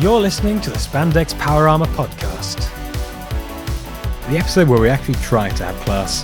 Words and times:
You're 0.00 0.18
listening 0.18 0.62
to 0.62 0.70
the 0.70 0.78
Spandex 0.78 1.38
Power 1.38 1.68
Armor 1.68 1.84
podcast, 1.88 2.56
the 4.30 4.38
episode 4.38 4.66
where 4.66 4.80
we 4.80 4.88
actually 4.88 5.16
try 5.16 5.50
to 5.50 5.64
have 5.66 5.76
class. 5.80 6.22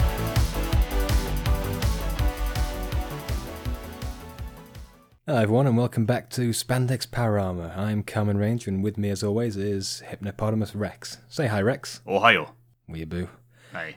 Hello, 5.26 5.42
everyone, 5.42 5.66
and 5.66 5.76
welcome 5.76 6.06
back 6.06 6.30
to 6.30 6.54
Spandex 6.54 7.10
Power 7.10 7.38
Armor. 7.38 7.74
I'm 7.76 8.02
Carmen 8.02 8.38
Ranger, 8.38 8.70
and 8.70 8.82
with 8.82 8.96
me, 8.96 9.10
as 9.10 9.22
always, 9.22 9.58
is 9.58 10.00
Hypnopotamus 10.06 10.74
Rex. 10.74 11.18
Say 11.28 11.46
hi, 11.46 11.60
Rex. 11.60 12.00
Ohio. 12.06 12.54
Weeaboo. 12.88 13.28
Hey. 13.72 13.96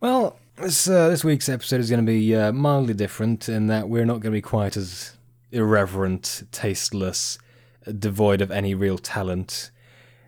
Well, 0.00 0.40
this 0.56 0.88
uh, 0.88 1.08
this 1.08 1.22
week's 1.22 1.48
episode 1.48 1.78
is 1.78 1.88
going 1.88 2.04
to 2.04 2.12
be 2.12 2.34
uh, 2.34 2.50
mildly 2.50 2.94
different 2.94 3.48
in 3.48 3.68
that 3.68 3.88
we're 3.88 4.06
not 4.06 4.14
going 4.14 4.32
to 4.32 4.38
be 4.38 4.42
quite 4.42 4.76
as 4.76 5.16
irreverent, 5.52 6.42
tasteless, 6.50 7.38
devoid 7.92 8.40
of 8.40 8.50
any 8.50 8.74
real 8.74 8.98
talent, 8.98 9.70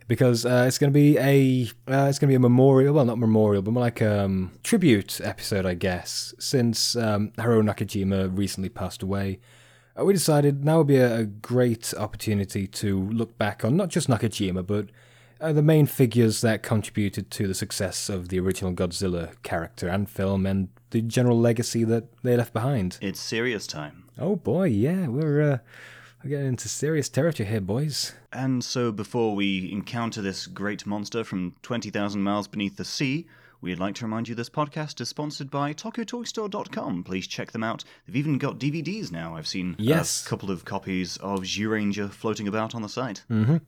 because 0.08 0.46
uh, 0.46 0.64
it's 0.66 0.78
going 0.78 0.92
to 0.92 0.94
be 0.94 1.18
a 1.18 1.68
uh, 1.90 2.06
it's 2.08 2.18
going 2.18 2.28
to 2.28 2.32
be 2.32 2.34
a 2.34 2.40
memorial. 2.40 2.94
Well, 2.94 3.04
not 3.04 3.18
memorial, 3.18 3.62
but 3.62 3.72
more 3.72 3.82
like 3.82 4.00
a 4.00 4.24
um, 4.24 4.52
tribute 4.62 5.20
episode, 5.22 5.66
I 5.66 5.74
guess. 5.74 6.34
Since 6.38 6.96
um, 6.96 7.32
Haruo 7.38 7.62
Nakajima 7.62 8.36
recently 8.36 8.68
passed 8.68 9.02
away, 9.02 9.40
uh, 9.98 10.04
we 10.04 10.12
decided 10.12 10.64
now 10.64 10.78
would 10.78 10.86
be 10.86 10.96
a, 10.96 11.20
a 11.20 11.24
great 11.24 11.92
opportunity 11.96 12.66
to 12.66 13.08
look 13.08 13.36
back 13.38 13.64
on 13.64 13.76
not 13.76 13.88
just 13.88 14.08
Nakajima, 14.08 14.66
but 14.66 14.90
uh, 15.40 15.52
the 15.52 15.62
main 15.62 15.86
figures 15.86 16.40
that 16.40 16.62
contributed 16.62 17.30
to 17.30 17.46
the 17.46 17.54
success 17.54 18.08
of 18.08 18.28
the 18.28 18.38
original 18.40 18.72
Godzilla 18.72 19.34
character 19.42 19.88
and 19.88 20.08
film 20.08 20.46
and 20.46 20.68
the 20.90 21.02
general 21.02 21.38
legacy 21.38 21.84
that 21.84 22.04
they 22.22 22.36
left 22.36 22.52
behind. 22.52 22.98
It's 23.02 23.20
serious 23.20 23.66
time. 23.66 24.04
Oh 24.18 24.36
boy, 24.36 24.68
yeah, 24.68 25.08
we're, 25.08 25.42
uh, 25.42 25.58
we're 26.26 26.30
getting 26.30 26.48
into 26.48 26.68
serious 26.68 27.08
territory 27.08 27.48
here, 27.48 27.60
boys. 27.60 28.12
And 28.32 28.64
so, 28.64 28.90
before 28.90 29.36
we 29.36 29.70
encounter 29.70 30.20
this 30.20 30.48
great 30.48 30.84
monster 30.84 31.22
from 31.22 31.54
20,000 31.62 32.20
miles 32.20 32.48
beneath 32.48 32.76
the 32.76 32.84
sea, 32.84 33.28
we'd 33.60 33.78
like 33.78 33.94
to 33.96 34.04
remind 34.04 34.26
you 34.28 34.34
this 34.34 34.50
podcast 34.50 35.00
is 35.00 35.08
sponsored 35.08 35.52
by 35.52 35.72
TokyoToyStore.com. 35.72 37.04
Please 37.04 37.28
check 37.28 37.52
them 37.52 37.62
out. 37.62 37.84
They've 38.06 38.16
even 38.16 38.38
got 38.38 38.58
DVDs 38.58 39.12
now. 39.12 39.36
I've 39.36 39.46
seen 39.46 39.76
Yes. 39.78 40.26
a 40.26 40.28
couple 40.28 40.50
of 40.50 40.64
copies 40.64 41.16
of 41.18 41.42
Zyuranger 41.42 42.10
floating 42.10 42.48
about 42.48 42.74
on 42.74 42.82
the 42.82 42.88
site. 42.88 43.22
Mm-hmm. 43.30 43.58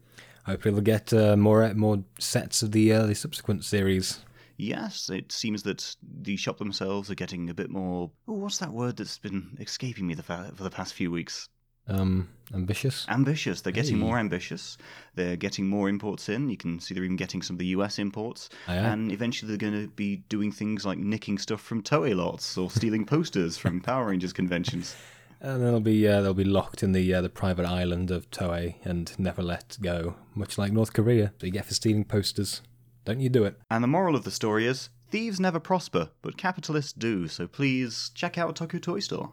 Hopefully, 0.45 0.73
we'll 0.75 0.83
get 0.83 1.13
uh, 1.13 1.37
more 1.37 1.73
more 1.75 2.03
sets 2.19 2.65
of 2.65 2.73
the 2.73 2.93
uh, 2.93 3.15
subsequent 3.15 3.65
series. 3.65 4.19
Yes, 4.57 5.09
it 5.11 5.31
seems 5.31 5.63
that 5.63 5.95
the 6.03 6.37
shop 6.37 6.59
themselves 6.59 7.09
are 7.09 7.15
getting 7.15 7.49
a 7.51 7.55
bit 7.55 7.71
more. 7.71 8.11
Oh, 8.27 8.33
what's 8.33 8.59
that 8.59 8.73
word 8.73 8.97
that's 8.97 9.19
been 9.19 9.57
escaping 9.61 10.09
me 10.09 10.15
the 10.15 10.25
fa- 10.25 10.51
for 10.57 10.65
the 10.65 10.71
past 10.71 10.95
few 10.95 11.13
weeks? 11.13 11.49
Um, 11.89 12.29
ambitious. 12.55 13.07
ambitious. 13.09 13.61
They're 13.61 13.73
getting 13.73 13.97
Hey. 13.97 14.03
more 14.05 14.19
ambitious. 14.19 14.77
They're 15.15 15.37
getting 15.37 15.67
more 15.69 15.89
imports 15.89 16.29
in. 16.29 16.49
You 16.51 16.57
can 16.57 16.81
see 16.81 16.95
they're 16.95 17.05
even 17.05 17.17
getting 17.17 17.43
some 17.43 17.55
of 17.55 17.59
the 17.59 17.67
US 17.69 17.99
imports. 17.99 18.49
Aye, 18.67 18.75
aye. 18.75 18.77
And 18.79 19.11
eventually 19.13 19.49
they're 19.49 19.71
going 19.71 19.83
to 19.87 19.89
be 19.95 20.17
doing 20.29 20.53
things 20.53 20.85
like 20.87 20.99
nicking 20.99 21.39
stuff 21.39 21.61
from 21.61 21.83
Toei 21.83 22.15
lots 22.15 22.57
or 22.59 22.71
stealing 22.71 23.05
posters 23.15 23.57
from 23.57 23.81
Power 23.81 24.07
Rangers 24.07 24.33
conventions. 24.33 24.95
And 25.41 25.63
they'll 25.63 25.79
be 25.81 26.07
uh, 26.09 26.21
they'll 26.23 26.35
be 26.35 26.45
locked 26.45 26.83
in 26.83 26.93
the 26.93 27.15
uh, 27.15 27.21
the 27.23 27.29
private 27.29 27.65
island 27.65 28.11
of 28.11 28.29
Toei 28.31 28.75
and 28.85 29.17
never 29.19 29.43
let 29.43 29.79
go, 29.81 30.17
much 30.35 30.59
like 30.59 30.73
North 30.73 30.93
Korea. 30.93 31.33
So 31.41 31.47
you 31.47 31.53
get 31.53 31.65
for 31.67 31.75
stealing 31.75 32.05
posters. 32.05 32.61
Don't 33.05 33.21
you 33.21 33.29
do 33.29 33.45
it? 33.45 33.57
And 33.71 33.83
the 33.85 33.89
moral 33.89 34.17
of 34.17 34.25
the 34.25 34.31
story 34.33 34.67
is 34.67 34.91
thieves 35.11 35.39
never 35.39 35.61
prosper, 35.61 36.11
but 36.23 36.37
capitalists 36.37 36.93
do. 36.93 37.29
So 37.29 37.47
please 37.47 38.11
check 38.15 38.37
out 38.37 38.57
Tokyo 38.57 38.81
Toy 38.81 38.99
Store. 39.01 39.31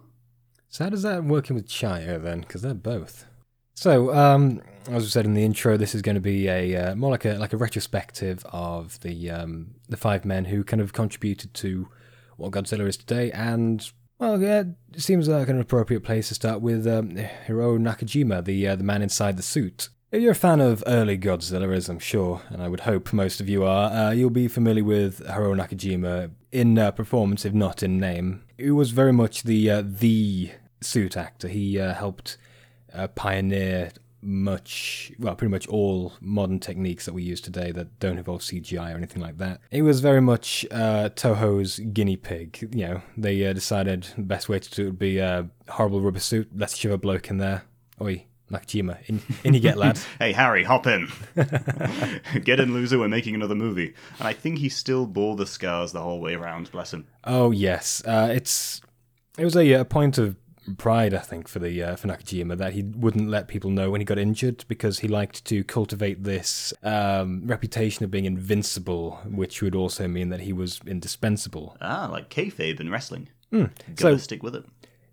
So 0.69 0.83
how 0.83 0.89
does 0.89 1.03
that 1.03 1.23
work 1.23 1.49
in 1.49 1.55
with 1.55 1.67
China 1.67 2.19
then? 2.19 2.41
Because 2.41 2.61
they're 2.61 2.73
both. 2.73 3.25
So, 3.75 4.13
um, 4.13 4.61
as 4.89 5.03
we 5.03 5.09
said 5.09 5.25
in 5.25 5.33
the 5.33 5.43
intro, 5.43 5.77
this 5.77 5.93
is 5.93 6.01
going 6.01 6.15
to 6.15 6.21
be 6.21 6.47
a 6.47 6.75
uh, 6.75 6.95
more 6.95 7.11
like 7.11 7.25
a 7.25 7.33
like 7.33 7.53
a 7.53 7.57
retrospective 7.57 8.45
of 8.51 8.99
the 9.01 9.29
um, 9.31 9.75
the 9.89 9.97
five 9.97 10.25
men 10.25 10.45
who 10.45 10.63
kind 10.63 10.81
of 10.81 10.93
contributed 10.93 11.53
to 11.55 11.89
what 12.37 12.51
Godzilla 12.51 12.87
is 12.87 12.97
today. 12.97 13.31
And 13.31 13.89
well, 14.17 14.41
yeah, 14.41 14.63
it 14.93 15.01
seems 15.01 15.27
like 15.27 15.49
an 15.49 15.59
appropriate 15.59 16.01
place 16.01 16.29
to 16.29 16.35
start 16.35 16.61
with 16.61 16.87
um, 16.87 17.17
Hiro 17.45 17.77
Nakajima, 17.77 18.45
the 18.45 18.67
uh, 18.67 18.75
the 18.75 18.83
man 18.83 19.01
inside 19.01 19.37
the 19.37 19.43
suit. 19.43 19.89
If 20.11 20.21
you're 20.21 20.31
a 20.31 20.35
fan 20.35 20.61
of 20.61 20.81
early 20.87 21.17
Godzilla, 21.17 21.75
as 21.75 21.89
I'm 21.89 21.99
sure, 21.99 22.41
and 22.49 22.61
I 22.61 22.69
would 22.69 22.81
hope 22.81 23.11
most 23.11 23.41
of 23.41 23.49
you 23.49 23.65
are, 23.65 23.91
uh, 23.91 24.11
you'll 24.11 24.29
be 24.29 24.47
familiar 24.47 24.83
with 24.83 25.19
Haruo 25.25 25.53
Nakajima 25.53 26.31
in 26.55 26.79
uh, 26.79 26.89
performance, 26.91 27.43
if 27.43 27.53
not 27.53 27.83
in 27.83 27.99
name. 27.99 28.43
He 28.57 28.71
was 28.71 28.91
very 28.91 29.11
much 29.11 29.43
the 29.43 29.69
uh, 29.69 29.83
the 29.85 30.51
suit 30.81 31.17
actor. 31.17 31.49
He 31.49 31.79
uh, 31.79 31.93
helped 31.93 32.37
uh, 32.93 33.07
pioneer 33.09 33.91
much, 34.21 35.11
well, 35.19 35.35
pretty 35.35 35.51
much 35.51 35.67
all 35.67 36.13
modern 36.19 36.59
techniques 36.59 37.05
that 37.05 37.13
we 37.13 37.21
use 37.21 37.41
today 37.41 37.71
that 37.73 37.99
don't 37.99 38.17
involve 38.17 38.41
CGI 38.41 38.93
or 38.93 38.97
anything 38.97 39.21
like 39.21 39.37
that. 39.37 39.59
He 39.69 39.83
was 39.83 39.99
very 39.99 40.21
much 40.21 40.65
uh, 40.71 41.09
Toho's 41.09 41.79
guinea 41.79 42.15
pig. 42.15 42.69
You 42.73 42.87
know, 42.87 43.01
they 43.17 43.45
uh, 43.45 43.53
decided 43.53 44.07
the 44.15 44.23
best 44.23 44.49
way 44.49 44.57
to 44.57 44.71
do 44.71 44.83
it 44.83 44.85
would 44.85 44.99
be 44.99 45.19
a 45.19 45.49
horrible 45.69 46.01
rubber 46.01 46.19
suit. 46.19 46.49
Let's 46.55 46.77
shove 46.77 46.93
a 46.93 46.97
bloke 46.97 47.29
in 47.29 47.37
there. 47.37 47.65
Oi, 48.01 48.25
Nakajima, 48.51 48.97
in, 49.07 49.21
in 49.43 49.53
you 49.55 49.59
get, 49.59 49.77
lad. 49.77 49.97
Hey, 50.19 50.31
Harry, 50.31 50.63
hop 50.63 50.85
in. 50.87 51.07
Get 52.43 52.59
in, 52.59 52.73
loser. 52.73 52.99
We're 52.99 53.07
making 53.07 53.35
another 53.35 53.55
movie. 53.55 53.93
And 54.19 54.27
I 54.27 54.33
think 54.33 54.59
he 54.59 54.69
still 54.69 55.05
bore 55.07 55.35
the 55.35 55.45
scars 55.47 55.91
the 55.91 56.01
whole 56.01 56.19
way 56.19 56.35
around, 56.35 56.71
bless 56.71 56.93
him. 56.93 57.07
Oh 57.23 57.51
yes, 57.51 58.03
uh, 58.05 58.29
it's 58.31 58.81
it 59.37 59.43
was 59.45 59.55
a, 59.55 59.71
a 59.73 59.85
point 59.85 60.17
of 60.17 60.35
pride, 60.77 61.13
I 61.13 61.19
think, 61.19 61.47
for 61.47 61.59
the 61.59 61.81
uh, 61.83 61.95
for 61.95 62.07
Nakajima 62.07 62.57
that 62.57 62.73
he 62.73 62.83
wouldn't 62.83 63.29
let 63.29 63.47
people 63.47 63.71
know 63.71 63.89
when 63.89 63.99
he 64.01 64.05
got 64.05 64.19
injured 64.19 64.63
because 64.67 64.99
he 64.99 65.07
liked 65.07 65.43
to 65.45 65.63
cultivate 65.63 66.23
this 66.23 66.71
um, 66.83 67.41
reputation 67.45 68.03
of 68.05 68.11
being 68.11 68.25
invincible, 68.25 69.19
which 69.25 69.61
would 69.63 69.75
also 69.75 70.07
mean 70.07 70.29
that 70.29 70.41
he 70.41 70.53
was 70.53 70.79
indispensable. 70.85 71.75
Ah, 71.81 72.09
like 72.11 72.29
kayfabe 72.29 72.79
in 72.79 72.91
wrestling. 72.91 73.29
So- 73.51 73.69
Gotta 73.95 74.19
stick 74.19 74.43
with 74.43 74.55
it. 74.55 74.65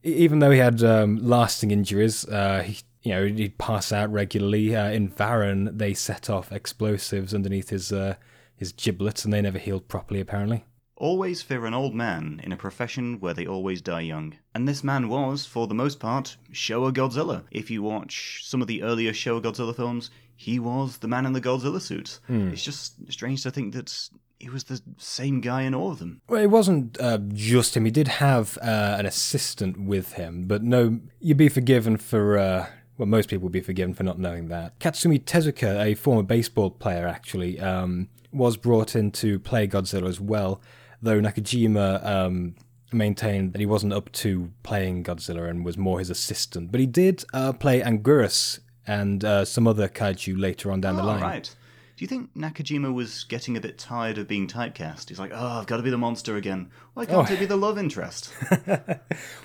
Even 0.04 0.40
though 0.40 0.50
he 0.50 0.58
had 0.58 0.82
um, 0.82 1.16
lasting 1.18 1.70
injuries, 1.70 2.26
uh, 2.26 2.64
he, 2.66 2.78
you 3.02 3.12
know, 3.12 3.26
he'd 3.26 3.58
pass 3.58 3.92
out 3.92 4.12
regularly. 4.12 4.74
Uh, 4.74 4.90
in 4.90 5.08
Varan, 5.08 5.76
they 5.76 5.94
set 5.94 6.30
off 6.30 6.52
explosives 6.52 7.34
underneath 7.34 7.70
his 7.70 7.92
uh, 7.92 8.14
his 8.54 8.72
giblets, 8.72 9.24
and 9.24 9.32
they 9.32 9.42
never 9.42 9.58
healed 9.58 9.88
properly, 9.88 10.20
apparently. 10.20 10.64
Always 10.96 11.42
fear 11.42 11.66
an 11.66 11.74
old 11.74 11.96
man 11.96 12.40
in 12.44 12.52
a 12.52 12.56
profession 12.56 13.18
where 13.18 13.34
they 13.34 13.46
always 13.46 13.82
die 13.82 14.02
young. 14.02 14.36
And 14.54 14.68
this 14.68 14.84
man 14.84 15.08
was, 15.08 15.44
for 15.44 15.66
the 15.66 15.74
most 15.74 15.98
part, 15.98 16.36
Showa 16.52 16.92
Godzilla. 16.92 17.42
If 17.50 17.72
you 17.72 17.82
watch 17.82 18.42
some 18.44 18.62
of 18.62 18.68
the 18.68 18.84
earlier 18.84 19.12
Showa 19.12 19.42
Godzilla 19.42 19.74
films, 19.74 20.10
he 20.36 20.60
was 20.60 20.98
the 20.98 21.08
man 21.08 21.26
in 21.26 21.32
the 21.32 21.40
Godzilla 21.40 21.80
suit. 21.80 22.20
It's 22.28 22.62
just 22.62 23.10
strange 23.10 23.42
to 23.42 23.50
think 23.50 23.74
that 23.74 24.10
he 24.38 24.48
was 24.48 24.64
the 24.64 24.80
same 24.96 25.40
guy 25.40 25.62
in 25.62 25.74
all 25.74 25.90
of 25.90 25.98
them. 25.98 26.20
Well, 26.28 26.40
it 26.40 26.50
wasn't 26.50 27.00
uh, 27.00 27.18
just 27.32 27.76
him. 27.76 27.84
He 27.84 27.90
did 27.90 28.06
have 28.06 28.56
uh, 28.62 28.96
an 28.98 29.06
assistant 29.06 29.80
with 29.80 30.12
him, 30.12 30.44
but 30.46 30.62
no, 30.62 31.00
you'd 31.18 31.36
be 31.36 31.48
forgiven 31.48 31.96
for. 31.96 32.38
Uh, 32.38 32.66
well, 32.98 33.06
most 33.06 33.28
people 33.28 33.44
would 33.44 33.52
be 33.52 33.60
forgiven 33.60 33.94
for 33.94 34.02
not 34.02 34.18
knowing 34.18 34.48
that. 34.48 34.78
Katsumi 34.78 35.22
Tezuka, 35.22 35.80
a 35.84 35.94
former 35.94 36.22
baseball 36.22 36.70
player, 36.70 37.06
actually 37.06 37.58
um, 37.60 38.08
was 38.32 38.56
brought 38.56 38.94
in 38.94 39.10
to 39.12 39.38
play 39.38 39.66
Godzilla 39.66 40.08
as 40.08 40.20
well, 40.20 40.60
though 41.00 41.20
Nakajima 41.20 42.04
um, 42.04 42.54
maintained 42.92 43.52
that 43.54 43.60
he 43.60 43.66
wasn't 43.66 43.92
up 43.92 44.12
to 44.12 44.50
playing 44.62 45.04
Godzilla 45.04 45.48
and 45.48 45.64
was 45.64 45.76
more 45.78 45.98
his 45.98 46.10
assistant. 46.10 46.70
But 46.70 46.80
he 46.80 46.86
did 46.86 47.24
uh, 47.32 47.52
play 47.54 47.80
Anguirus 47.80 48.60
and 48.86 49.24
uh, 49.24 49.44
some 49.44 49.66
other 49.66 49.88
kaiju 49.88 50.38
later 50.38 50.70
on 50.70 50.80
down 50.80 50.96
the 50.96 51.02
Oh, 51.02 51.06
line. 51.06 51.22
right. 51.22 51.54
Do 51.96 52.04
you 52.04 52.08
think 52.08 52.34
Nakajima 52.34 52.92
was 52.92 53.24
getting 53.24 53.56
a 53.56 53.60
bit 53.60 53.76
tired 53.78 54.16
of 54.18 54.26
being 54.26 54.48
typecast? 54.48 55.08
He's 55.10 55.18
like, 55.18 55.30
oh, 55.34 55.46
I've 55.60 55.66
got 55.66 55.76
to 55.76 55.82
be 55.82 55.90
the 55.90 55.98
monster 55.98 56.36
again. 56.36 56.70
Why 56.94 57.04
can't 57.04 57.30
Oh. 57.30 57.34
I 57.34 57.38
be 57.38 57.44
the 57.46 57.56
love 57.56 57.78
interest? 57.78 58.32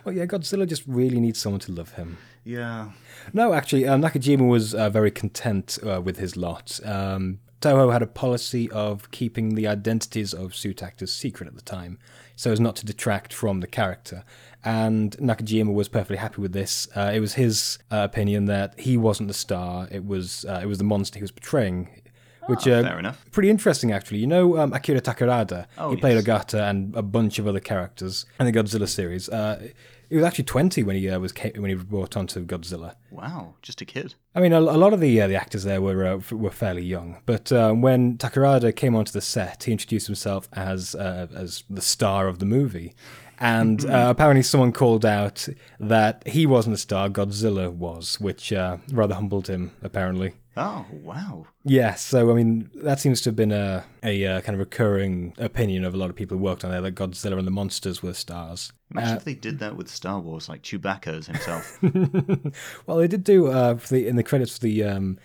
Well, 0.05 0.15
yeah, 0.15 0.25
Godzilla 0.25 0.65
just 0.67 0.83
really 0.87 1.19
needs 1.19 1.39
someone 1.39 1.59
to 1.61 1.71
love 1.73 1.93
him. 1.93 2.17
yeah. 2.45 2.91
No, 3.33 3.53
actually, 3.53 3.85
um, 3.85 4.01
Nakajima 4.01 4.47
was 4.47 4.73
uh, 4.73 4.89
very 4.89 5.11
content 5.11 5.77
uh, 5.85 6.01
with 6.01 6.17
his 6.17 6.37
lot. 6.37 6.79
Um, 6.85 7.39
Toho 7.59 7.91
had 7.91 8.01
a 8.01 8.07
policy 8.07 8.71
of 8.71 9.11
keeping 9.11 9.55
the 9.55 9.67
identities 9.67 10.33
of 10.33 10.55
suit 10.55 10.81
actors 10.81 11.11
secret 11.11 11.47
at 11.47 11.55
the 11.55 11.61
time, 11.61 11.97
so 12.37 12.51
as 12.51 12.59
not 12.59 12.75
to 12.77 12.85
detract 12.85 13.33
from 13.33 13.59
the 13.59 13.67
character. 13.67 14.23
And 14.63 15.17
Nakajima 15.17 15.73
was 15.73 15.89
perfectly 15.89 16.17
happy 16.17 16.41
with 16.41 16.53
this. 16.53 16.87
Uh, 16.95 17.11
it 17.13 17.19
was 17.19 17.33
his 17.33 17.79
uh, 17.91 17.97
opinion 18.09 18.45
that 18.45 18.79
he 18.79 18.95
wasn't 18.95 19.27
the 19.27 19.33
star; 19.33 19.87
it 19.91 20.05
was 20.05 20.45
uh, 20.47 20.59
it 20.63 20.67
was 20.67 20.77
the 20.77 20.83
monster 20.85 21.19
he 21.19 21.23
was 21.23 21.31
portraying. 21.31 21.89
Which 22.47 22.67
uh, 22.67 22.83
fair 22.83 22.99
enough. 22.99 23.25
pretty 23.31 23.49
interesting, 23.49 23.91
actually. 23.91 24.19
You 24.19 24.27
know 24.27 24.57
um, 24.57 24.73
Akira 24.73 25.01
Takarada? 25.01 25.65
Oh, 25.77 25.91
he 25.91 25.97
played 25.97 26.15
yes. 26.15 26.25
Ogata 26.25 26.69
and 26.69 26.95
a 26.95 27.01
bunch 27.01 27.39
of 27.39 27.47
other 27.47 27.59
characters 27.59 28.25
in 28.39 28.45
the 28.45 28.51
Godzilla 28.51 28.87
series. 28.87 29.29
Uh, 29.29 29.69
he 30.09 30.15
was 30.15 30.23
actually 30.23 30.45
20 30.45 30.83
when 30.83 30.95
he 30.95 31.09
uh, 31.09 31.19
was 31.19 31.33
when 31.55 31.65
he 31.69 31.75
was 31.75 31.83
brought 31.83 32.15
onto 32.15 32.45
Godzilla. 32.45 32.95
Wow, 33.11 33.55
just 33.61 33.81
a 33.81 33.85
kid. 33.85 34.15
I 34.33 34.39
mean, 34.39 34.53
a, 34.53 34.59
a 34.59 34.79
lot 34.79 34.93
of 34.93 34.99
the 35.01 35.19
uh, 35.21 35.27
the 35.27 35.35
actors 35.35 35.63
there 35.65 35.81
were 35.81 36.05
uh, 36.05 36.17
f- 36.17 36.31
were 36.31 36.51
fairly 36.51 36.83
young, 36.83 37.17
but 37.25 37.51
uh, 37.51 37.73
when 37.73 38.17
Takarada 38.17 38.73
came 38.73 38.95
onto 38.95 39.11
the 39.11 39.21
set, 39.21 39.63
he 39.65 39.71
introduced 39.73 40.07
himself 40.07 40.47
as 40.53 40.95
uh, 40.95 41.27
as 41.35 41.63
the 41.69 41.81
star 41.81 42.27
of 42.27 42.39
the 42.39 42.45
movie, 42.45 42.95
And 43.39 43.85
uh, 43.85 44.07
apparently, 44.09 44.41
someone 44.43 44.71
called 44.71 45.05
out 45.05 45.47
that 45.79 46.27
he 46.27 46.45
wasn't 46.45 46.73
a 46.73 46.77
star, 46.77 47.09
Godzilla 47.09 47.71
was, 47.71 48.19
which 48.19 48.51
uh, 48.51 48.77
rather 48.91 49.15
humbled 49.15 49.47
him, 49.47 49.71
apparently. 49.83 50.33
Oh, 50.59 50.87
wow. 50.91 51.45
Yeah, 51.63 51.93
so 51.93 52.31
I 52.31 52.33
mean, 52.33 52.71
that 52.73 52.99
seems 52.99 53.21
to 53.21 53.29
have 53.29 53.35
been 53.35 53.51
a, 53.51 53.85
a 54.01 54.25
uh, 54.25 54.41
kind 54.41 54.55
of 54.55 54.59
recurring 54.59 55.35
opinion 55.37 55.85
of 55.85 55.93
a 55.93 55.97
lot 55.97 56.09
of 56.09 56.15
people 56.15 56.35
who 56.35 56.43
worked 56.43 56.65
on 56.65 56.71
there 56.71 56.81
that 56.81 56.95
Godzilla 56.95 57.37
and 57.37 57.45
the 57.45 57.51
monsters 57.51 58.01
were 58.01 58.15
stars. 58.15 58.73
Imagine 58.89 59.17
if 59.17 59.23
they 59.23 59.35
did 59.35 59.59
that 59.59 59.75
with 59.75 59.87
Star 59.87 60.19
Wars, 60.19 60.49
like 60.49 60.63
Chewbacca 60.63 61.25
himself. 61.25 61.77
Well, 62.87 62.97
they 62.97 63.07
did 63.07 63.23
do 63.23 63.47
uh, 63.47 63.75
for 63.77 63.93
the 63.93 64.07
in 64.07 64.15
the 64.15 64.23
credits 64.23 64.53
for 64.53 64.61
the 64.63 64.83
um, 64.83 65.19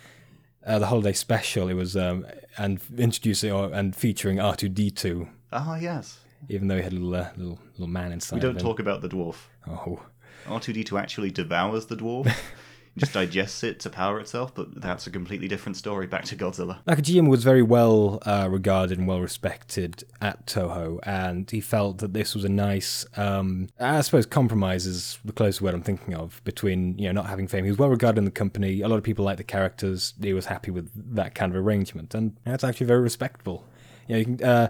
uh, 0.65 0.77
the 0.77 0.87
holiday 0.87 1.13
special. 1.13 1.67
It 1.67 1.73
was 1.73 1.97
um, 1.97 2.27
and 2.57 2.79
introducing 2.97 3.51
or 3.51 3.73
and 3.73 3.95
featuring 3.95 4.39
R 4.39 4.55
two 4.55 4.69
D 4.69 4.91
two, 4.91 5.29
Ah, 5.51 5.77
yes. 5.77 6.19
Even 6.49 6.67
though 6.67 6.77
he 6.77 6.83
had 6.83 6.93
a 6.93 6.95
little 6.95 7.15
uh, 7.15 7.29
little 7.35 7.59
little 7.73 7.87
man 7.87 8.11
inside. 8.11 8.37
We 8.37 8.41
don't 8.41 8.59
talk 8.59 8.79
about 8.79 9.01
the 9.01 9.09
dwarf. 9.09 9.35
Oh, 9.67 10.01
R2D2 10.45 10.99
actually 10.99 11.31
devours 11.31 11.85
the 11.85 11.95
dwarf, 11.95 12.33
just 12.97 13.13
digests 13.13 13.63
it 13.63 13.79
to 13.81 13.89
power 13.89 14.19
itself, 14.19 14.53
but 14.53 14.79
that's 14.81 15.07
a 15.07 15.09
completely 15.09 15.47
different 15.47 15.77
story. 15.77 16.05
Back 16.05 16.25
to 16.25 16.35
Godzilla. 16.35 16.83
Nakajima 16.85 17.29
was 17.29 17.43
very 17.43 17.61
well 17.61 18.19
uh, 18.25 18.47
regarded 18.51 18.99
and 18.99 19.07
well 19.07 19.21
respected 19.21 20.03
at 20.21 20.45
Toho, 20.45 20.99
and 21.03 21.49
he 21.49 21.61
felt 21.61 21.99
that 21.99 22.13
this 22.13 22.35
was 22.35 22.43
a 22.43 22.49
nice, 22.49 23.05
um, 23.15 23.69
I 23.79 24.01
suppose, 24.01 24.25
compromise 24.25 24.85
is 24.85 25.19
the 25.23 25.33
closest 25.33 25.61
word 25.61 25.73
I'm 25.73 25.81
thinking 25.81 26.13
of 26.13 26.41
between 26.43 26.97
you 26.97 27.05
know 27.05 27.13
not 27.13 27.27
having 27.27 27.47
fame. 27.47 27.63
He 27.63 27.71
was 27.71 27.79
well 27.79 27.89
regarded 27.89 28.19
in 28.19 28.25
the 28.25 28.31
company. 28.31 28.81
A 28.81 28.87
lot 28.87 28.97
of 28.97 29.03
people 29.03 29.25
liked 29.25 29.37
the 29.37 29.43
characters. 29.43 30.13
He 30.21 30.33
was 30.33 30.45
happy 30.45 30.71
with 30.71 30.91
that 31.15 31.35
kind 31.35 31.55
of 31.55 31.65
arrangement, 31.65 32.13
and 32.13 32.37
that's 32.43 32.63
actually 32.63 32.87
very 32.87 33.01
respectable. 33.01 33.65
You 34.07 34.13
know, 34.13 34.19
you 34.19 34.25
can, 34.25 34.43
uh, 34.43 34.67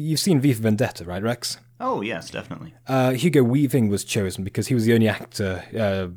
you've 0.00 0.20
seen 0.20 0.40
V 0.40 0.52
for 0.52 0.62
Vendetta, 0.62 1.04
right, 1.04 1.22
Rex? 1.22 1.58
Oh, 1.78 2.00
yes, 2.00 2.30
definitely. 2.30 2.74
Uh, 2.86 3.12
Hugo 3.12 3.42
Weaving 3.42 3.88
was 3.88 4.04
chosen 4.04 4.44
because 4.44 4.68
he 4.68 4.74
was 4.74 4.86
the 4.86 4.94
only 4.94 5.08
actor 5.08 5.62
uh, 5.78 6.08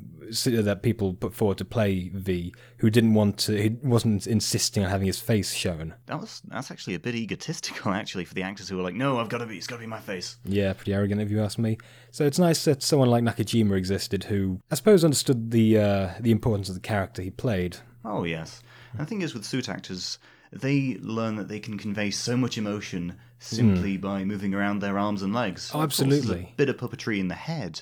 that 0.45 0.79
people 0.83 1.13
put 1.13 1.33
forward 1.33 1.57
to 1.57 1.65
play 1.65 2.09
V 2.13 2.53
who 2.77 2.89
didn't 2.89 3.13
want 3.13 3.37
to, 3.39 3.61
he 3.61 3.69
wasn't 3.83 4.25
insisting 4.25 4.83
on 4.83 4.89
having 4.89 5.07
his 5.07 5.19
face 5.19 5.53
shown. 5.53 5.95
That 6.05 6.19
was 6.19 6.41
that's 6.47 6.71
actually 6.71 6.95
a 6.95 6.99
bit 6.99 7.15
egotistical, 7.15 7.91
actually, 7.93 8.25
for 8.25 8.33
the 8.33 8.43
actors 8.43 8.69
who 8.69 8.77
were 8.77 8.83
like, 8.83 8.95
"No, 8.95 9.19
I've 9.19 9.29
got 9.29 9.39
to 9.39 9.45
be. 9.45 9.57
It's 9.57 9.67
got 9.67 9.77
to 9.77 9.81
be 9.81 9.87
my 9.87 9.99
face." 9.99 10.37
Yeah, 10.45 10.71
pretty 10.73 10.93
arrogant 10.93 11.21
if 11.21 11.31
you 11.31 11.41
ask 11.41 11.57
me. 11.57 11.77
So 12.11 12.25
it's 12.25 12.39
nice 12.39 12.63
that 12.65 12.83
someone 12.83 13.09
like 13.09 13.23
Nakajima 13.23 13.75
existed 13.75 14.25
who, 14.25 14.61
I 14.71 14.75
suppose, 14.75 15.03
understood 15.03 15.51
the 15.51 15.77
uh, 15.77 16.09
the 16.19 16.31
importance 16.31 16.69
of 16.69 16.75
the 16.75 16.81
character 16.81 17.21
he 17.21 17.31
played. 17.31 17.77
Oh, 18.05 18.23
yes. 18.23 18.61
And 18.93 19.01
the 19.01 19.05
thing 19.05 19.21
is, 19.21 19.33
with 19.33 19.45
suit 19.45 19.67
actors, 19.67 20.19
they 20.51 20.97
learn 21.01 21.35
that 21.35 21.47
they 21.47 21.59
can 21.59 21.77
convey 21.77 22.11
so 22.11 22.37
much 22.37 22.57
emotion 22.57 23.17
simply 23.39 23.97
by 23.97 24.24
moving 24.24 24.53
around 24.53 24.80
their 24.80 25.00
arms 25.00 25.21
and 25.24 25.33
legs. 25.33 25.71
Oh, 25.74 25.80
Of 25.80 25.83
absolutely. 25.86 26.50
a 26.53 26.56
bit 26.57 26.69
of 26.69 26.77
puppetry 26.77 27.19
in 27.19 27.27
the 27.27 27.36
head. 27.36 27.81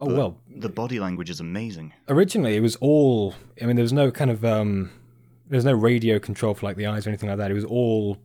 Oh 0.00 0.12
well, 0.14 0.36
the 0.54 0.68
body 0.68 1.00
language 1.00 1.30
is 1.30 1.40
amazing. 1.40 1.94
originally 2.08 2.54
it 2.56 2.60
was 2.60 2.76
all. 2.76 3.34
I 3.62 3.64
mean, 3.66 3.76
there 3.76 3.82
was 3.82 3.94
no 3.94 4.10
kind 4.10 4.30
of 4.30 4.44
um, 4.44 4.90
there 5.48 5.56
was 5.56 5.64
no 5.64 5.72
radio 5.72 6.18
control 6.18 6.52
for 6.54 6.66
like 6.66 6.76
the 6.76 6.86
eyes 6.86 7.06
or 7.06 7.10
anything 7.10 7.30
like 7.30 7.38
that. 7.38 7.50
It 7.50 7.54
was 7.54 7.64
all 7.64 8.18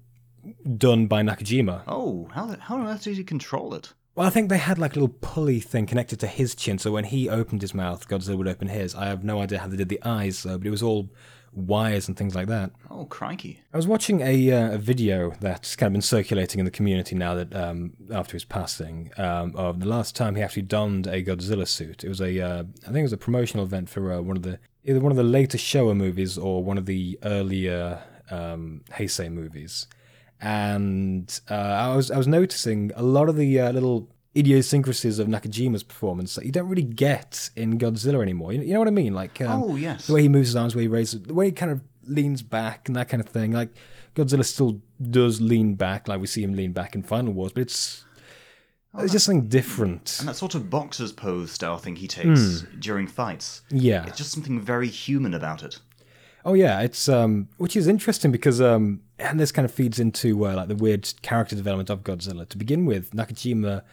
done 0.78 1.08
by 1.08 1.22
Nakajima. 1.22 1.84
Oh, 1.88 2.28
how 2.34 2.56
how 2.60 2.76
on 2.78 2.88
earth 2.88 3.04
did 3.04 3.16
he 3.16 3.24
control 3.24 3.74
it? 3.74 3.94
Well, 4.16 4.28
I 4.28 4.30
think 4.30 4.50
they 4.50 4.58
had 4.58 4.78
like 4.80 4.92
a 4.92 5.00
little 5.00 5.16
pulley 5.22 5.62
thing 5.62 5.86
connected 5.86 6.20
to 6.20 6.28
his 6.28 6.56
chin, 6.56 6.78
so 6.78 6.92
when 6.92 7.06
he 7.06 7.30
opened 7.30 7.62
his 7.62 7.74
mouth, 7.74 8.10
Godzilla 8.10 8.38
would 8.38 8.48
open 8.50 8.68
his. 8.68 8.94
I 8.94 9.06
have 9.06 9.24
no 9.24 9.42
idea 9.42 9.60
how 9.60 9.68
they 9.68 9.78
did 9.78 9.88
the 9.88 10.04
eyes, 10.04 10.44
though, 10.44 10.58
but 10.58 10.68
it 10.68 10.72
was 10.72 10.84
all 10.84 11.10
wires 11.54 12.08
and 12.08 12.18
things 12.18 12.36
like 12.36 12.48
that. 12.48 12.72
Oh, 12.90 13.06
crikey! 13.06 13.62
I 13.74 13.78
was 13.78 13.88
watching 13.88 14.22
a, 14.22 14.52
uh, 14.52 14.74
a 14.74 14.78
video 14.78 15.32
that's 15.40 15.76
kind 15.76 15.88
of 15.88 15.94
been 15.94 16.02
circulating 16.02 16.60
in 16.60 16.66
the 16.66 16.72
community 16.72 17.16
now 17.16 17.36
that 17.36 17.56
um, 17.56 17.94
after 18.12 18.34
his 18.34 18.46
passing 18.46 19.12
um, 19.18 19.56
of 19.56 19.80
the 19.80 19.88
last 19.88 20.16
time 20.16 20.36
he 20.36 20.42
actually 20.42 20.64
donned 20.64 21.08
a 21.08 21.24
Godzilla 21.24 21.68
suit. 21.68 22.04
It 22.04 22.10
was 22.10 22.22
a 22.22 22.40
uh, 22.40 22.64
I 22.84 22.86
think 22.86 22.98
it 22.98 23.04
was 23.04 23.14
a 23.14 23.18
promotional 23.18 23.66
event 23.66 23.90
for 23.90 24.12
uh, 24.12 24.22
one 24.22 24.38
of 24.38 24.44
the 24.44 24.60
either 24.84 25.00
one 25.00 25.12
of 25.12 25.18
the 25.18 25.24
later 25.24 25.58
Showa 25.58 25.96
movies 25.96 26.38
or 26.38 26.64
one 26.64 26.78
of 26.78 26.86
the 26.86 27.20
earlier 27.24 28.02
um, 28.30 28.84
Heisei 28.92 29.32
movies. 29.32 29.88
And 30.40 31.40
uh, 31.50 31.54
I 31.54 31.96
was 31.96 32.10
I 32.10 32.18
was 32.18 32.28
noticing 32.28 32.92
a 32.96 33.04
lot 33.04 33.30
of 33.30 33.36
the 33.36 33.60
uh, 33.60 33.72
little 33.72 34.10
idiosyncrasies 34.36 35.20
of 35.20 35.28
Nakajima's 35.28 35.84
performance 35.84 36.36
that 36.36 36.46
you 36.46 36.52
don't 36.52 36.70
really 36.70 36.84
get 36.84 37.50
in 37.56 37.78
Godzilla 37.78 38.22
anymore. 38.22 38.54
You, 38.54 38.74
know 38.74 38.80
what 38.80 38.88
I 38.88 38.92
mean? 38.92 39.14
Like 39.14 39.42
um, 39.42 39.64
oh, 39.64 39.76
yes. 39.76 40.08
the 40.08 40.14
way 40.14 40.22
he 40.22 40.30
moves 40.30 40.50
his 40.50 40.56
arms, 40.56 40.74
the 40.74 40.78
way 40.78 40.84
he 40.84 40.88
raises, 40.88 41.22
the 41.24 41.34
way 41.34 41.48
he 41.48 41.52
kind 41.52 41.72
of 41.72 41.82
leans 42.06 42.42
back 42.42 42.88
and 42.88 42.96
that 42.96 43.10
kind 43.10 43.22
of 43.22 43.28
thing. 43.28 43.52
Like 43.52 43.70
Godzilla 44.16 44.46
still 44.46 44.82
does 45.02 45.42
lean 45.42 45.76
back, 45.76 46.08
like 46.08 46.22
we 46.22 46.28
see 46.28 46.44
him 46.44 46.54
lean 46.54 46.72
back 46.72 46.96
in 46.96 47.04
Final 47.04 47.34
Wars, 47.34 47.52
but 47.52 47.62
it's 47.62 48.06
it's 48.98 49.14
just 49.14 49.26
something 49.26 49.48
different. 49.48 50.18
And 50.20 50.28
that 50.28 50.36
sort 50.36 50.56
of 50.56 50.70
boxer's 50.70 51.14
pose 51.14 51.52
style 51.52 51.78
thing 51.78 51.96
he 51.96 52.08
takes 52.08 52.66
during 52.80 53.08
fights. 53.08 53.62
Yeah. 53.70 54.06
It's 54.06 54.18
just 54.18 54.32
something 54.32 54.60
very 54.60 54.90
human 54.90 55.34
about 55.34 55.64
it. 55.64 55.80
Oh 56.44 56.54
yeah, 56.54 56.82
it's 56.82 57.08
um, 57.08 57.48
which 57.58 57.76
is 57.76 57.88
interesting 57.88 58.32
because 58.32 58.60
um, 58.60 59.02
and 59.20 59.40
this 59.40 59.52
kind 59.52 59.66
of 59.66 59.72
feeds 59.72 60.00
into 60.00 60.46
uh, 60.46 60.56
like 60.56 60.68
the 60.68 60.76
weird 60.76 61.14
character 61.22 61.56
development 61.56 61.90
of 61.90 62.04
Godzilla. 62.04 62.50
To 62.50 62.58
begin 62.58 62.86
with, 62.86 63.12
Nakajima, 63.12 63.84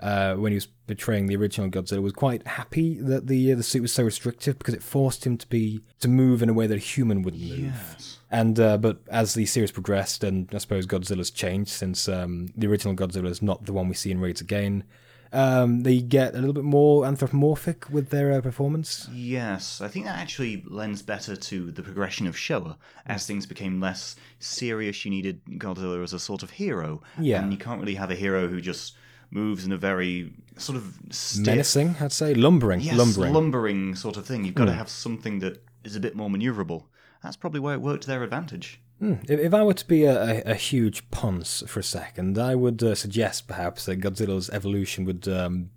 uh, 0.00 0.34
when 0.34 0.52
he 0.52 0.56
was 0.56 0.66
portraying 0.86 1.26
the 1.26 1.36
original 1.36 1.68
Godzilla, 1.68 2.02
was 2.02 2.12
quite 2.12 2.46
happy 2.46 2.98
that 3.00 3.26
the 3.26 3.52
uh, 3.52 3.56
the 3.56 3.62
suit 3.62 3.82
was 3.82 3.92
so 3.92 4.04
restrictive 4.04 4.58
because 4.58 4.74
it 4.74 4.82
forced 4.82 5.26
him 5.26 5.36
to 5.36 5.46
be 5.48 5.80
to 6.00 6.08
move 6.08 6.42
in 6.42 6.48
a 6.48 6.52
way 6.52 6.66
that 6.66 6.76
a 6.76 6.78
human 6.78 7.22
wouldn't 7.22 7.42
move. 7.42 7.58
Yes. 7.58 8.18
And 8.30 8.60
uh, 8.60 8.76
but 8.78 8.98
as 9.08 9.34
the 9.34 9.46
series 9.46 9.72
progressed, 9.72 10.22
and 10.22 10.48
I 10.54 10.58
suppose 10.58 10.86
Godzilla's 10.86 11.30
changed 11.30 11.70
since 11.70 12.08
um, 12.08 12.48
the 12.56 12.66
original 12.66 12.94
Godzilla 12.94 13.28
is 13.28 13.42
not 13.42 13.64
the 13.64 13.72
one 13.72 13.88
we 13.88 13.94
see 13.94 14.10
in 14.10 14.20
Raids 14.20 14.40
Again. 14.40 14.84
Um, 15.30 15.82
they 15.82 16.00
get 16.00 16.34
a 16.34 16.38
little 16.38 16.54
bit 16.54 16.64
more 16.64 17.04
anthropomorphic 17.04 17.90
with 17.90 18.08
their 18.10 18.32
uh, 18.32 18.40
performance. 18.40 19.08
Yes, 19.12 19.80
I 19.80 19.88
think 19.88 20.06
that 20.06 20.18
actually 20.18 20.64
lends 20.66 21.02
better 21.02 21.36
to 21.36 21.70
the 21.70 21.82
progression 21.82 22.26
of 22.26 22.34
Showa. 22.34 22.76
As 23.06 23.26
things 23.26 23.44
became 23.44 23.80
less 23.80 24.16
serious, 24.38 25.04
you 25.04 25.10
needed 25.10 25.44
Godzilla 25.44 26.02
as 26.02 26.14
a 26.14 26.18
sort 26.18 26.42
of 26.42 26.50
hero. 26.50 27.02
Yeah. 27.18 27.42
And 27.42 27.52
you 27.52 27.58
can't 27.58 27.80
really 27.80 27.96
have 27.96 28.10
a 28.10 28.14
hero 28.14 28.48
who 28.48 28.60
just 28.60 28.96
moves 29.30 29.64
in 29.64 29.72
a 29.72 29.76
very 29.76 30.32
sort 30.56 30.76
of 30.76 30.98
stiff, 31.10 31.46
Menacing, 31.46 31.96
I'd 32.00 32.12
say, 32.12 32.34
lumbering, 32.34 32.80
yes, 32.80 32.96
lumbering. 32.96 33.32
lumbering 33.32 33.94
sort 33.94 34.16
of 34.16 34.26
thing. 34.26 34.44
You've 34.44 34.54
got 34.54 34.66
to 34.66 34.72
have 34.72 34.88
something 34.88 35.38
that 35.40 35.62
is 35.84 35.96
a 35.96 36.00
bit 36.00 36.16
more 36.16 36.28
maneuverable. 36.28 36.84
That's 37.22 37.36
probably 37.36 37.60
why 37.60 37.74
it 37.74 37.80
worked 37.80 38.02
to 38.02 38.08
their 38.08 38.22
advantage. 38.22 38.80
Hmm. 38.98 39.14
If, 39.28 39.38
if 39.40 39.54
I 39.54 39.62
were 39.62 39.74
to 39.74 39.86
be 39.86 40.04
a, 40.04 40.22
a, 40.22 40.42
a 40.52 40.54
huge 40.54 41.08
ponce 41.10 41.62
for 41.66 41.80
a 41.80 41.84
second, 41.84 42.38
I 42.38 42.54
would 42.54 42.82
uh, 42.82 42.94
suggest 42.94 43.46
perhaps 43.46 43.86
that 43.86 44.00
Godzilla's 44.00 44.50
evolution 44.50 45.04
would 45.04 45.28
um, 45.28 45.70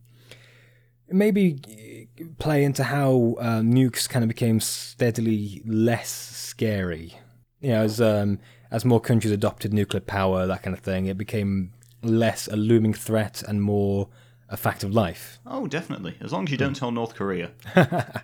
maybe 1.10 2.08
uh, 2.20 2.26
play 2.40 2.64
into 2.64 2.86
how 2.86 3.36
uh, 3.40 3.60
nukes 3.60 4.10
kind 4.10 4.24
of 4.24 4.30
became 4.30 4.60
steadily 4.60 5.62
less 5.66 6.10
scary. 6.10 7.14
You 7.60 7.72
know, 7.72 7.84
as 7.84 8.02
um, 8.02 8.40
as 8.72 8.86
more 8.86 9.00
countries 9.00 9.32
adopted 9.32 9.74
nuclear 9.74 10.02
power, 10.02 10.48
that 10.48 10.64
kind 10.64 10.76
of 10.76 10.82
thing, 10.82 11.06
it 11.06 11.18
became 11.18 11.74
less 12.04 12.48
a 12.48 12.56
looming 12.56 12.94
threat 12.94 13.44
and 13.48 13.62
more 13.62 14.10
a 14.50 14.58
fact 14.58 14.84
of 14.84 14.94
life. 14.94 15.40
Oh, 15.46 15.68
definitely. 15.68 16.16
As 16.20 16.34
long 16.34 16.46
as 16.46 16.52
you 16.52 16.58
don't 16.58 16.76
tell 16.76 16.92
North 16.92 17.16
Korea. 17.16 17.52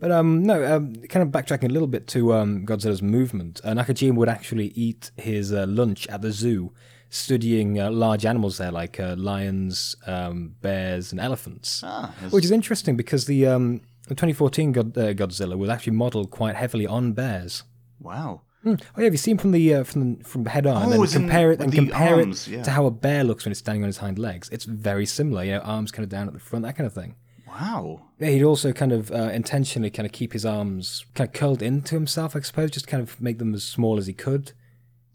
But 0.00 0.12
um, 0.12 0.44
no, 0.44 0.76
um, 0.76 0.94
kind 1.08 1.22
of 1.24 1.30
backtracking 1.30 1.70
a 1.70 1.72
little 1.72 1.88
bit 1.88 2.06
to 2.08 2.32
um, 2.34 2.64
Godzilla's 2.64 3.02
movement. 3.02 3.60
Uh, 3.64 3.72
Nakajima 3.72 4.14
would 4.14 4.28
actually 4.28 4.68
eat 4.68 5.10
his 5.16 5.52
uh, 5.52 5.66
lunch 5.68 6.06
at 6.06 6.22
the 6.22 6.30
zoo, 6.30 6.72
studying 7.10 7.80
uh, 7.80 7.90
large 7.90 8.24
animals 8.24 8.58
there 8.58 8.70
like 8.70 9.00
uh, 9.00 9.16
lions, 9.18 9.96
um, 10.06 10.54
bears, 10.60 11.10
and 11.10 11.20
elephants. 11.20 11.82
Ah. 11.84 12.14
Which 12.30 12.44
is 12.44 12.52
interesting 12.52 12.96
because 12.96 13.26
the, 13.26 13.46
um, 13.48 13.80
the 14.06 14.14
2014 14.14 14.72
God, 14.72 14.96
uh, 14.96 15.14
Godzilla 15.14 15.58
was 15.58 15.68
actually 15.68 15.96
modelled 15.96 16.30
quite 16.30 16.54
heavily 16.54 16.86
on 16.86 17.12
bears. 17.12 17.64
wow. 17.98 18.42
Hmm. 18.62 18.74
Oh 18.80 18.98
yeah, 18.98 19.04
have 19.04 19.14
you 19.14 19.18
seen 19.18 19.38
from 19.38 19.52
the 19.52 19.74
uh, 19.74 19.84
from 19.84 20.16
from 20.20 20.44
head 20.46 20.66
on, 20.66 20.82
and 20.82 20.92
Oh, 20.94 21.04
then 21.06 21.12
compare 21.22 21.52
it 21.52 21.60
and 21.60 21.72
compare 21.72 22.16
arms, 22.16 22.48
it 22.48 22.52
yeah. 22.52 22.62
to 22.64 22.70
how 22.70 22.86
a 22.86 22.90
bear 22.90 23.22
looks 23.22 23.44
when 23.44 23.52
it's 23.52 23.60
standing 23.60 23.84
on 23.84 23.88
its 23.88 23.98
hind 23.98 24.18
legs? 24.18 24.48
It's 24.50 24.64
very 24.64 25.06
similar. 25.06 25.44
You 25.44 25.52
know, 25.52 25.60
arms 25.60 25.92
kind 25.92 26.02
of 26.04 26.10
down 26.10 26.26
at 26.26 26.32
the 26.34 26.40
front, 26.40 26.64
that 26.64 26.76
kind 26.76 26.86
of 26.86 26.92
thing. 26.92 27.14
Wow. 27.46 28.02
Yeah, 28.18 28.28
he'd 28.28 28.42
also 28.42 28.72
kind 28.72 28.92
of 28.92 29.10
uh, 29.10 29.30
intentionally 29.32 29.90
kind 29.90 30.06
of 30.06 30.12
keep 30.12 30.32
his 30.32 30.44
arms 30.44 31.06
kind 31.14 31.28
of 31.28 31.34
curled 31.34 31.62
into 31.62 31.94
himself, 31.94 32.36
I 32.36 32.40
suppose, 32.40 32.70
just 32.70 32.86
kind 32.88 33.02
of 33.02 33.20
make 33.20 33.38
them 33.38 33.54
as 33.54 33.64
small 33.64 33.96
as 33.96 34.06
he 34.06 34.12
could. 34.12 34.52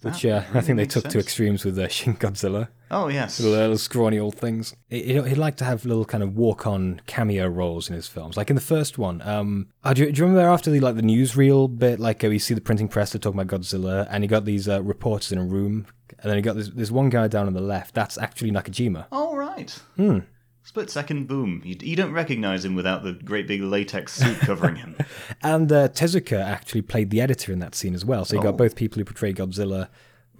Which 0.01 0.25
uh, 0.25 0.43
I 0.53 0.62
think 0.62 0.77
they 0.77 0.85
took 0.85 1.07
to 1.09 1.19
extremes 1.19 1.63
with 1.63 1.77
uh, 1.79 1.88
Shin 1.88 2.15
Godzilla. 2.15 2.69
Oh, 2.93 3.07
yes. 3.09 3.39
Little, 3.39 3.55
uh, 3.55 3.62
little 3.62 3.77
scrawny 3.77 4.19
old 4.19 4.35
things. 4.35 4.75
He- 4.89 5.03
He'd, 5.03 5.25
he'd 5.27 5.38
like 5.38 5.57
to 5.57 5.65
have 5.65 5.85
little 5.85 6.05
kind 6.05 6.23
of 6.23 6.35
walk-on 6.38 7.01
cameo 7.07 7.47
roles 7.47 7.89
in 7.89 7.95
his 7.95 8.07
films. 8.07 8.38
Like 8.38 8.50
in 8.50 8.55
the 8.55 8.62
first 8.62 8.97
one, 8.97 9.21
um, 9.23 9.67
oh, 9.83 9.93
do, 9.93 10.03
you, 10.05 10.12
do 10.12 10.19
you 10.19 10.25
remember 10.27 10.47
after 10.50 10.69
the 10.71 10.79
like 10.79 10.95
the 10.95 11.01
newsreel 11.01 11.67
bit, 11.77 12.00
like 12.00 12.23
uh, 12.23 12.27
you 12.27 12.39
see 12.39 12.53
the 12.53 12.62
printing 12.62 12.88
press 12.88 13.12
they're 13.12 13.19
talking 13.19 13.39
about 13.39 13.59
Godzilla, 13.59 14.07
and 14.09 14.23
you 14.23 14.27
got 14.29 14.45
these 14.45 14.69
uh, 14.69 14.81
reporters 14.83 15.31
in 15.31 15.38
a 15.39 15.43
room, 15.45 15.85
and 16.19 16.29
then 16.29 16.35
you 16.38 16.41
got 16.43 16.55
this, 16.55 16.69
this 16.69 16.91
one 16.91 17.09
guy 17.09 17.27
down 17.27 17.47
on 17.47 17.53
the 17.53 17.62
left. 17.62 17.93
That's 17.95 18.17
actually 18.17 18.51
Nakajima. 18.51 19.07
All 19.12 19.35
right. 19.35 19.71
Hmm. 19.97 20.19
Split 20.65 20.89
second, 20.89 21.27
boom. 21.27 21.62
You, 21.65 21.75
you 21.81 21.95
don't 21.97 22.13
recognize 22.13 22.63
him 22.63 22.73
without 22.73 23.03
the 23.03 23.12
great 23.12 23.47
big 23.47 23.62
latex 23.62 24.13
suit 24.13 24.39
covering 24.39 24.77
him. 24.77 24.95
And 25.45 25.69
uh, 25.73 25.89
Tezuka 25.89 26.41
actually 26.41 26.83
played 26.83 27.09
the 27.09 27.19
editor 27.19 27.51
in 27.51 27.59
that 27.59 27.75
scene 27.75 27.93
as 27.93 28.05
well. 28.05 28.23
So 28.23 28.35
you 28.35 28.39
Oh. 28.39 28.43
got 28.43 28.55
both 28.57 28.75
people 28.77 28.97
who 29.00 29.03
portray 29.03 29.33
Godzilla 29.33 29.89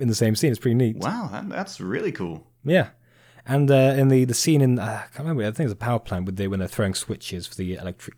in 0.03 0.07
the 0.10 0.15
same 0.15 0.36
scene. 0.36 0.51
It's 0.51 0.60
pretty 0.60 0.75
neat. 0.75 0.98
Wow, 0.98 1.29
that, 1.31 1.50
that's 1.50 1.81
really 1.81 2.12
cool. 2.12 2.45
Yeah. 2.63 2.89
And 3.45 3.69
uh, 3.72 3.95
in 3.98 4.07
the, 4.10 4.24
the 4.25 4.33
scene 4.33 4.62
in 4.62 4.77
uh, 4.79 4.83
I 4.83 5.07
can't 5.15 5.19
remember 5.27 5.41
I 5.43 5.51
think 5.51 5.65
it's 5.67 5.74
a 5.74 5.86
power 5.89 6.00
plant 6.00 6.25
with 6.25 6.36
the 6.38 6.48
when 6.48 6.60
they're 6.60 6.67
throwing 6.67 6.93
switches 6.93 7.48
for 7.48 7.55
the 7.55 7.74
electric 7.75 8.15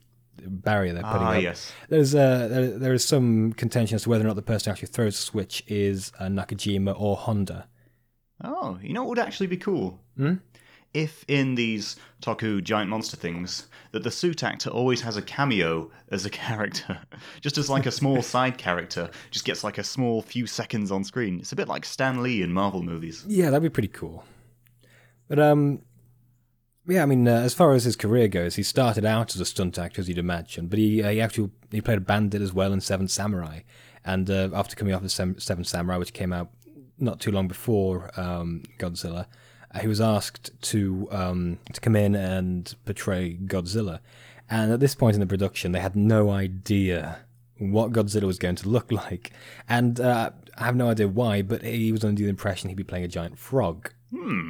barrier 0.48 0.94
they're 0.94 1.02
putting 1.02 1.28
Ah, 1.28 1.38
up. 1.38 1.42
yes. 1.42 1.72
There's 1.90 2.14
uh, 2.14 2.48
there, 2.50 2.68
there 2.78 2.94
is 2.94 3.04
some 3.04 3.54
contention 3.54 3.96
as 3.96 4.04
to 4.04 4.10
whether 4.10 4.24
or 4.24 4.28
not 4.28 4.36
the 4.36 4.42
person 4.44 4.70
who 4.70 4.74
actually 4.74 4.90
throws 4.90 5.16
the 5.16 5.24
switch 5.24 5.64
is 5.68 6.12
uh, 6.20 6.26
Nakajima 6.26 6.94
or 7.00 7.16
Honda. 7.16 7.68
Oh, 8.44 8.78
you 8.84 8.94
know 8.94 9.02
what 9.04 9.10
would 9.10 9.20
actually 9.20 9.48
be 9.48 9.58
cool? 9.58 10.00
Hmm? 10.18 10.36
If 10.96 11.26
in 11.28 11.56
these 11.56 11.98
Toku 12.22 12.64
giant 12.64 12.90
monster 12.90 13.18
things, 13.18 13.68
that 13.92 14.04
the 14.04 14.12
suit 14.12 14.44
actor 14.44 14.70
always 14.70 15.02
has 15.02 15.18
a 15.18 15.22
cameo 15.22 15.92
as 16.10 16.26
a 16.26 16.30
character, 16.46 17.00
just 17.42 17.58
as 17.58 17.70
like 17.70 17.86
a 17.86 17.92
small 17.92 18.22
side 18.34 18.58
character, 18.58 19.10
just 19.30 19.46
gets 19.46 19.64
like 19.64 19.78
a 19.78 19.84
small 19.84 20.22
few 20.22 20.48
seconds 20.48 20.92
on 20.92 21.04
screen. 21.04 21.40
It's 21.40 21.52
a 21.52 21.56
bit 21.56 21.68
like 21.68 21.84
Stan 21.84 22.24
Lee 22.24 22.42
in 22.42 22.54
Marvel 22.54 22.82
movies. 22.82 23.26
Yeah, 23.28 23.50
that'd 23.50 23.62
be 23.62 23.70
pretty 23.70 23.90
cool. 23.90 24.24
But 25.28 25.40
um, 25.40 25.82
yeah, 26.88 27.04
I 27.04 27.06
mean, 27.06 27.28
uh, 27.28 27.42
as 27.42 27.54
far 27.54 27.74
as 27.74 27.84
his 27.84 27.96
career 27.96 28.28
goes, 28.28 28.56
he 28.56 28.64
started 28.64 29.06
out 29.06 29.36
as 29.36 29.42
a 29.42 29.46
stunt 29.46 29.78
actor, 29.78 30.00
as 30.00 30.08
you'd 30.08 30.18
imagine, 30.18 30.68
but 30.68 30.80
he 30.80 31.04
uh, 31.04 31.10
he 31.10 31.20
actually 31.20 31.52
he 31.72 31.82
played 31.82 31.98
a 31.98 32.02
bandit 32.02 32.42
as 32.42 32.54
well 32.54 32.72
in 32.72 32.80
Seven 32.80 33.08
Samurai, 33.08 33.62
and 34.06 34.30
uh, 34.30 34.50
after 34.54 34.76
coming 34.76 34.94
off 34.94 35.04
of 35.04 35.12
Sem- 35.12 35.40
Seven 35.40 35.64
Samurai, 35.64 35.98
which 35.98 36.14
came 36.14 36.32
out 36.32 36.52
not 36.98 37.20
too 37.20 37.32
long 37.32 37.48
before 37.48 38.12
um, 38.20 38.64
Godzilla, 38.78 39.26
he 39.82 39.88
was 39.88 40.02
asked 40.02 40.52
to 40.64 41.08
um, 41.12 41.60
to 41.74 41.82
come 41.82 41.96
in 41.96 42.16
and 42.16 42.74
portray 42.86 43.36
Godzilla, 43.36 44.00
and 44.50 44.72
at 44.72 44.80
this 44.80 44.96
point 44.96 45.16
in 45.16 45.20
the 45.20 45.28
production, 45.28 45.72
they 45.72 45.80
had 45.80 45.96
no 45.96 46.30
idea 46.30 47.20
what 47.58 47.92
Godzilla 47.92 48.24
was 48.24 48.40
going 48.40 48.56
to 48.56 48.70
look 48.70 48.92
like, 49.04 49.32
and 49.68 50.00
uh, 50.00 50.32
I 50.58 50.66
have 50.66 50.76
no 50.76 50.90
idea 50.90 51.08
why, 51.08 51.42
but 51.42 51.64
he 51.64 51.92
was 51.92 52.04
under 52.04 52.24
the 52.24 52.30
impression 52.30 52.70
he'd 52.70 52.76
be 52.76 52.84
playing 52.84 53.06
a 53.06 53.10
giant 53.10 53.38
frog, 53.38 53.92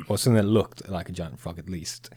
or 0.08 0.18
something 0.18 0.36
that 0.36 0.44
looked 0.44 0.88
like 0.90 1.10
a 1.10 1.12
giant 1.12 1.40
frog 1.40 1.60
at 1.60 1.70
least. 1.70 2.10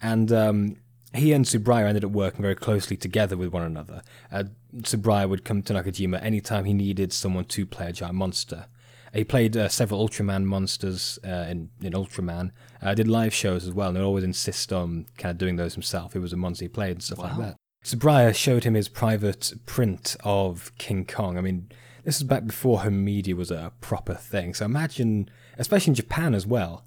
And 0.00 0.32
um, 0.32 0.76
he 1.14 1.32
and 1.32 1.44
Tsuburaya 1.44 1.86
ended 1.86 2.04
up 2.04 2.10
working 2.10 2.42
very 2.42 2.54
closely 2.54 2.96
together 2.96 3.36
with 3.36 3.52
one 3.52 3.62
another. 3.62 4.02
Uh, 4.30 4.44
Tsuburaya 4.76 5.28
would 5.28 5.44
come 5.44 5.62
to 5.62 5.72
Nakajima 5.72 6.22
anytime 6.22 6.64
he 6.64 6.74
needed 6.74 7.12
someone 7.12 7.44
to 7.46 7.66
play 7.66 7.88
a 7.88 7.92
giant 7.92 8.14
monster. 8.14 8.66
He 9.12 9.24
played 9.24 9.56
uh, 9.56 9.68
several 9.68 10.06
Ultraman 10.06 10.44
monsters 10.44 11.18
uh, 11.24 11.46
in, 11.48 11.70
in 11.82 11.92
Ultraman. 11.92 12.50
Uh, 12.82 12.94
did 12.94 13.08
live 13.08 13.34
shows 13.34 13.66
as 13.66 13.72
well, 13.72 13.88
and 13.88 13.96
he'd 13.96 14.04
always 14.04 14.24
insist 14.24 14.72
on 14.72 15.06
kind 15.16 15.30
of 15.32 15.38
doing 15.38 15.56
those 15.56 15.74
himself. 15.74 16.14
It 16.14 16.20
was 16.20 16.32
a 16.32 16.36
monster 16.36 16.64
he 16.64 16.68
played 16.68 16.92
and 16.92 17.02
stuff 17.02 17.18
like 17.18 17.36
that. 17.38 17.56
So 17.82 17.96
Tsuburaya 17.96 18.34
showed 18.34 18.64
him 18.64 18.74
his 18.74 18.88
private 18.88 19.52
print 19.66 20.16
of 20.24 20.72
King 20.78 21.06
Kong. 21.06 21.38
I 21.38 21.40
mean, 21.40 21.70
this 22.04 22.16
is 22.16 22.24
back 22.24 22.46
before 22.46 22.80
home 22.80 23.04
media 23.04 23.34
was 23.36 23.50
a 23.50 23.72
proper 23.80 24.14
thing. 24.14 24.54
So 24.54 24.64
imagine, 24.64 25.30
especially 25.58 25.92
in 25.92 25.94
Japan 25.94 26.34
as 26.34 26.46
well, 26.46 26.84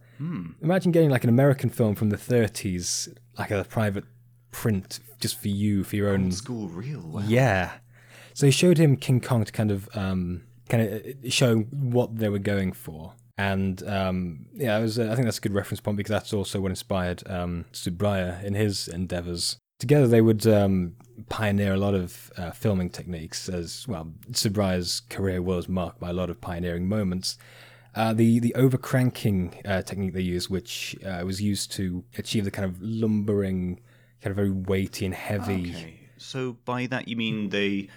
imagine 0.61 0.91
getting 0.91 1.09
like 1.09 1.23
an 1.23 1.29
American 1.29 1.69
film 1.69 1.95
from 1.95 2.09
the 2.09 2.17
30s, 2.17 3.11
like 3.39 3.49
a 3.49 3.63
private 3.63 4.03
print 4.51 4.99
just 5.19 5.39
for 5.39 5.47
you, 5.47 5.83
for 5.83 5.95
your 5.95 6.09
own. 6.09 6.25
Old 6.25 6.33
school 6.33 6.67
real. 6.67 7.01
Wow. 7.01 7.23
Yeah. 7.25 7.71
So 8.33 8.45
he 8.45 8.51
showed 8.51 8.77
him 8.77 8.97
King 8.97 9.19
Kong 9.19 9.43
to 9.43 9.51
kind 9.51 9.71
of 9.71 9.89
um, 9.95 10.43
kind 10.71 10.87
of 10.87 11.33
show 11.33 11.57
what 11.57 12.17
they 12.17 12.29
were 12.29 12.39
going 12.39 12.71
for. 12.71 13.13
And 13.37 13.85
um, 13.87 14.45
yeah, 14.53 14.79
was, 14.79 14.97
uh, 14.97 15.09
I 15.11 15.15
think 15.15 15.25
that's 15.25 15.37
a 15.37 15.41
good 15.41 15.53
reference 15.53 15.81
point 15.81 15.97
because 15.97 16.11
that's 16.11 16.33
also 16.33 16.61
what 16.61 16.69
inspired 16.69 17.23
um, 17.29 17.65
Tsuburaya 17.73 18.43
in 18.43 18.53
his 18.53 18.87
endeavors. 18.87 19.57
Together, 19.79 20.07
they 20.07 20.21
would 20.21 20.45
um, 20.47 20.95
pioneer 21.27 21.73
a 21.73 21.77
lot 21.77 21.93
of 21.93 22.31
uh, 22.37 22.51
filming 22.51 22.89
techniques. 22.89 23.49
As 23.49 23.87
well, 23.87 24.13
Tsuburaya's 24.31 25.01
career 25.09 25.41
was 25.41 25.67
marked 25.67 25.99
by 25.99 26.11
a 26.11 26.13
lot 26.13 26.29
of 26.29 26.39
pioneering 26.39 26.87
moments. 26.87 27.37
Uh, 27.93 28.13
the 28.13 28.39
the 28.39 28.53
overcranking 28.55 29.59
uh, 29.65 29.81
technique 29.81 30.13
they 30.13 30.21
used, 30.21 30.49
which 30.49 30.95
uh, 31.03 31.23
was 31.25 31.41
used 31.41 31.71
to 31.73 32.03
achieve 32.17 32.45
the 32.45 32.51
kind 32.51 32.65
of 32.65 32.81
lumbering, 32.81 33.81
kind 34.21 34.31
of 34.31 34.35
very 34.35 34.51
weighty 34.51 35.05
and 35.05 35.15
heavy. 35.15 35.71
Okay. 35.71 35.99
So 36.17 36.57
by 36.63 36.85
that 36.85 37.07
you 37.07 37.15
mean 37.15 37.49
they 37.49 37.89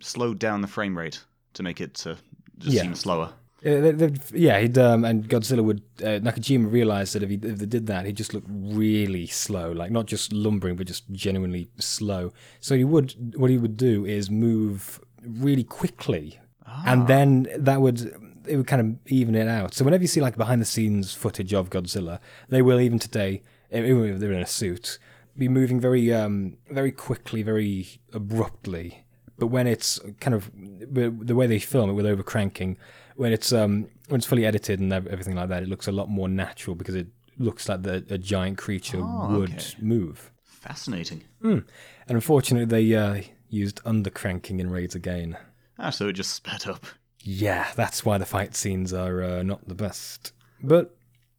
slowed 0.00 0.38
down 0.40 0.60
the 0.60 0.68
frame 0.68 0.98
rate 0.98 1.20
to 1.54 1.62
make 1.62 1.80
it 1.80 2.04
uh, 2.06 2.14
just 2.58 2.74
Yeah. 2.76 2.82
seem 2.82 2.94
slower. 2.94 3.32
Uh, 3.66 3.90
they- 3.90 4.12
yeah, 4.34 4.60
he'd 4.60 4.78
um, 4.78 5.04
and 5.04 5.28
Godzilla 5.28 5.64
would 5.64 5.82
uh, 6.00 6.20
Nakajima 6.20 6.70
realized 6.70 7.14
that 7.14 7.24
if 7.24 7.30
he 7.30 7.36
if 7.42 7.58
they 7.58 7.66
did 7.66 7.86
that, 7.88 8.06
he'd 8.06 8.16
just 8.16 8.32
look 8.32 8.44
really 8.48 9.26
slow, 9.26 9.72
like 9.72 9.90
not 9.90 10.06
just 10.06 10.32
lumbering, 10.32 10.76
but 10.76 10.86
just 10.86 11.10
genuinely 11.10 11.68
slow. 11.78 12.32
So 12.60 12.76
he 12.76 12.84
would 12.84 13.34
what 13.36 13.50
he 13.50 13.58
would 13.58 13.76
do 13.76 14.04
is 14.04 14.30
move 14.30 15.00
really 15.26 15.64
quickly, 15.64 16.38
and 16.86 17.08
then 17.08 17.48
that 17.58 17.80
would 17.80 18.00
it 18.46 18.56
would 18.56 18.68
kind 18.68 18.80
of 18.80 19.12
even 19.12 19.34
it 19.34 19.48
out. 19.48 19.74
So 19.74 19.84
whenever 19.84 20.02
you 20.04 20.08
see 20.08 20.20
like 20.20 20.36
behind 20.36 20.60
the 20.62 20.64
scenes 20.66 21.12
footage 21.12 21.52
of 21.52 21.68
Godzilla, 21.68 22.20
they 22.48 22.62
will 22.62 22.78
even 22.80 23.00
today, 23.00 23.42
even 23.72 24.04
if 24.04 24.20
they're 24.20 24.32
in 24.32 24.40
a 24.40 24.46
suit, 24.46 25.00
be 25.36 25.48
moving 25.48 25.80
very 25.80 26.14
um 26.14 26.58
very 26.70 26.92
quickly, 26.92 27.42
very 27.42 27.88
abruptly. 28.12 29.04
But 29.38 29.48
when 29.48 29.66
it's 29.66 30.00
kind 30.20 30.34
of 30.34 30.50
the 30.54 31.34
way 31.34 31.46
they 31.46 31.58
film 31.60 31.90
it 31.90 31.92
with 31.94 32.06
overcranking, 32.06 32.76
when 33.16 33.32
it's 33.32 33.52
um 33.52 33.88
when 34.08 34.18
it's 34.18 34.26
fully 34.26 34.44
edited 34.46 34.80
and 34.80 34.92
everything 34.92 35.34
like 35.36 35.48
that, 35.48 35.62
it 35.62 35.68
looks 35.68 35.86
a 35.88 35.92
lot 35.92 36.08
more 36.08 36.28
natural 36.28 36.74
because 36.74 36.94
it 36.94 37.06
looks 37.38 37.68
like 37.68 37.82
the, 37.82 38.04
a 38.10 38.18
giant 38.18 38.58
creature 38.58 39.00
Oh, 39.00 39.38
would 39.38 39.52
okay. 39.54 39.74
move. 39.80 40.32
Fascinating. 40.44 41.22
And 41.42 41.64
unfortunately, 42.08 42.64
they 42.66 42.94
uh, 42.96 43.22
used 43.48 43.82
undercranking 43.84 44.58
in 44.58 44.70
Raids 44.70 44.94
Again. 44.96 45.36
Ah, 45.78 45.90
so 45.90 46.08
it 46.08 46.14
just 46.14 46.32
sped 46.34 46.66
up. 46.66 46.84
Yeah, 47.22 47.68
that's 47.76 48.04
why 48.04 48.18
the 48.18 48.26
fight 48.26 48.56
scenes 48.56 48.92
are 48.92 49.22
uh, 49.22 49.42
not 49.44 49.68
the 49.68 49.74
best. 49.76 50.32
But 50.62 50.96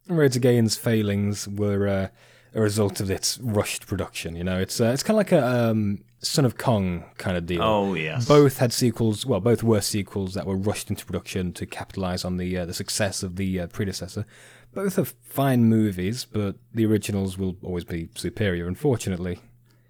Raids 0.08 0.36
Again's 0.36 0.76
failings 0.76 1.46
were 1.46 1.86
uh, 1.86 2.08
a 2.54 2.60
result 2.62 3.00
of 3.00 3.10
its 3.10 3.38
rushed 3.38 3.86
production. 3.86 4.36
You 4.36 4.44
know, 4.44 4.58
it's 4.58 4.80
uh, 4.80 4.86
it's 4.94 5.02
kind 5.02 5.14
of 5.14 5.18
like 5.18 5.32
a 5.32 5.46
um, 5.70 6.02
Son 6.22 6.44
of 6.44 6.58
Kong 6.58 7.04
kind 7.16 7.36
of 7.36 7.46
deal. 7.46 7.62
Oh 7.62 7.94
yes. 7.94 8.26
Both 8.26 8.58
had 8.58 8.72
sequels. 8.72 9.24
Well, 9.24 9.40
both 9.40 9.62
were 9.62 9.80
sequels 9.80 10.34
that 10.34 10.46
were 10.46 10.56
rushed 10.56 10.90
into 10.90 11.06
production 11.06 11.52
to 11.54 11.66
capitalize 11.66 12.24
on 12.24 12.36
the 12.36 12.58
uh, 12.58 12.66
the 12.66 12.74
success 12.74 13.22
of 13.22 13.36
the 13.36 13.60
uh, 13.60 13.66
predecessor. 13.68 14.26
Both 14.72 14.98
are 14.98 15.04
fine 15.04 15.64
movies, 15.64 16.24
but 16.24 16.56
the 16.72 16.86
originals 16.86 17.36
will 17.38 17.56
always 17.62 17.84
be 17.84 18.10
superior, 18.14 18.68
unfortunately. 18.68 19.40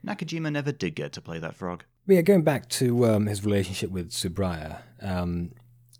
Nakajima 0.06 0.50
never 0.50 0.72
did 0.72 0.94
get 0.94 1.12
to 1.12 1.20
play 1.20 1.38
that 1.38 1.54
frog. 1.54 1.84
But 2.06 2.14
yeah, 2.14 2.22
going 2.22 2.42
back 2.42 2.68
to 2.70 3.06
um, 3.06 3.26
his 3.26 3.44
relationship 3.44 3.90
with 3.90 4.10
Tsuburaya, 4.10 4.78
um, 5.02 5.52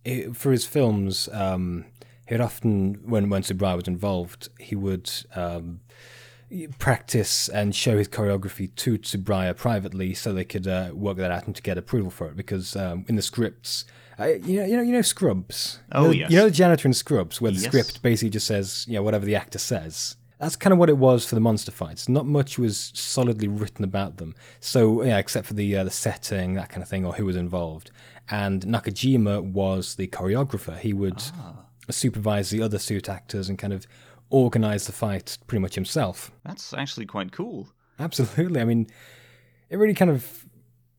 it, 0.04 0.34
for 0.34 0.50
his 0.50 0.64
films, 0.64 1.28
um, 1.32 1.84
he 2.26 2.34
would 2.34 2.40
often, 2.40 2.94
when 3.04 3.28
when 3.28 3.42
Tsuburaya 3.42 3.76
was 3.76 3.88
involved, 3.88 4.49
he 4.58 4.75
would 4.75 5.10
um, 5.34 5.80
practice 6.78 7.49
and 7.49 7.75
show 7.75 7.97
his 7.99 8.09
choreography 8.09 8.75
to 8.76 8.99
Tsuburaya 8.99 9.57
privately, 9.57 10.14
so 10.14 10.33
they 10.33 10.45
could 10.45 10.66
uh, 10.66 10.90
work 10.92 11.16
that 11.19 11.30
out 11.30 11.47
and 11.47 11.54
to 11.57 11.62
get 11.62 11.78
approval 11.78 12.11
for 12.11 12.28
it. 12.28 12.37
Because 12.37 12.76
um, 12.76 13.04
in 13.09 13.16
the 13.16 13.23
scripts, 13.23 13.85
uh, 14.19 14.25
you 14.26 14.61
know, 14.61 14.66
you 14.66 14.76
know, 14.76 14.83
you 14.83 14.92
know, 14.92 15.02
Scrubs. 15.02 15.78
Oh, 15.92 16.02
you 16.02 16.07
know, 16.09 16.12
yes. 16.12 16.30
You 16.30 16.37
know 16.38 16.45
the 16.47 16.50
janitor 16.50 16.88
in 16.88 16.95
Scrubs, 16.95 17.40
where 17.40 17.50
the 17.52 17.59
Yes. 17.59 17.66
script 17.66 18.02
basically 18.02 18.30
just 18.30 18.47
says, 18.47 18.85
you 18.88 18.95
know, 18.95 19.02
whatever 19.02 19.25
the 19.25 19.37
actor 19.37 19.59
says. 19.59 20.16
That's 20.38 20.57
kind 20.57 20.73
of 20.73 20.78
what 20.78 20.88
it 20.88 20.97
was 20.97 21.26
for 21.26 21.35
the 21.35 21.40
monster 21.40 21.71
fights. 21.71 22.09
Not 22.09 22.25
much 22.26 22.59
was 22.59 22.92
solidly 22.95 23.47
written 23.47 23.85
about 23.85 24.16
them. 24.16 24.35
So 24.59 25.02
yeah, 25.02 25.19
except 25.19 25.47
for 25.47 25.54
the 25.54 25.76
uh, 25.76 25.85
the 25.85 25.90
setting, 25.90 26.54
that 26.54 26.71
kind 26.71 26.83
of 26.83 26.88
thing, 26.88 27.04
or 27.04 27.12
who 27.14 27.26
was 27.26 27.37
involved. 27.37 27.90
And 28.30 28.62
Nakajima 28.62 29.42
was 29.42 29.97
the 29.97 30.07
choreographer. 30.07 30.78
He 30.78 30.92
would 30.95 31.21
supervise 31.90 32.50
the 32.50 32.62
other 32.62 32.78
suit 32.78 33.09
actors 33.09 33.49
and 33.49 33.59
kind 33.59 33.73
of 33.73 33.87
organize 34.30 34.87
the 34.87 34.92
fight 34.92 35.38
pretty 35.46 35.60
much 35.60 35.75
himself. 35.75 36.30
That's 36.44 36.72
actually 36.72 37.06
quite 37.06 37.32
cool. 37.32 37.68
Absolutely. 37.99 38.60
I 38.60 38.64
mean, 38.64 38.87
it 39.68 39.76
really 39.76 39.94
kind 39.94 40.10
of 40.10 40.46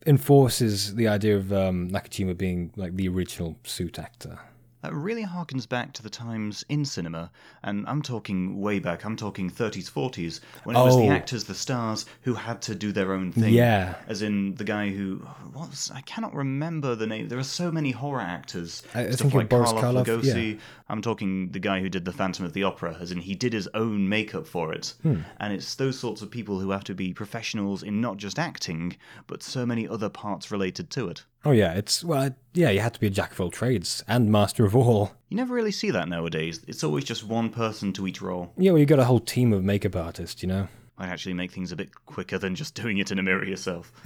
enforces 0.06 0.96
the 0.96 1.08
idea 1.08 1.38
of 1.38 1.52
um, 1.52 1.90
Nakajima 1.90 2.38
being 2.38 2.72
like 2.76 2.96
the 2.96 3.08
original 3.08 3.58
suit 3.64 3.98
actor. 3.98 4.40
That 4.82 4.94
really 4.96 5.24
harkens 5.24 5.70
back 5.70 5.94
to 5.94 6.02
the 6.04 6.10
times 6.10 6.66
in 6.68 6.86
cinema, 6.86 7.30
and 7.64 7.86
I'm 7.88 8.02
talking 8.02 8.60
way 8.60 8.80
back, 8.80 9.06
I'm 9.06 9.16
talking 9.16 9.50
30s, 9.50 9.90
40s, 9.92 10.40
when 10.64 10.76
it 10.76 10.80
was 10.80 10.96
the 10.98 11.04
Oh. 11.04 11.12
actors, 11.12 11.44
the 11.44 11.54
stars, 11.54 12.06
who 12.22 12.34
had 12.34 12.62
to 12.64 12.74
do 12.74 12.92
their 12.92 13.14
own 13.14 13.32
thing. 13.32 13.54
Yeah. 13.54 13.96
As 14.08 14.24
in 14.24 14.56
the 14.56 14.64
guy 14.64 14.90
who, 14.90 15.18
what 15.54 15.70
was, 15.70 15.92
I 15.94 16.02
cannot 16.02 16.34
remember 16.34 16.96
the 16.96 17.06
name. 17.06 17.28
There 17.28 17.38
are 17.38 17.44
so 17.44 17.72
many 17.72 17.92
horror 17.92 18.22
actors. 18.22 18.82
I- 18.96 19.02
I 19.02 19.10
stuff 19.12 19.20
think 19.20 19.34
like 19.36 19.50
Boris 19.50 19.72
Karloff, 19.72 20.06
Karloff, 20.06 20.22
Lugosi. 20.24 20.60
I'm 20.90 21.02
talking 21.04 21.52
the 21.52 21.60
guy 21.60 21.80
who 21.82 21.88
did 21.90 22.06
The 22.06 22.12
Phantom 22.12 22.44
of 22.46 22.54
the 22.54 22.64
Opera, 22.64 22.98
as 23.00 23.12
in 23.12 23.20
he 23.20 23.36
did 23.36 23.54
his 23.54 23.70
own 23.76 24.10
makeup 24.10 24.48
for 24.48 24.74
it. 24.74 24.96
Hmm. 25.04 25.22
And 25.40 25.54
it's 25.54 25.76
those 25.76 26.00
sorts 26.00 26.22
of 26.24 26.32
people 26.32 26.60
who 26.60 26.72
have 26.72 26.84
to 26.86 26.96
be 26.96 27.14
professionals 27.14 27.84
in 27.84 28.02
not 28.02 28.18
just 28.18 28.40
acting, 28.40 28.98
but 29.28 29.44
so 29.44 29.66
many 29.66 29.88
other 29.88 30.10
parts 30.10 30.50
related 30.52 30.90
to 30.92 31.08
it. 31.08 31.24
Oh 31.44 31.52
yeah, 31.52 31.74
it's 31.74 32.04
well, 32.04 32.36
yeah, 32.54 32.70
you 32.70 32.80
had 32.82 32.94
to 32.94 33.00
be 33.00 33.08
a 33.08 33.12
jack 33.12 33.32
of 33.32 33.42
all 33.42 33.50
trades 33.50 34.04
and 34.08 34.32
master 34.32 34.66
of 34.66 34.76
all. 34.76 35.14
You 35.30 35.38
never 35.38 35.54
really 35.56 35.72
see 35.72 35.90
that 35.92 36.08
nowadays. 36.08 36.62
It's 36.68 36.84
always 36.84 37.04
just 37.04 37.24
one 37.24 37.50
person 37.50 37.94
to 37.94 38.06
each 38.08 38.22
role. 38.22 38.52
Yeah, 38.58 38.72
well, 38.72 38.80
you 38.80 38.86
got 38.86 39.00
a 39.00 39.06
whole 39.06 39.20
team 39.20 39.52
of 39.54 39.64
makeup 39.64 39.96
artists, 39.96 40.44
you 40.44 40.48
know. 40.50 40.68
Might 41.00 41.08
actually 41.10 41.34
make 41.34 41.52
things 41.52 41.72
a 41.72 41.76
bit 41.76 42.06
quicker 42.06 42.38
than 42.38 42.54
just 42.54 42.76
doing 42.76 43.00
it 43.00 43.12
in 43.12 43.18
a 43.18 43.24
mirror 43.24 43.44
yourself. 43.46 43.92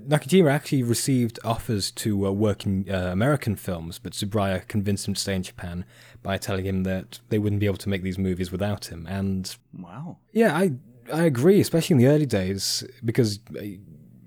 Nakajima 0.00 0.50
actually 0.52 0.82
received 0.82 1.38
offers 1.42 1.90
to 1.92 2.26
uh, 2.26 2.30
work 2.30 2.66
in 2.66 2.86
uh, 2.88 3.08
American 3.10 3.56
films, 3.56 3.98
but 3.98 4.12
Tsuburaya 4.12 4.68
convinced 4.68 5.08
him 5.08 5.14
to 5.14 5.20
stay 5.20 5.34
in 5.34 5.42
Japan 5.42 5.84
by 6.22 6.36
telling 6.36 6.66
him 6.66 6.82
that 6.84 7.18
they 7.30 7.38
wouldn't 7.38 7.60
be 7.60 7.66
able 7.66 7.78
to 7.78 7.88
make 7.88 8.02
these 8.02 8.18
movies 8.18 8.52
without 8.52 8.86
him. 8.86 9.06
And 9.08 9.56
Wow. 9.76 10.18
yeah, 10.32 10.54
I 10.56 10.72
I 11.12 11.22
agree, 11.22 11.60
especially 11.60 11.94
in 11.94 11.98
the 11.98 12.08
early 12.08 12.26
days, 12.26 12.84
because 13.04 13.38
uh, 13.58 13.62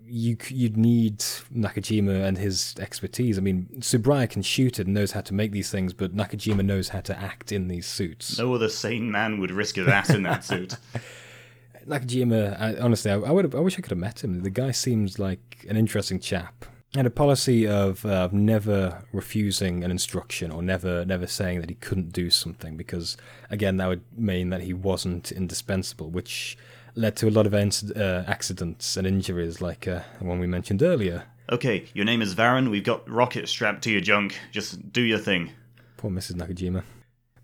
you 0.10 0.38
you'd 0.48 0.78
need 0.78 1.20
Nakajima 1.20 2.24
and 2.24 2.38
his 2.38 2.75
expertise. 2.80 3.38
I 3.38 3.42
mean, 3.42 3.68
Tsuburaya 3.80 4.30
can 4.30 4.42
shoot 4.42 4.80
it 4.80 4.88
and 4.88 4.94
knows 4.94 5.12
how 5.12 5.22
to 5.22 5.34
make 5.34 5.51
these 5.51 5.70
things, 5.70 5.94
but 5.94 6.16
Nakajima 6.16 6.66
knows 6.66 6.89
how 6.89 7.01
to 7.01 7.18
act 7.18 7.51
in 7.51 7.68
these 7.68 7.86
suits. 7.86 8.38
No 8.38 8.54
other 8.54 8.70
sane 8.70 9.12
man 9.12 9.39
would 9.39 9.51
risk 9.51 9.75
his 9.75 9.88
ass 9.88 10.10
in 10.10 10.24
that 10.24 10.44
suit. 10.44 10.78
Nakajima, 11.88 12.60
I, 12.60 12.80
honestly, 12.80 13.12
I, 13.12 13.16
I 13.16 13.32
would. 13.32 13.54
I 13.54 13.60
wish 13.60 13.78
I 13.78 13.82
could 13.82 13.92
have 13.92 14.00
met 14.00 14.24
him. 14.24 14.44
The 14.44 14.50
guy 14.50 14.72
seems 14.72 15.20
like 15.20 15.66
an 15.68 15.78
interesting 15.78 16.20
chap. 16.20 16.66
Had 16.96 17.06
a 17.06 17.12
policy 17.12 17.68
of 17.68 18.06
uh, 18.06 18.25
of 18.25 18.34
never 18.34 19.04
refusing 19.13 19.84
an 19.84 19.92
instruction 19.92 20.51
or 20.51 20.62
never 20.63 21.06
never 21.06 21.28
saying 21.28 21.62
that 21.62 21.70
he 21.70 21.75
couldn't 21.75 22.12
do 22.12 22.32
something 22.32 22.75
because 22.78 23.16
again 23.51 23.78
that 23.78 23.88
would 23.88 24.01
mean 24.18 24.50
that 24.50 24.62
he 24.62 24.74
wasn't 24.74 25.32
indispensable, 25.32 26.10
which 26.10 26.58
led 26.96 27.15
to 27.17 27.27
a 27.27 27.31
lot 27.31 27.46
of 27.46 27.53
inc- 27.53 27.98
uh, 27.98 28.24
accidents 28.27 28.98
and 28.98 29.08
injuries 29.08 29.62
like 29.62 29.88
uh, 29.88 30.01
the 30.19 30.25
one 30.25 30.39
we 30.39 30.48
mentioned 30.48 30.84
earlier. 30.84 31.24
Okay, 31.51 31.86
your 31.93 32.05
name 32.05 32.22
is 32.22 32.36
Varan. 32.36 32.69
We've 32.69 32.84
got 32.84 33.10
rockets 33.10 33.50
strapped 33.50 33.84
to 33.84 33.91
your 33.91 34.01
junk. 34.01 34.38
Just 34.51 34.91
do 34.91 35.01
your 35.01 35.17
thing. 35.17 35.51
Poor 35.98 36.12
Mrs. 36.12 36.34
Nakajima. 36.34 36.84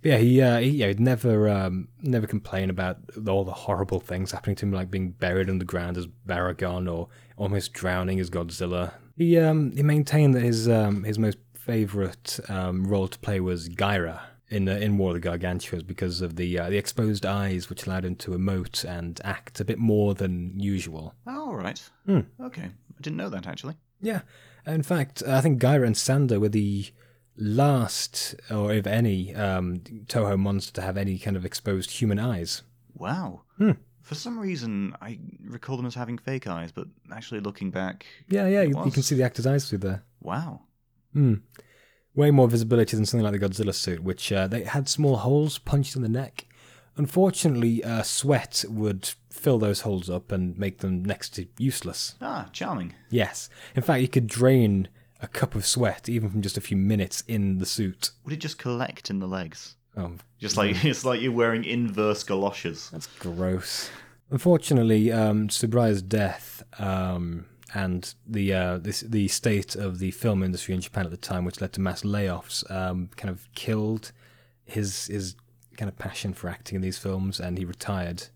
But 0.01 0.11
yeah, 0.11 0.17
he, 0.17 0.41
uh, 0.41 0.59
he 0.59 0.69
yeah, 0.69 0.87
he'd 0.87 0.99
never 0.99 1.49
um, 1.49 1.87
never 2.01 2.27
complain 2.27 2.69
about 2.69 2.97
all 3.27 3.43
the 3.43 3.51
horrible 3.51 3.99
things 3.99 4.31
happening 4.31 4.55
to 4.57 4.65
him, 4.67 4.71
like 4.71 4.91
being 4.91 5.11
buried 5.11 5.49
underground 5.49 5.97
as 5.97 6.07
Baragon 6.27 6.91
or 6.91 7.07
almost 7.37 7.73
drowning 7.73 8.19
as 8.19 8.29
Godzilla. 8.29 8.93
He 9.17 9.39
um, 9.39 9.71
he 9.75 9.81
maintained 9.81 10.35
that 10.35 10.43
his 10.43 10.69
um, 10.69 11.03
his 11.03 11.17
most 11.17 11.37
favorite 11.55 12.39
um, 12.47 12.85
role 12.85 13.07
to 13.07 13.17
play 13.17 13.39
was 13.39 13.69
Gaira 13.69 14.21
in 14.49 14.67
uh, 14.69 14.73
in 14.73 14.97
War 14.97 15.15
of 15.15 15.21
the 15.21 15.27
Gargantuas 15.29 15.85
because 15.85 16.21
of 16.21 16.35
the 16.35 16.59
uh, 16.59 16.69
the 16.69 16.77
exposed 16.77 17.25
eyes, 17.25 17.69
which 17.69 17.85
allowed 17.85 18.05
him 18.05 18.15
to 18.17 18.31
emote 18.31 18.83
and 18.85 19.19
act 19.23 19.59
a 19.59 19.65
bit 19.65 19.79
more 19.79 20.13
than 20.13 20.59
usual. 20.59 21.13
Oh, 21.27 21.49
all 21.49 21.55
right. 21.55 21.81
Hmm. 22.05 22.21
Okay, 22.41 22.63
I 22.65 23.01
didn't 23.01 23.17
know 23.17 23.29
that 23.29 23.47
actually. 23.47 23.75
Yeah, 24.01 24.21
in 24.67 24.83
fact, 24.83 25.23
I 25.27 25.41
think 25.41 25.61
Gaira 25.61 25.85
and 25.87 25.95
Sanda 25.95 26.39
were 26.39 26.49
the 26.49 26.85
last, 27.37 28.35
or 28.51 28.73
if 28.73 28.87
any, 28.87 29.33
um, 29.35 29.77
Toho 30.07 30.37
monster 30.37 30.73
to 30.73 30.81
have 30.81 30.97
any 30.97 31.17
kind 31.17 31.35
of 31.37 31.45
exposed 31.45 31.91
human 31.91 32.19
eyes. 32.19 32.61
Wow. 32.93 33.41
Hmm. 33.57 33.71
For 34.01 34.15
some 34.15 34.37
reason, 34.39 34.95
I 35.01 35.17
recall 35.43 35.77
them 35.77 35.85
as 35.87 35.95
having 35.95 36.17
fake 36.19 36.45
eyes, 36.47 36.71
but 36.71 36.87
actually 37.11 37.39
looking 37.39 37.71
back, 37.71 38.05
Yeah, 38.29 38.47
yeah, 38.47 38.61
you, 38.61 38.77
you 38.85 38.91
can 38.91 39.01
see 39.03 39.15
the 39.15 39.23
actor's 39.23 39.47
eyes 39.47 39.67
through 39.69 39.79
there. 39.79 40.03
wow. 40.21 40.61
Hmm. 41.13 41.35
Way 42.15 42.31
more 42.31 42.47
visibility 42.47 42.95
than 42.95 43.05
something 43.05 43.25
like 43.29 43.39
the 43.39 43.45
Godzilla 43.45 43.73
suit, 43.73 44.01
which 44.03 44.31
uh, 44.31 44.47
they 44.47 44.63
had 44.63 44.87
small 44.87 45.17
holes 45.17 45.57
punched 45.57 45.95
in 45.95 46.01
the 46.01 46.09
neck. 46.09 46.45
Unfortunately, 46.97 47.83
uh, 47.83 48.03
sweat 48.03 48.63
would 48.69 49.09
fill 49.29 49.59
those 49.59 49.81
holes 49.81 50.09
up 50.09 50.31
and 50.31 50.57
make 50.57 50.77
them 50.77 51.03
next 51.03 51.31
to 51.35 51.45
useless. 51.57 52.15
Ah, 52.21 52.47
charming. 52.53 52.93
Yes. 53.09 53.49
In 53.75 53.81
fact, 53.81 54.01
you 54.01 54.07
could 54.07 54.27
drain 54.27 54.87
a 55.21 55.27
cup 55.27 55.55
of 55.55 55.65
sweat, 55.65 56.07
even 56.07 56.29
from 56.29 56.41
just 56.41 56.57
a 56.57 56.61
few 56.61 56.77
minutes 56.77 57.21
in 57.27 57.57
the 57.57 57.65
suit. 57.65 58.11
Would 58.23 58.33
it 58.33 58.37
just 58.39 58.57
collect 58.57 59.09
in 59.09 59.19
the 59.19 59.27
legs? 59.27 59.75
Oh, 59.97 60.13
Just 60.39 60.55
like 60.55 60.83
it's 60.85 61.03
like 61.03 61.21
you're 61.21 61.31
wearing 61.33 61.65
inverse 61.65 62.23
galoshes. 62.23 62.89
That's 62.91 63.07
gross. 63.19 63.89
Unfortunately, 64.31 65.11
um, 65.11 65.49
Tsuburaya's 65.49 66.01
death 66.01 66.63
um, 66.79 67.45
and 67.73 68.13
the 68.25 68.53
uh, 68.53 68.77
this, 68.77 69.01
the 69.01 69.27
state 69.27 69.75
of 69.75 69.99
the 69.99 70.11
film 70.11 70.43
industry 70.43 70.73
in 70.75 70.81
Japan 70.81 71.05
at 71.05 71.11
the 71.11 71.17
time, 71.17 71.45
which 71.45 71.61
led 71.61 71.73
to 71.73 71.81
mass 71.81 72.03
layoffs, 72.03 72.69
um, 72.71 73.09
kind 73.15 73.29
of 73.29 73.47
killed 73.55 74.11
his 74.65 75.07
his 75.07 75.35
kind 75.77 75.89
of 75.89 75.97
passion 75.97 76.33
for 76.33 76.49
acting 76.49 76.75
in 76.75 76.81
these 76.81 76.97
films, 76.97 77.39
and 77.39 77.57
he 77.57 77.65
retired. 77.65 78.27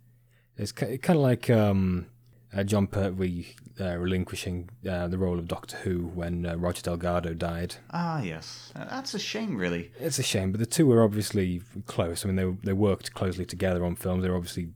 It's 0.58 0.72
kind 0.74 1.00
of 1.10 1.16
like 1.16 1.50
um, 1.50 2.08
uh, 2.54 2.64
Jon 2.64 2.88
Pertwee 2.88 3.56
uh, 3.80 3.98
relinquishing 3.98 4.70
uh, 4.88 5.08
the 5.08 5.18
role 5.18 5.40
of 5.40 5.48
Doctor 5.48 5.78
Who 5.78 6.08
when 6.08 6.46
uh, 6.46 6.56
Roger 6.58 6.82
Delgado 6.82 7.34
died. 7.34 7.76
Ah, 7.92 8.22
yes. 8.22 8.74
That's 8.76 9.14
a 9.14 9.20
shame, 9.20 9.56
really. 9.56 9.92
It's 10.00 10.20
a 10.20 10.24
shame, 10.24 10.52
but 10.52 10.60
the 10.60 10.66
two 10.66 10.86
were 10.86 11.04
obviously 11.04 11.62
close. 11.86 12.26
I 12.26 12.30
mean, 12.30 12.36
they 12.36 12.72
they 12.72 12.74
worked 12.74 13.14
closely 13.14 13.46
together 13.46 13.86
on 13.86 13.96
films. 13.96 14.24
They 14.24 14.30
were 14.30 14.36
obviously 14.36 14.70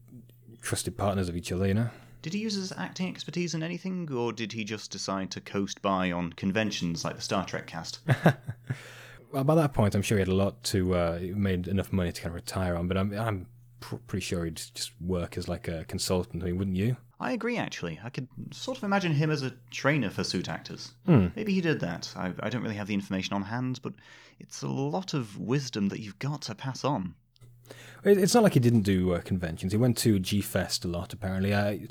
trusted 0.62 0.96
partners 0.96 1.28
of 1.28 1.36
each 1.36 1.52
other, 1.52 1.66
you 1.66 1.74
know. 1.74 1.90
Did 2.24 2.32
he 2.32 2.38
use 2.38 2.54
his 2.54 2.72
acting 2.72 3.08
expertise 3.08 3.52
in 3.52 3.62
anything, 3.62 4.10
or 4.10 4.32
did 4.32 4.54
he 4.54 4.64
just 4.64 4.90
decide 4.90 5.30
to 5.32 5.42
coast 5.42 5.82
by 5.82 6.10
on 6.10 6.32
conventions 6.32 7.04
like 7.04 7.16
the 7.16 7.20
Star 7.20 7.44
Trek 7.44 7.66
cast? 7.66 7.98
Well, 9.30 9.42
by 9.42 9.56
that 9.56 9.74
point, 9.74 9.96
I'm 9.96 10.02
sure 10.02 10.16
he 10.16 10.20
had 10.20 10.28
a 10.28 10.34
lot 10.34 10.62
to 10.64 10.94
uh, 10.94 11.18
made 11.34 11.66
enough 11.66 11.92
money 11.92 12.12
to 12.12 12.22
kind 12.22 12.30
of 12.30 12.36
retire 12.36 12.76
on. 12.76 12.86
But 12.86 12.96
I'm 12.96 13.12
I'm 13.18 13.46
pr- 13.80 13.96
pretty 14.06 14.22
sure 14.22 14.44
he'd 14.44 14.54
just 14.54 14.92
work 15.00 15.36
as 15.36 15.48
like 15.48 15.66
a 15.66 15.84
consultant, 15.86 16.44
I 16.44 16.46
mean, 16.46 16.56
wouldn't 16.56 16.76
you? 16.76 16.96
I 17.18 17.32
agree, 17.32 17.58
actually. 17.58 17.98
I 18.04 18.10
could 18.10 18.28
sort 18.52 18.78
of 18.78 18.84
imagine 18.84 19.12
him 19.12 19.32
as 19.32 19.42
a 19.42 19.52
trainer 19.72 20.08
for 20.08 20.22
suit 20.22 20.48
actors. 20.48 20.92
Hmm. 21.06 21.26
Maybe 21.34 21.52
he 21.52 21.60
did 21.60 21.80
that. 21.80 22.12
I, 22.14 22.32
I 22.38 22.48
don't 22.48 22.62
really 22.62 22.76
have 22.76 22.86
the 22.86 22.94
information 22.94 23.34
on 23.34 23.42
hand, 23.42 23.80
but 23.82 23.94
it's 24.38 24.62
a 24.62 24.68
lot 24.68 25.14
of 25.14 25.36
wisdom 25.36 25.88
that 25.88 25.98
you've 25.98 26.20
got 26.20 26.42
to 26.42 26.54
pass 26.54 26.84
on. 26.84 27.16
It's 28.04 28.34
not 28.34 28.44
like 28.44 28.54
he 28.54 28.60
didn't 28.60 28.82
do 28.82 29.14
uh, 29.14 29.20
conventions. 29.20 29.72
He 29.72 29.78
went 29.78 29.98
to 29.98 30.20
G 30.20 30.42
Fest 30.42 30.84
a 30.84 30.88
lot, 30.88 31.12
apparently. 31.12 31.54
I, 31.54 31.88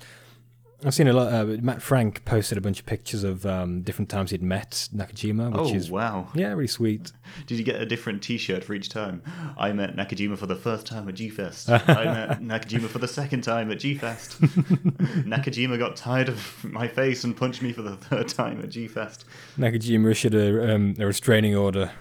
I've 0.85 0.93
seen 0.93 1.07
a 1.07 1.13
lot. 1.13 1.31
Uh, 1.31 1.45
Matt 1.61 1.81
Frank 1.81 2.25
posted 2.25 2.57
a 2.57 2.61
bunch 2.61 2.79
of 2.79 2.85
pictures 2.85 3.23
of 3.23 3.45
um, 3.45 3.81
different 3.81 4.09
times 4.09 4.31
he'd 4.31 4.43
met 4.43 4.89
Nakajima, 4.93 5.51
which 5.51 5.73
oh, 5.73 5.75
is 5.75 5.89
wow. 5.89 6.29
yeah, 6.33 6.49
really 6.49 6.67
sweet. 6.67 7.11
Did 7.47 7.57
you 7.57 7.63
get 7.63 7.81
a 7.81 7.85
different 7.85 8.21
t 8.21 8.37
shirt 8.37 8.63
for 8.63 8.73
each 8.73 8.89
time? 8.89 9.21
I 9.57 9.71
met 9.71 9.95
Nakajima 9.95 10.37
for 10.37 10.45
the 10.45 10.55
first 10.55 10.85
time 10.85 11.07
at 11.07 11.15
G 11.15 11.29
Fest. 11.29 11.69
I 11.69 11.77
met 11.77 12.41
Nakajima 12.41 12.87
for 12.87 12.99
the 12.99 13.07
second 13.07 13.41
time 13.41 13.71
at 13.71 13.79
G 13.79 13.95
Fest. 13.95 14.41
Nakajima 14.41 15.79
got 15.79 15.95
tired 15.95 16.29
of 16.29 16.63
my 16.63 16.87
face 16.87 17.23
and 17.23 17.35
punched 17.35 17.61
me 17.61 17.71
for 17.71 17.81
the 17.81 17.95
third 17.95 18.27
time 18.27 18.59
at 18.59 18.69
G 18.69 18.87
Fest. 18.87 19.25
Nakajima 19.57 20.11
issued 20.11 20.35
a, 20.35 20.75
um, 20.75 20.95
a 20.99 21.05
restraining 21.05 21.55
order. 21.55 21.91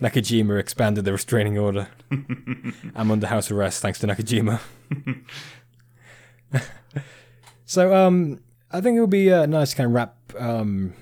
Nakajima 0.00 0.58
expanded 0.58 1.04
the 1.04 1.12
restraining 1.12 1.58
order. 1.58 1.88
I'm 2.94 3.10
under 3.10 3.26
house 3.26 3.50
arrest 3.50 3.82
thanks 3.82 3.98
to 4.00 4.06
Nakajima. 4.06 4.60
So, 7.70 7.94
um, 7.94 8.40
I 8.72 8.80
think 8.80 8.96
it 8.96 9.00
would 9.00 9.10
be 9.10 9.32
uh, 9.32 9.46
nice 9.46 9.70
to 9.70 9.76
kind 9.76 9.86
of 9.86 9.92
wrap 9.92 10.16
um, 10.38 10.94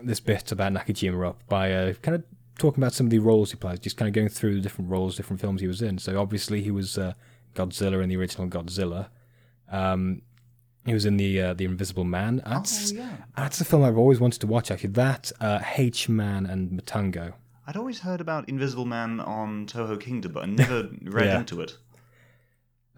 this 0.00 0.20
bit 0.20 0.52
about 0.52 0.72
Nakajima 0.72 1.26
up 1.28 1.40
by 1.48 1.72
uh, 1.72 1.92
kind 1.94 2.14
of 2.14 2.22
talking 2.58 2.80
about 2.82 2.92
some 2.92 3.06
of 3.06 3.10
the 3.10 3.18
roles 3.18 3.50
he 3.50 3.56
plays, 3.56 3.80
just 3.80 3.96
kind 3.96 4.08
of 4.08 4.14
going 4.14 4.28
through 4.28 4.54
the 4.54 4.60
different 4.60 4.88
roles, 4.88 5.16
different 5.16 5.40
films 5.40 5.60
he 5.60 5.66
was 5.66 5.82
in. 5.82 5.98
So, 5.98 6.20
obviously, 6.20 6.62
he 6.62 6.70
was 6.70 6.96
uh, 6.96 7.14
Godzilla 7.56 8.02
in 8.02 8.08
the 8.08 8.16
original 8.16 8.46
Godzilla. 8.46 9.08
Um, 9.70 10.22
he 10.86 10.94
was 10.94 11.06
in 11.06 11.16
the 11.16 11.40
uh, 11.40 11.54
the 11.54 11.64
Invisible 11.64 12.04
Man. 12.04 12.42
That's 12.46 12.92
oh, 12.92 12.96
yeah. 12.96 13.16
that's 13.36 13.60
a 13.60 13.64
film 13.64 13.82
I've 13.84 13.98
always 13.98 14.20
wanted 14.20 14.40
to 14.42 14.46
watch. 14.46 14.70
Actually, 14.70 14.90
that 14.90 15.32
uh, 15.40 15.60
H 15.76 16.08
Man 16.08 16.46
and 16.46 16.70
Matango. 16.70 17.34
I'd 17.66 17.76
always 17.76 18.00
heard 18.00 18.20
about 18.20 18.48
Invisible 18.48 18.84
Man 18.84 19.20
on 19.20 19.66
Toho 19.66 20.00
Kingdom, 20.00 20.32
but 20.32 20.42
I 20.42 20.46
never 20.46 20.88
read 21.02 21.26
Yeah. 21.26 21.38
into 21.40 21.60
it. 21.60 21.76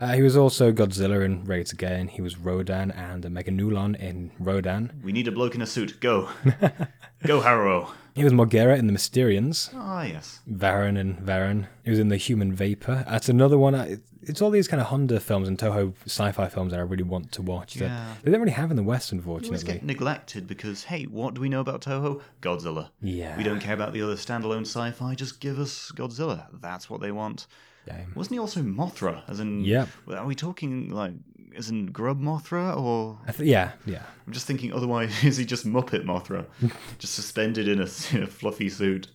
Uh, 0.00 0.12
he 0.12 0.22
was 0.22 0.36
also 0.36 0.72
Godzilla 0.72 1.24
in 1.24 1.44
Raids 1.44 1.72
Again. 1.72 2.08
He 2.08 2.20
was 2.20 2.36
Rodan 2.38 2.90
and 2.90 3.24
a 3.24 3.28
Meganulon 3.28 3.94
in 3.98 4.32
Rodan. 4.38 5.00
We 5.04 5.12
need 5.12 5.28
a 5.28 5.32
bloke 5.32 5.54
in 5.54 5.62
a 5.62 5.66
suit. 5.66 6.00
Go. 6.00 6.28
Go, 7.26 7.40
Harrow. 7.40 7.90
He 8.14 8.22
was 8.24 8.32
Mogera 8.32 8.76
in 8.78 8.86
The 8.86 8.92
Mysterians. 8.92 9.70
Ah, 9.74 10.02
yes. 10.04 10.40
Varan 10.50 10.98
and 10.98 11.18
Varan. 11.18 11.66
He 11.84 11.90
was 11.90 11.98
in 11.98 12.08
The 12.08 12.16
Human 12.16 12.52
Vapor. 12.52 13.04
That's 13.08 13.28
another 13.28 13.56
one. 13.56 13.74
I, 13.74 13.98
it's 14.22 14.42
all 14.42 14.50
these 14.50 14.68
kind 14.68 14.80
of 14.80 14.88
Honda 14.88 15.20
films 15.20 15.48
and 15.48 15.58
Toho 15.58 15.94
sci-fi 16.06 16.48
films 16.48 16.72
that 16.72 16.80
I 16.80 16.82
really 16.82 17.02
want 17.02 17.32
to 17.32 17.42
watch. 17.42 17.74
That 17.74 17.86
Yeah. 17.86 18.14
they 18.22 18.30
don't 18.30 18.40
really 18.40 18.52
have 18.52 18.70
in 18.70 18.76
the 18.76 18.82
West, 18.82 19.12
You 19.12 19.18
always 19.26 19.42
unfortunately. 19.48 19.74
get 19.74 19.84
neglected 19.84 20.46
because, 20.46 20.84
hey, 20.84 21.04
what 21.04 21.34
do 21.34 21.40
we 21.40 21.48
know 21.48 21.60
about 21.60 21.80
Toho? 21.82 22.20
Godzilla. 22.42 22.90
Yeah. 23.00 23.36
We 23.36 23.42
don't 23.44 23.60
care 23.60 23.74
about 23.74 23.92
the 23.92 24.02
other 24.02 24.16
standalone 24.16 24.62
sci-fi. 24.66 25.14
Just 25.14 25.40
give 25.40 25.58
us 25.58 25.90
Godzilla. 25.94 26.46
That's 26.60 26.90
what 26.90 27.00
they 27.00 27.12
want. 27.12 27.46
Yeah. 27.86 28.00
Wasn't 28.14 28.32
he 28.34 28.38
also 28.38 28.60
Mothra? 28.62 29.22
As 29.28 29.40
in, 29.40 29.64
Yep. 29.64 29.88
Are 30.10 30.24
we 30.26 30.34
talking 30.34 30.90
like 30.90 31.12
as 31.56 31.70
in 31.70 31.86
Grub 31.86 32.20
Mothra, 32.20 32.76
or 32.76 33.16
th- 33.32 33.48
yeah, 33.48 33.72
yeah. 33.86 34.02
I'm 34.26 34.32
just 34.32 34.44
thinking? 34.46 34.72
Otherwise, 34.72 35.12
is 35.24 35.36
he 35.36 35.44
just 35.44 35.64
Muppet 35.66 36.04
Mothra, 36.04 36.46
just 36.98 37.14
suspended 37.14 37.68
in 37.68 37.80
a, 37.80 37.86
in 38.16 38.22
a 38.24 38.26
fluffy 38.26 38.68
suit? 38.68 39.06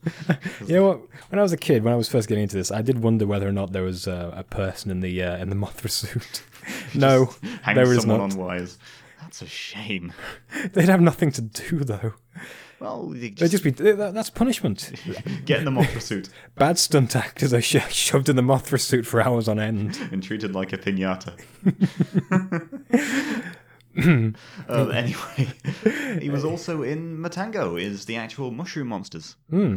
You 0.66 0.76
know 0.76 0.88
what? 0.88 1.02
When 1.30 1.40
I 1.40 1.42
was 1.42 1.52
a 1.52 1.58
kid, 1.58 1.84
when 1.84 1.94
I 1.94 1.98
was 1.98 2.08
first 2.08 2.30
getting 2.30 2.44
into 2.44 2.56
this, 2.56 2.72
I 2.72 2.82
did 2.82 3.00
wonder 3.04 3.28
whether 3.28 3.46
or 3.48 3.52
not 3.52 3.74
there 3.74 3.84
was 3.84 4.08
uh, 4.08 4.32
a 4.34 4.44
person 4.44 4.90
in 4.90 5.02
the 5.02 5.22
uh, 5.22 5.36
in 5.38 5.50
the 5.50 5.56
Mothra 5.56 5.90
suit. 5.90 6.44
no, 6.96 7.34
Hang 7.64 7.76
there 7.76 7.92
is 7.92 8.02
someone 8.04 8.20
not. 8.20 8.32
on 8.34 8.38
wires. 8.38 8.78
That's 9.22 9.42
a 9.42 9.48
shame. 9.48 10.14
They'd 10.74 10.88
have 10.90 11.02
nothing 11.02 11.32
to 11.34 11.42
do 11.42 11.80
though. 11.84 12.14
Well, 12.80 13.08
they 13.08 13.20
They'd 13.20 13.36
just 13.36 13.52
just 13.52 13.64
be 13.64 13.72
that, 13.72 14.14
that's 14.14 14.30
punishment. 14.30 14.92
get 15.46 15.60
in 15.60 15.66
the 15.66 15.72
Mothra 15.72 16.02
suit 16.02 16.30
Bad 16.56 16.78
stunt 16.78 17.16
actors 17.16 17.54
are 17.54 17.62
sho- 17.62 17.80
shoved 17.90 18.30
in 18.30 18.36
the 18.36 18.42
Mothra 18.42 18.80
suit 18.80 19.06
for 19.06 19.22
hours 19.22 19.48
on 19.48 19.60
end. 19.60 20.00
and 20.12 20.24
treated 20.24 20.54
like 20.54 20.74
a 20.74 20.78
pinata. 20.78 21.34
uh, 24.70 24.88
anyway, 24.90 25.50
he 26.22 26.30
was 26.30 26.46
also 26.46 26.84
in 26.84 27.18
Matango, 27.18 27.80
is 27.80 28.06
the 28.06 28.16
actual 28.16 28.52
mushroom 28.52 28.88
monsters. 28.88 29.36
Hmm. 29.50 29.76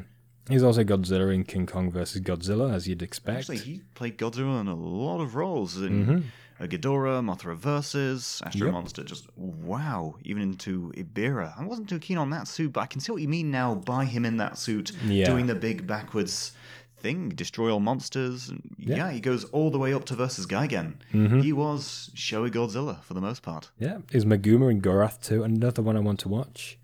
He's 0.48 0.62
also 0.62 0.82
Godzilla 0.82 1.32
in 1.32 1.44
King 1.44 1.66
Kong 1.66 1.90
versus 1.90 2.20
Godzilla, 2.20 2.74
as 2.74 2.88
you'd 2.88 3.02
expect. 3.02 3.38
Actually, 3.38 3.58
he 3.58 3.82
played 3.94 4.18
Godzilla 4.18 4.60
in 4.60 4.66
a 4.66 4.74
lot 4.74 5.20
of 5.20 5.36
roles 5.36 5.76
in 5.76 6.32
uh, 6.62 6.66
Ghidorah, 6.66 7.20
Mothra 7.22 7.56
versus 7.56 8.40
Astro 8.46 8.66
Yep. 8.66 8.72
Monster. 8.74 9.02
Just 9.04 9.26
wow, 9.36 10.14
even 10.22 10.42
into 10.42 10.92
Ebirah. 10.96 11.58
I 11.60 11.64
wasn't 11.64 11.88
too 11.88 11.98
keen 11.98 12.18
on 12.18 12.30
that 12.30 12.46
suit, 12.48 12.72
but 12.72 12.80
I 12.80 12.86
can 12.86 13.00
see 13.00 13.12
what 13.12 13.20
you 13.22 13.28
mean 13.28 13.50
now. 13.50 13.74
By 13.74 14.04
him 14.04 14.24
in 14.24 14.36
that 14.38 14.56
suit, 14.58 14.92
Yeah. 15.04 15.26
doing 15.26 15.46
the 15.46 15.54
big 15.54 15.86
backwards 15.86 16.52
thing, 16.98 17.30
destroy 17.30 17.72
all 17.72 17.80
monsters. 17.80 18.48
And 18.48 18.62
yeah. 18.78 19.10
he 19.10 19.18
goes 19.20 19.44
all 19.46 19.70
the 19.72 19.78
way 19.78 19.92
up 19.92 20.04
to 20.06 20.14
versus 20.14 20.46
Gigan. 20.46 20.94
Mm-hmm. 21.12 21.40
He 21.40 21.52
was 21.52 22.10
Showa 22.14 22.48
Godzilla 22.50 23.02
for 23.02 23.14
the 23.14 23.20
most 23.20 23.42
part. 23.42 23.70
yeah, 23.78 23.98
is 24.12 24.24
Maguma 24.24 24.70
and 24.70 24.80
Gorath 24.82 25.20
too? 25.20 25.42
Another 25.42 25.82
one 25.82 25.96
I 25.96 26.00
want 26.00 26.20
to 26.20 26.28
watch. 26.28 26.78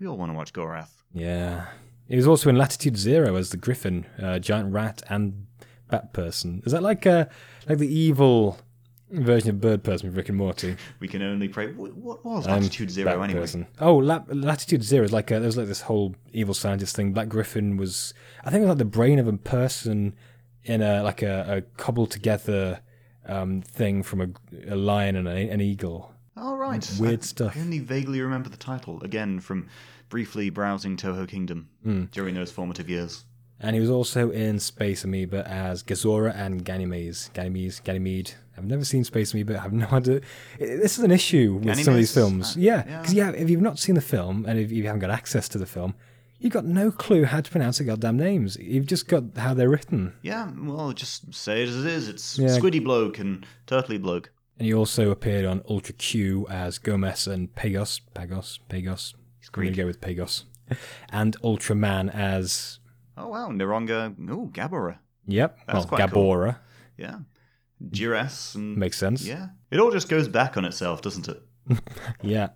We 0.00 0.06
all 0.08 0.16
want 0.16 0.32
to 0.32 0.36
watch 0.36 0.52
Gorath. 0.52 0.90
Yeah. 1.12 1.66
He 2.08 2.16
was 2.16 2.26
also 2.26 2.50
in 2.50 2.56
Latitude 2.56 2.96
Zero 2.96 3.36
as 3.36 3.50
the 3.50 3.56
Griffin, 3.56 4.06
uh, 4.20 4.40
giant 4.40 4.72
rat 4.72 5.02
and 5.08 5.46
bat 5.88 6.12
person. 6.12 6.62
Is 6.66 6.72
that 6.72 6.82
like 6.82 7.06
uh, 7.06 7.26
like 7.68 7.78
the 7.78 7.86
evil 7.86 8.58
version 9.10 9.50
of 9.50 9.60
bird 9.60 9.82
person 9.82 10.08
with 10.08 10.16
Rick 10.16 10.28
and 10.28 10.38
Morty? 10.38 10.76
We 11.00 11.08
can 11.08 11.22
only 11.22 11.48
pray. 11.48 11.72
What 11.72 12.24
was 12.24 12.46
Um, 12.46 12.52
Latitude 12.54 12.90
Zero 12.90 13.22
anyway? 13.22 13.40
person. 13.40 13.66
Oh, 13.80 13.96
La- 13.96 14.24
Latitude 14.28 14.82
Zero 14.82 15.04
is 15.04 15.12
like 15.12 15.30
a, 15.30 15.34
there 15.34 15.42
was 15.46 15.56
like 15.56 15.66
this 15.68 15.82
whole 15.82 16.14
evil 16.32 16.54
scientist 16.54 16.94
thing. 16.96 17.12
Black 17.12 17.28
Griffin 17.28 17.76
was, 17.76 18.14
I 18.44 18.50
think, 18.50 18.58
it 18.62 18.66
was 18.66 18.68
like 18.70 18.78
the 18.78 18.84
brain 18.84 19.18
of 19.18 19.26
a 19.28 19.32
person 19.36 20.14
in 20.64 20.82
a 20.82 21.02
like 21.02 21.22
a, 21.22 21.56
a 21.58 21.62
cobbled 21.80 22.10
together 22.10 22.80
um, 23.26 23.62
thing 23.62 24.02
from 24.02 24.20
a, 24.20 24.28
a 24.72 24.76
lion 24.76 25.16
and 25.16 25.26
a, 25.28 25.32
an 25.50 25.60
eagle. 25.60 26.12
All 26.36 26.56
right. 26.56 26.88
Weird 26.98 27.20
I, 27.20 27.24
stuff. 27.24 27.56
I 27.56 27.60
only 27.60 27.78
vaguely 27.80 28.20
remember 28.20 28.48
the 28.48 28.56
title 28.56 29.02
again 29.02 29.40
from 29.40 29.68
briefly 30.08 30.50
browsing 30.50 30.96
Toho 30.96 31.26
Kingdom 31.28 31.68
Hmm. 31.82 32.04
during 32.12 32.34
those 32.34 32.50
formative 32.50 32.88
years. 32.88 33.24
And 33.62 33.74
he 33.76 33.80
was 33.80 33.90
also 33.90 34.30
in 34.30 34.58
Space 34.58 35.04
Amoeba 35.04 35.46
as 35.46 35.82
Gazora 35.82 36.34
and 36.34 36.64
Ganymedes. 36.64 37.30
Ganymedes, 37.32 37.82
Ganymede. 37.84 38.32
I've 38.60 38.66
never 38.66 38.84
seen 38.84 39.04
Space 39.04 39.32
Me, 39.34 39.42
but 39.42 39.56
I 39.56 39.60
have 39.62 39.72
no 39.84 39.88
idea. 39.90 40.20
This 40.58 40.98
is 40.98 41.04
an 41.04 41.10
issue 41.10 41.54
with 41.62 41.78
some 41.82 41.94
of 41.94 41.98
these 41.98 42.12
films. 42.14 42.56
Uh, 42.56 42.60
Yeah, 42.60 42.84
yeah. 42.86 42.98
because 43.00 43.14
yeah, 43.14 43.30
if 43.30 43.48
you've 43.48 43.62
not 43.62 43.78
seen 43.78 43.94
the 43.94 44.00
film 44.00 44.44
and 44.46 44.58
if 44.58 44.70
you 44.70 44.84
haven't 44.84 45.00
got 45.00 45.10
access 45.10 45.48
to 45.50 45.58
the 45.58 45.66
film, 45.66 45.94
you've 46.38 46.52
got 46.52 46.66
no 46.66 46.90
clue 46.90 47.24
how 47.24 47.40
to 47.40 47.50
pronounce 47.50 47.78
the 47.78 47.84
goddamn 47.84 48.18
names. 48.18 48.56
You've 48.60 48.86
just 48.86 49.08
got 49.08 49.24
how 49.36 49.54
they're 49.54 49.70
written. 49.70 50.12
Yeah, 50.22 50.50
well, 50.58 50.92
just 50.92 51.32
say 51.34 51.62
it 51.62 51.68
as 51.70 51.84
it 51.84 51.86
is. 51.90 52.08
It's 52.08 52.38
Yeah. 52.38 52.48
Squiddy 52.48 52.82
Bloke 52.84 53.18
and 53.18 53.46
Turtley 53.66 54.00
Bloke. 54.00 54.30
And 54.58 54.66
he 54.66 54.74
also 54.74 55.10
appeared 55.10 55.46
on 55.46 55.62
Ultra 55.70 55.94
Q 55.94 56.46
as 56.50 56.78
Gomess 56.78 57.26
and 57.26 57.54
Pagos. 57.54 58.00
Pagos? 58.12 58.58
Pagos? 58.68 59.14
I'm 59.16 59.62
going 59.62 59.72
to 59.72 59.76
go 59.82 59.86
with 59.86 60.02
Pagos. 60.02 60.44
And 61.08 61.34
Ultraman 61.42 62.14
as. 62.14 62.78
Oh, 63.16 63.28
wow, 63.28 63.48
Neronga. 63.48 64.14
Oh, 64.30 64.50
Gabora. 64.52 64.98
Yep. 65.26 65.58
That's 65.66 65.74
well, 65.78 65.86
quite 65.86 66.10
cool. 66.10 66.24
Gabora. 66.34 66.56
Yeah. 66.96 67.18
Jiras 67.88 68.54
and. 68.54 68.76
Makes 68.76 68.98
sense. 68.98 69.26
Yeah. 69.26 69.48
It 69.70 69.80
all 69.80 69.90
just 69.90 70.08
goes 70.08 70.28
back 70.28 70.56
on 70.56 70.64
itself, 70.64 71.02
doesn't 71.02 71.28
it? 71.28 71.42
Yeah. 72.22 72.48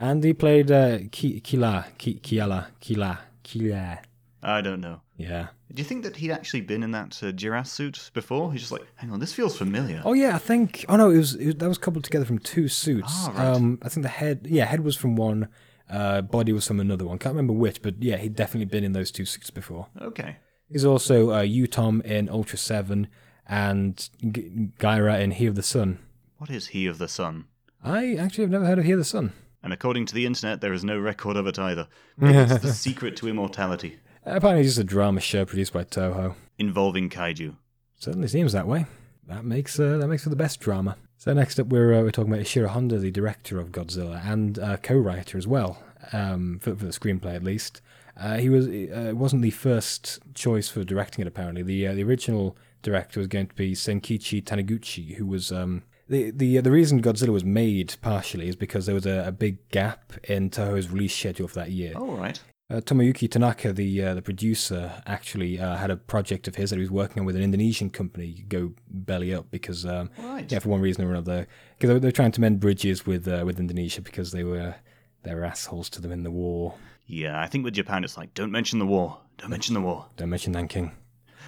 And 0.00 0.24
he 0.24 0.32
played 0.32 0.70
uh, 0.72 0.98
Ki- 1.12 1.40
Kila, 1.40 1.86
Ki- 1.98 2.18
Kiala, 2.22 2.66
Kila, 2.80 3.20
Kila. 3.44 4.00
I 4.42 4.60
don't 4.60 4.80
know. 4.80 5.00
Yeah. 5.16 5.48
Do 5.72 5.80
you 5.80 5.84
think 5.84 6.02
that 6.02 6.16
he'd 6.16 6.32
actually 6.32 6.60
been 6.62 6.82
in 6.82 6.90
that 6.90 7.18
uh, 7.22 7.26
Jiras 7.32 7.68
suit 7.68 8.10
before? 8.12 8.52
He's 8.52 8.62
just 8.62 8.72
like, 8.72 8.82
hang 8.96 9.10
on, 9.12 9.20
this 9.20 9.32
feels 9.32 9.56
familiar. 9.56 10.02
Oh 10.04 10.12
yeah, 10.12 10.34
I 10.34 10.38
think. 10.38 10.84
Oh 10.88 10.96
no, 10.96 11.10
it 11.10 11.16
was, 11.18 11.34
it 11.36 11.46
was 11.46 11.54
that 11.56 11.68
was 11.68 11.78
coupled 11.78 12.04
together 12.04 12.24
from 12.24 12.38
two 12.40 12.68
suits. 12.68 13.08
Ah, 13.10 13.32
right. 13.34 13.46
Um, 13.46 13.78
I 13.82 13.88
think 13.88 14.02
the 14.02 14.08
head, 14.10 14.46
yeah, 14.50 14.64
head 14.64 14.80
was 14.80 14.96
from 14.96 15.14
one, 15.16 15.48
uh, 15.88 16.22
body 16.22 16.52
was 16.52 16.66
from 16.66 16.80
another 16.80 17.04
one. 17.06 17.18
Can't 17.18 17.34
remember 17.34 17.52
which, 17.54 17.80
but 17.80 18.02
yeah, 18.02 18.16
he'd 18.16 18.34
definitely 18.34 18.66
been 18.66 18.84
in 18.84 18.92
those 18.92 19.10
two 19.10 19.24
suits 19.24 19.50
before. 19.50 19.86
Okay. 20.02 20.36
He's 20.68 20.84
also 20.84 21.30
uh, 21.30 21.42
Utom 21.44 22.04
in 22.04 22.28
Ultra 22.28 22.58
Seven 22.58 23.08
and 23.48 24.08
G- 24.20 24.70
Gyra 24.78 25.20
in 25.20 25.32
He 25.32 25.46
of 25.46 25.54
the 25.54 25.62
Sun. 25.62 25.98
What 26.38 26.50
is 26.50 26.68
He 26.68 26.86
of 26.86 26.98
the 26.98 27.08
Sun? 27.08 27.46
I 27.82 28.14
actually 28.14 28.44
have 28.44 28.50
never 28.50 28.66
heard 28.66 28.78
of 28.78 28.84
He 28.84 28.92
of 28.92 28.98
the 28.98 29.04
Sun. 29.04 29.32
And 29.62 29.72
according 29.72 30.06
to 30.06 30.14
the 30.14 30.26
internet, 30.26 30.60
there 30.60 30.72
is 30.72 30.84
no 30.84 30.98
record 30.98 31.36
of 31.36 31.46
it 31.46 31.58
either. 31.58 31.88
Maybe 32.18 32.36
it's 32.38 32.62
the 32.62 32.72
secret 32.72 33.16
to 33.16 33.28
immortality 33.28 33.98
Apparently, 34.26 34.60
it's 34.62 34.70
just 34.70 34.78
a 34.78 34.84
drama 34.84 35.20
show 35.20 35.44
produced 35.44 35.72
by 35.74 35.84
Toho. 35.84 36.34
involving 36.58 37.10
kaiju. 37.10 37.56
Certainly 37.98 38.28
seems 38.28 38.52
that 38.52 38.66
way. 38.66 38.86
That 39.26 39.44
makes 39.44 39.78
uh, 39.78 39.98
that 39.98 40.08
makes 40.08 40.24
for 40.24 40.30
the 40.30 40.36
best 40.36 40.60
drama. 40.60 40.96
So 41.18 41.32
next 41.34 41.58
up, 41.60 41.66
we're 41.68 41.92
uh, 41.92 42.02
we're 42.02 42.10
talking 42.10 42.32
about 42.32 42.44
Ishiro 42.44 42.68
Honda, 42.68 42.98
the 42.98 43.10
director 43.10 43.58
of 43.58 43.70
Godzilla 43.70 44.24
and 44.26 44.58
uh, 44.58 44.76
co-writer 44.78 45.36
as 45.38 45.46
well, 45.46 45.82
um, 46.12 46.58
for, 46.60 46.74
for 46.74 46.84
the 46.86 46.90
screenplay 46.92 47.34
at 47.34 47.42
least. 47.42 47.80
Uh, 48.18 48.36
he 48.38 48.48
was 48.48 48.66
uh, 48.66 49.12
wasn't 49.14 49.42
the 49.42 49.50
first 49.50 50.20
choice 50.34 50.68
for 50.68 50.84
directing 50.84 51.22
it. 51.22 51.28
Apparently, 51.28 51.62
the 51.62 51.86
uh, 51.86 51.94
the 51.94 52.02
original 52.04 52.56
director 52.84 53.18
was 53.18 53.26
going 53.26 53.48
to 53.48 53.54
be 53.54 53.72
Senkichi 53.72 54.42
Taniguchi, 54.44 55.16
who 55.16 55.26
was 55.26 55.50
um, 55.50 55.82
the 56.08 56.30
the 56.30 56.60
the 56.60 56.70
reason 56.70 57.02
Godzilla 57.02 57.30
was 57.32 57.44
made 57.44 57.96
partially 58.00 58.46
is 58.48 58.54
because 58.56 58.86
there 58.86 58.94
was 58.94 59.06
a, 59.06 59.24
a 59.26 59.32
big 59.32 59.68
gap 59.70 60.12
in 60.24 60.50
Toho's 60.50 60.88
release 60.90 61.16
schedule 61.16 61.48
for 61.48 61.56
that 61.56 61.70
year. 61.70 61.94
All 61.96 62.16
right. 62.16 62.38
Uh, 62.70 62.80
Tomoyuki 62.80 63.30
Tanaka, 63.30 63.72
the 63.74 64.02
uh, 64.02 64.14
the 64.14 64.22
producer, 64.22 65.02
actually 65.06 65.60
uh, 65.60 65.76
had 65.76 65.90
a 65.90 65.96
project 65.96 66.48
of 66.48 66.54
his 66.54 66.70
that 66.70 66.76
he 66.76 66.80
was 66.80 66.90
working 66.90 67.20
on 67.20 67.26
with 67.26 67.36
an 67.36 67.42
Indonesian 67.42 67.90
company 67.90 68.44
go 68.48 68.72
belly 68.88 69.34
up 69.34 69.50
because, 69.50 69.84
um, 69.84 70.08
Right. 70.18 70.50
yeah, 70.50 70.60
for 70.60 70.70
one 70.70 70.80
reason 70.80 71.04
or 71.04 71.10
another, 71.10 71.46
because 71.76 71.88
they 71.88 71.94
were, 71.94 72.00
they 72.00 72.08
were 72.08 72.12
trying 72.12 72.32
to 72.32 72.40
mend 72.40 72.60
bridges 72.60 73.04
with 73.04 73.28
uh, 73.28 73.42
with 73.44 73.60
Indonesia 73.60 74.00
because 74.00 74.32
they 74.32 74.44
were 74.44 74.76
they 75.24 75.34
were 75.34 75.44
assholes 75.44 75.90
to 75.90 76.00
them 76.00 76.10
in 76.12 76.22
the 76.22 76.30
war. 76.30 76.74
Yeah, 77.06 77.38
I 77.38 77.48
think 77.48 77.64
with 77.64 77.74
Japan, 77.74 78.02
it's 78.02 78.16
like, 78.16 78.32
don't 78.32 78.50
mention 78.50 78.78
the 78.78 78.86
war. 78.86 79.18
Don't 79.36 79.50
mention 79.50 79.74
the 79.74 79.82
war. 79.82 80.06
Don't 80.16 80.30
mention 80.30 80.52
Nanking. 80.54 80.92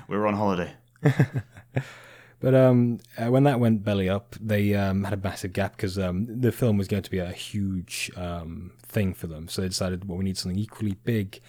We're 0.09 0.27
on 0.27 0.35
holiday. 0.35 0.72
But 2.38 2.55
um, 2.55 2.99
uh, 3.16 3.31
when 3.31 3.45
that 3.45 3.61
went 3.61 3.83
belly 3.83 4.09
up, 4.09 4.37
they 4.40 4.75
um, 4.75 5.05
had 5.05 5.14
a 5.14 5.16
massive 5.16 5.53
gap 5.53 5.77
because 5.77 5.99
um, 5.99 6.27
the 6.29 6.53
film 6.53 6.77
was 6.77 6.87
going 6.87 7.03
to 7.03 7.11
be 7.11 7.19
a 7.19 7.33
huge 7.33 8.11
um, 8.16 8.73
thing 8.83 9.14
for 9.14 9.27
them. 9.27 9.49
So 9.49 9.62
they 9.62 9.69
decided, 9.69 10.07
well, 10.07 10.19
we 10.19 10.25
need 10.25 10.37
something 10.37 10.59
equally 10.59 10.97
big. 11.05 11.40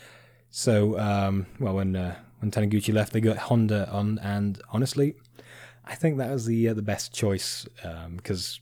So, 0.49 0.97
um, 0.97 1.45
well, 1.59 1.75
when 1.75 1.95
uh, 1.95 2.15
when 2.39 2.51
Taniguchi 2.51 2.93
left, 2.93 3.11
they 3.11 3.19
got 3.19 3.37
Honda 3.37 3.89
on, 3.91 4.17
and 4.19 4.61
honestly, 4.71 5.15
I 5.85 5.95
think 5.95 6.17
that 6.19 6.31
was 6.31 6.45
the 6.45 6.69
uh, 6.69 6.73
the 6.73 6.81
best 6.81 7.13
choice 7.13 7.67
because 8.15 8.61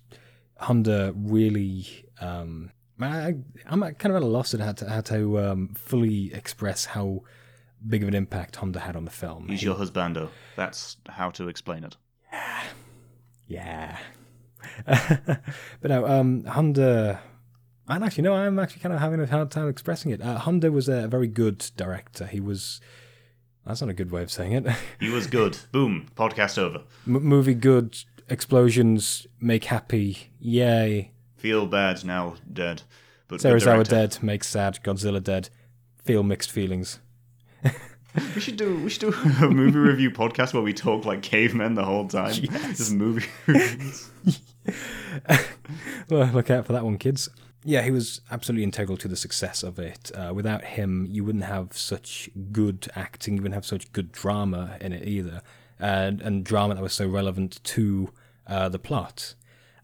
Honda 0.60 1.14
really. 1.16 2.06
Um, 2.20 2.72
I, 3.00 3.36
I'm 3.66 3.82
kind 3.82 4.06
of 4.06 4.16
at 4.16 4.24
a 4.24 4.26
loss 4.26 4.54
at 4.54 4.62
how 4.62 4.72
to, 4.72 4.90
how 4.90 5.02
to 5.02 5.40
um, 5.40 5.70
fully 5.76 6.34
express 6.34 6.86
how 6.86 7.24
big 7.88 8.02
of 8.04 8.08
an 8.10 8.16
impact 8.16 8.56
Honda 8.58 8.80
had 8.80 8.96
on 8.96 9.06
the 9.06 9.12
film. 9.12 9.48
He's 9.50 9.64
your 9.64 9.76
husbando. 9.76 10.30
That's 10.56 10.98
how 11.08 11.30
to 11.32 11.48
explain 11.48 11.84
it. 11.84 11.98
Yeah. 12.32 12.64
Yeah. 13.48 13.98
but 14.86 15.44
no, 15.84 16.06
um, 16.08 16.44
Honda. 16.46 17.22
And 17.88 18.04
actually, 18.04 18.24
no, 18.24 18.34
I'm 18.34 18.58
actually 18.58 18.82
kind 18.82 18.94
of 18.96 19.00
having 19.00 19.20
a 19.22 19.28
hard 19.28 19.52
time 19.52 19.68
expressing 19.70 20.12
it. 20.12 20.22
Uh, 20.22 20.40
Honda 20.40 20.72
was 20.72 20.90
a 20.90 21.08
very 21.08 21.28
good 21.28 21.70
director. 21.78 22.26
He 22.26 22.40
was. 22.40 22.82
That's 23.66 23.82
not 23.82 23.90
a 23.90 23.94
good 23.94 24.12
way 24.12 24.22
of 24.24 24.32
saying 24.32 24.54
it. 24.54 24.66
He 25.00 25.10
was 25.10 25.28
good. 25.28 25.58
Boom. 25.72 26.08
Podcast 26.16 26.58
over. 26.58 26.80
M- 27.08 27.24
movie 27.24 27.54
good, 27.56 27.98
explosions, 28.30 29.26
make 29.40 29.66
happy, 29.66 30.32
yay. 30.40 31.12
Feel 31.38 31.66
bad 31.66 32.04
now, 32.04 32.36
dead. 32.52 32.84
But 33.28 33.42
Sarah 33.42 33.56
good 33.60 33.64
Sauer 33.64 33.84
director. 33.84 34.18
dead, 34.18 34.24
make 34.24 34.44
sad, 34.44 34.80
Godzilla 34.84 35.22
dead, 35.24 35.50
feel 36.04 36.22
mixed 36.22 36.52
feelings. 36.52 37.00
We 38.34 38.42
should 38.42 38.58
do 38.58 38.82
we 38.82 38.90
should 38.90 39.02
do 39.02 39.14
a 39.42 39.50
movie 39.50 39.78
review 39.78 40.10
podcast 40.10 40.54
where 40.54 40.64
we 40.64 40.74
talk 40.74 41.06
like 41.06 41.22
cavemen 41.22 41.76
the 41.76 41.84
whole 41.84 42.08
time. 42.08 42.34
Just 42.34 42.94
movie 42.94 43.28
reviews. 43.46 44.10
well, 46.10 46.32
look 46.34 46.50
out 46.50 46.66
for 46.66 46.74
that 46.74 46.86
one, 46.86 46.98
kids. 46.98 47.30
Yeah, 47.64 47.82
he 47.82 47.92
was 47.92 48.22
absolutely 48.32 48.64
integral 48.64 48.98
to 48.98 49.08
the 49.08 49.16
success 49.16 49.64
of 49.64 49.80
it. 49.80 50.12
Uh, 50.16 50.32
without 50.34 50.64
him, 50.64 51.08
you 51.10 51.26
wouldn't 51.26 51.46
have 51.46 51.76
such 51.76 52.30
good 52.52 52.88
acting, 52.96 53.36
you 53.36 53.42
wouldn't 53.42 53.56
have 53.56 53.66
such 53.66 53.92
good 53.92 54.12
drama 54.12 54.78
in 54.80 54.94
it 54.94 55.08
either, 55.08 55.42
and 55.80 56.22
and 56.22 56.46
drama 56.46 56.76
that 56.76 56.82
was 56.82 56.94
so 56.94 57.08
relevant 57.08 57.62
to 57.64 58.12
uh, 58.48 58.70
the 58.70 58.80
plot. 58.80 59.36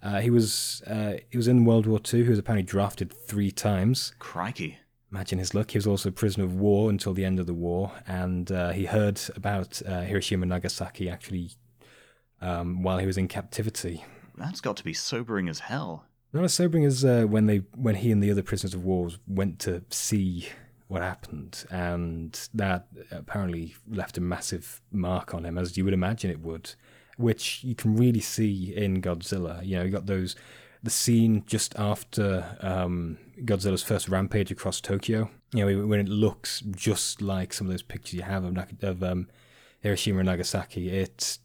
Uh, 0.02 0.20
he 0.22 0.30
was 0.30 0.82
uh, 0.88 1.14
he 1.30 1.38
was 1.38 1.48
in 1.48 1.66
World 1.66 1.86
War 1.86 2.00
Two. 2.00 2.24
He 2.24 2.30
was 2.30 2.40
apparently 2.40 2.64
drafted 2.64 3.12
three 3.12 3.52
times. 3.52 4.14
Crikey. 4.20 4.78
Imagine 5.12 5.40
his 5.40 5.54
luck. 5.54 5.72
He 5.72 5.78
was 5.78 5.88
also 5.88 6.10
a 6.10 6.14
prisoner 6.14 6.46
of 6.46 6.56
war 6.56 6.90
until 6.90 7.14
the 7.14 7.26
end 7.26 7.40
of 7.40 7.46
the 7.46 7.54
war, 7.54 7.92
and 8.08 8.50
uh, 8.52 8.70
he 8.70 8.86
heard 8.86 9.20
about 9.36 9.82
uh, 9.86 10.02
Hiroshima 10.02 10.44
and 10.44 10.50
Nagasaki 10.50 11.10
actually 11.10 11.52
um, 12.40 12.82
while 12.82 12.98
he 12.98 13.06
was 13.06 13.18
in 13.18 13.28
captivity. 13.28 14.06
That's 14.38 14.62
got 14.62 14.78
to 14.78 14.84
be 14.84 14.94
sobering 14.94 15.50
as 15.50 15.60
hell. 15.60 16.06
Not 16.34 16.46
as 16.46 16.54
sobering 16.54 16.86
as 16.86 17.04
uh, 17.04 17.24
when 17.24 17.46
they 17.46 17.58
when 17.76 17.96
he 17.96 18.12
and 18.12 18.24
the 18.24 18.32
other 18.32 18.42
prisoners 18.42 18.74
of 18.74 18.86
war 18.86 19.10
went 19.28 19.60
to 19.60 19.84
see 19.90 20.48
what 20.88 21.02
happened, 21.02 21.66
and 21.70 22.48
that 22.54 22.88
apparently 23.12 23.76
left 23.90 24.18
a 24.18 24.22
massive 24.22 24.82
mark 24.92 25.34
on 25.34 25.46
him, 25.46 25.58
as 25.58 25.78
you 25.78 25.84
would 25.84 25.94
imagine 25.94 26.32
it 26.32 26.40
would, 26.40 26.74
which 27.18 27.64
you 27.64 27.76
can 27.76 27.96
really 27.96 28.20
see 28.22 28.74
in 28.76 29.02
Godzilla. 29.02 29.66
You 29.66 29.78
know, 29.78 29.84
you 29.84 29.92
got 29.92 30.06
those 30.06 30.36
the 30.84 30.90
scene 30.90 31.44
just 31.46 31.78
after 31.78 32.58
um, 32.62 33.18
Godzilla's 33.46 33.84
first 33.84 34.10
rampage 34.10 34.52
across 34.52 34.82
Tokyo. 34.82 35.30
You 35.54 35.66
know, 35.66 35.86
when 35.88 36.00
it 36.00 36.08
looks 36.10 36.62
just 36.62 37.22
like 37.22 37.54
some 37.54 37.68
of 37.68 37.72
those 37.72 37.84
pictures 37.84 38.14
you 38.14 38.22
have 38.24 38.44
of, 38.44 38.58
of 38.82 39.04
um, 39.04 39.28
Hiroshima 39.82 40.20
and 40.20 40.28
Nagasaki. 40.28 40.90
It's 40.90 41.40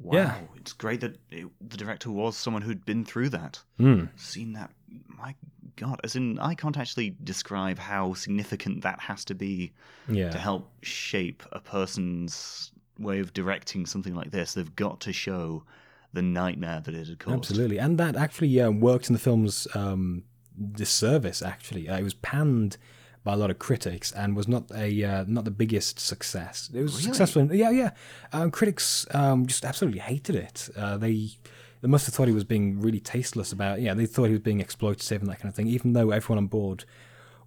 Wow, 0.00 0.16
Yeah. 0.18 0.38
it's 0.56 0.72
great 0.72 1.00
that 1.00 1.16
it, 1.30 1.46
the 1.60 1.76
director 1.76 2.10
was 2.10 2.36
someone 2.36 2.62
who'd 2.62 2.84
been 2.86 3.04
through 3.04 3.30
that, 3.30 3.60
mm, 3.80 4.08
seen 4.16 4.52
that. 4.52 4.70
My 5.06 5.34
God, 5.76 6.00
as 6.04 6.14
in, 6.16 6.38
I 6.38 6.54
can't 6.54 6.76
actually 6.76 7.16
describe 7.24 7.78
how 7.78 8.14
significant 8.14 8.82
that 8.82 9.00
has 9.00 9.24
to 9.26 9.34
be 9.34 9.72
yeah, 10.08 10.30
to 10.30 10.38
help 10.38 10.70
shape 10.82 11.42
a 11.52 11.58
person's 11.60 12.70
way 12.98 13.18
of 13.18 13.32
directing 13.32 13.86
something 13.86 14.14
like 14.14 14.30
this. 14.30 14.54
They've 14.54 14.76
got 14.76 15.00
to 15.00 15.12
show 15.12 15.64
the 16.18 16.22
nightmare 16.40 16.80
that 16.84 16.94
it 16.94 17.06
had 17.08 17.18
caused. 17.18 17.36
absolutely, 17.38 17.78
and 17.84 17.92
that 17.98 18.14
actually 18.16 18.52
uh, 18.60 18.70
worked 18.88 19.06
in 19.08 19.12
the 19.18 19.18
film's 19.28 19.56
um, 19.74 20.24
disservice. 20.72 21.42
Actually, 21.42 21.88
uh, 21.88 21.98
it 21.98 22.02
was 22.04 22.14
panned 22.14 22.76
by 23.24 23.32
a 23.34 23.36
lot 23.36 23.50
of 23.50 23.58
critics 23.58 24.12
and 24.12 24.36
was 24.36 24.48
not 24.48 24.64
a 24.74 25.04
uh, 25.04 25.24
not 25.26 25.44
the 25.44 25.50
biggest 25.50 25.98
success. 26.00 26.70
It 26.74 26.82
was 26.82 26.92
Really? 26.94 27.02
successful. 27.04 27.42
In, 27.42 27.50
yeah, 27.64 27.70
yeah. 27.70 27.90
Um, 28.32 28.50
critics 28.50 29.06
um, 29.12 29.46
just 29.46 29.64
absolutely 29.64 30.00
hated 30.00 30.36
it. 30.36 30.68
Uh, 30.76 30.96
they 30.96 31.30
they 31.80 31.88
must 31.88 32.06
have 32.06 32.14
thought 32.14 32.28
he 32.28 32.34
was 32.34 32.44
being 32.44 32.80
really 32.80 33.00
tasteless 33.00 33.52
about. 33.52 33.80
Yeah, 33.80 33.94
they 33.94 34.06
thought 34.06 34.24
he 34.24 34.32
was 34.38 34.40
being 34.50 34.60
exploitative 34.62 35.20
and 35.20 35.28
that 35.28 35.40
kind 35.40 35.50
of 35.50 35.54
thing. 35.54 35.68
Even 35.68 35.92
though 35.92 36.10
everyone 36.10 36.38
on 36.38 36.46
board 36.46 36.84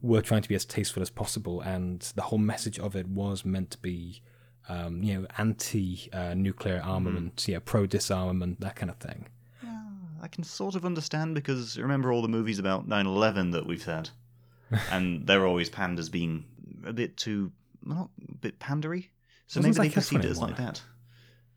were 0.01 0.21
trying 0.21 0.41
to 0.41 0.49
be 0.49 0.55
as 0.55 0.65
tasteful 0.65 1.01
as 1.01 1.10
possible, 1.10 1.62
and 1.62 1.99
the 2.15 2.23
whole 2.23 2.39
message 2.39 2.79
of 2.79 2.95
it 2.95 3.07
was 3.07 3.45
meant 3.45 3.71
to 3.71 3.77
be. 3.79 4.21
Um, 4.69 5.04
you 5.04 5.19
know, 5.19 5.28
anti-nuclear 5.38 6.82
armament, 6.84 7.45
yeah, 7.47 7.60
pro-disarmament, 7.63 8.62
that 8.62 8.76
kind 8.76 8.89
of 8.89 8.97
thing. 8.97 9.28
Yeah, 9.63 9.82
I 10.21 10.28
can 10.28 10.43
sort 10.43 10.76
of 10.76 10.86
understand 10.86 11.36
because 11.36 11.78
remember 11.78 12.13
all 12.13 12.21
the 12.21 12.30
movies 12.30 12.60
about 12.60 12.88
9/11 12.88 13.52
that 13.52 13.65
we've 13.65 13.84
had, 13.84 14.10
and 14.91 15.28
they're 15.28 15.45
always 15.45 15.69
panned 15.69 16.00
as 16.00 16.10
being 16.10 16.45
a 16.86 16.93
bit 16.93 17.17
too, 17.17 17.52
well, 17.86 17.95
not 17.95 18.10
a 18.30 18.38
bit 18.38 18.60
pandery. 18.60 19.08
So 19.47 19.60
Wasn't 19.60 19.78
maybe 19.78 19.89
they 19.89 19.93
perceived 19.93 20.26
it 20.26 20.32
as 20.32 20.39
like 20.39 20.58
that. 20.58 20.82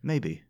Maybe. 0.03 0.43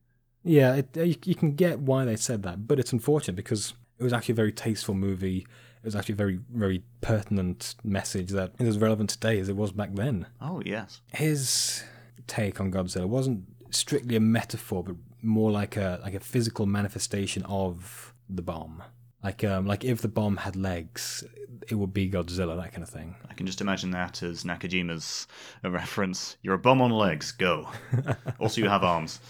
Yeah, 0.42 0.76
it, 0.76 0.88
uh, 0.96 1.02
you, 1.02 1.16
you 1.24 1.34
can 1.34 1.54
get 1.54 1.80
why 1.80 2.04
they 2.04 2.16
said 2.16 2.42
that, 2.44 2.66
but 2.66 2.78
it's 2.78 2.92
unfortunate 2.92 3.34
because 3.36 3.74
it 3.98 4.04
was 4.04 4.12
actually 4.12 4.32
a 4.32 4.36
very 4.36 4.52
tasteful 4.52 4.94
movie. 4.94 5.46
It 5.82 5.86
was 5.86 5.96
actually 5.96 6.14
a 6.14 6.16
very, 6.16 6.40
very 6.50 6.82
pertinent 7.00 7.74
message 7.84 8.30
that 8.30 8.52
is 8.58 8.68
as 8.68 8.78
relevant 8.78 9.10
today 9.10 9.38
as 9.38 9.48
it 9.48 9.56
was 9.56 9.72
back 9.72 9.94
then. 9.94 10.26
Oh 10.40 10.62
yes. 10.64 11.00
His 11.12 11.82
take 12.26 12.60
on 12.60 12.72
Godzilla 12.72 13.06
wasn't 13.06 13.44
strictly 13.70 14.16
a 14.16 14.20
metaphor, 14.20 14.82
but 14.84 14.96
more 15.22 15.50
like 15.50 15.76
a 15.76 16.00
like 16.02 16.14
a 16.14 16.20
physical 16.20 16.66
manifestation 16.66 17.42
of 17.44 18.14
the 18.28 18.42
bomb. 18.42 18.82
Like 19.22 19.42
um, 19.44 19.66
like 19.66 19.84
if 19.84 20.02
the 20.02 20.08
bomb 20.08 20.36
had 20.36 20.56
legs, 20.56 21.24
it 21.68 21.74
would 21.74 21.94
be 21.94 22.10
Godzilla, 22.10 22.60
that 22.60 22.72
kind 22.72 22.82
of 22.82 22.90
thing. 22.90 23.14
I 23.28 23.34
can 23.34 23.46
just 23.46 23.60
imagine 23.60 23.90
that 23.92 24.22
as 24.22 24.44
Nakajima's 24.44 25.26
a 25.62 25.70
reference. 25.70 26.36
You're 26.42 26.54
a 26.54 26.58
bomb 26.58 26.82
on 26.82 26.90
legs. 26.90 27.32
Go. 27.32 27.68
also, 28.38 28.60
you 28.60 28.68
have 28.68 28.84
arms. 28.84 29.20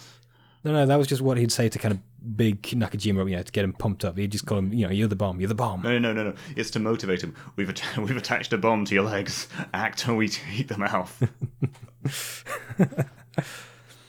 No, 0.64 0.72
no, 0.72 0.86
that 0.86 0.96
was 0.96 1.06
just 1.06 1.20
what 1.20 1.36
he'd 1.36 1.52
say 1.52 1.68
to 1.68 1.78
kind 1.78 1.92
of 1.92 2.36
big 2.36 2.62
Nakajima, 2.62 3.28
you 3.28 3.36
know, 3.36 3.42
to 3.42 3.52
get 3.52 3.64
him 3.64 3.74
pumped 3.74 4.02
up. 4.02 4.16
He'd 4.16 4.32
just 4.32 4.46
call 4.46 4.58
him, 4.58 4.72
you 4.72 4.86
know, 4.86 4.92
you're 4.92 5.08
the 5.08 5.16
bomb, 5.16 5.38
you're 5.38 5.48
the 5.48 5.54
bomb. 5.54 5.82
No, 5.82 5.98
no, 5.98 6.14
no, 6.14 6.24
no. 6.24 6.34
It's 6.56 6.70
to 6.70 6.78
motivate 6.78 7.22
him. 7.22 7.34
We've 7.56 7.68
att- 7.68 7.82
we've 7.98 8.16
attached 8.16 8.52
a 8.54 8.58
bomb 8.58 8.86
to 8.86 8.94
your 8.94 9.04
legs. 9.04 9.46
Act 9.74 10.08
or 10.08 10.14
we 10.14 10.30
eat 10.56 10.68
them 10.68 10.82
out. 10.82 11.10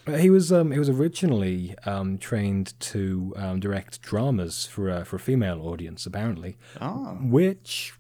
He 0.08 0.29
was 0.29 0.51
um, 0.51 0.71
he 0.71 0.77
was 0.77 0.88
originally 0.88 1.75
um, 1.86 2.19
trained 2.19 2.79
to 2.79 3.34
um, 3.38 3.60
direct 3.60 4.03
dramas 4.03 4.67
for 4.67 4.88
a, 4.88 5.03
for 5.03 5.15
a 5.15 5.19
female 5.19 5.67
audience, 5.67 6.05
apparently, 6.05 6.58
oh. 6.79 7.17
which 7.21 7.93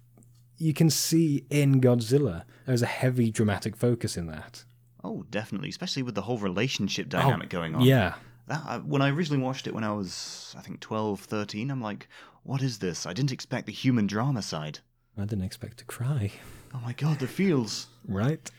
you 0.57 0.73
can 0.73 0.91
see 0.91 1.45
in 1.49 1.81
Godzilla. 1.81 2.43
There's 2.67 2.83
a 2.83 2.87
heavy 2.87 3.31
dramatic 3.31 3.75
focus 3.75 4.17
in 4.17 4.27
that. 4.27 4.65
Oh, 5.03 5.25
definitely. 5.31 5.69
Especially 5.69 6.03
with 6.03 6.15
the 6.15 6.21
whole 6.21 6.37
relationship 6.37 7.09
dynamic 7.09 7.49
going 7.49 7.75
on. 7.75 7.81
Yeah, 7.81 8.15
That, 8.47 8.85
when 8.85 9.01
I 9.01 9.09
originally 9.09 9.43
watched 9.43 9.67
it 9.67 9.73
when 9.73 9.83
I 9.83 9.91
was, 9.91 10.53
I 10.57 10.61
think, 10.61 10.79
12, 10.79 11.21
13, 11.21 11.71
I'm 11.71 11.81
like, 11.81 12.07
what 12.43 12.61
is 12.61 12.79
this? 12.79 13.05
I 13.05 13.13
didn't 13.13 13.31
expect 13.31 13.65
the 13.65 13.71
human 13.71 14.07
drama 14.07 14.41
side. 14.41 14.79
I 15.17 15.21
didn't 15.21 15.45
expect 15.45 15.79
to 15.79 15.85
cry. 15.85 16.31
Oh 16.73 16.79
my 16.83 16.93
god, 16.93 17.19
the 17.19 17.27
feels. 17.27 17.87
right? 18.07 18.51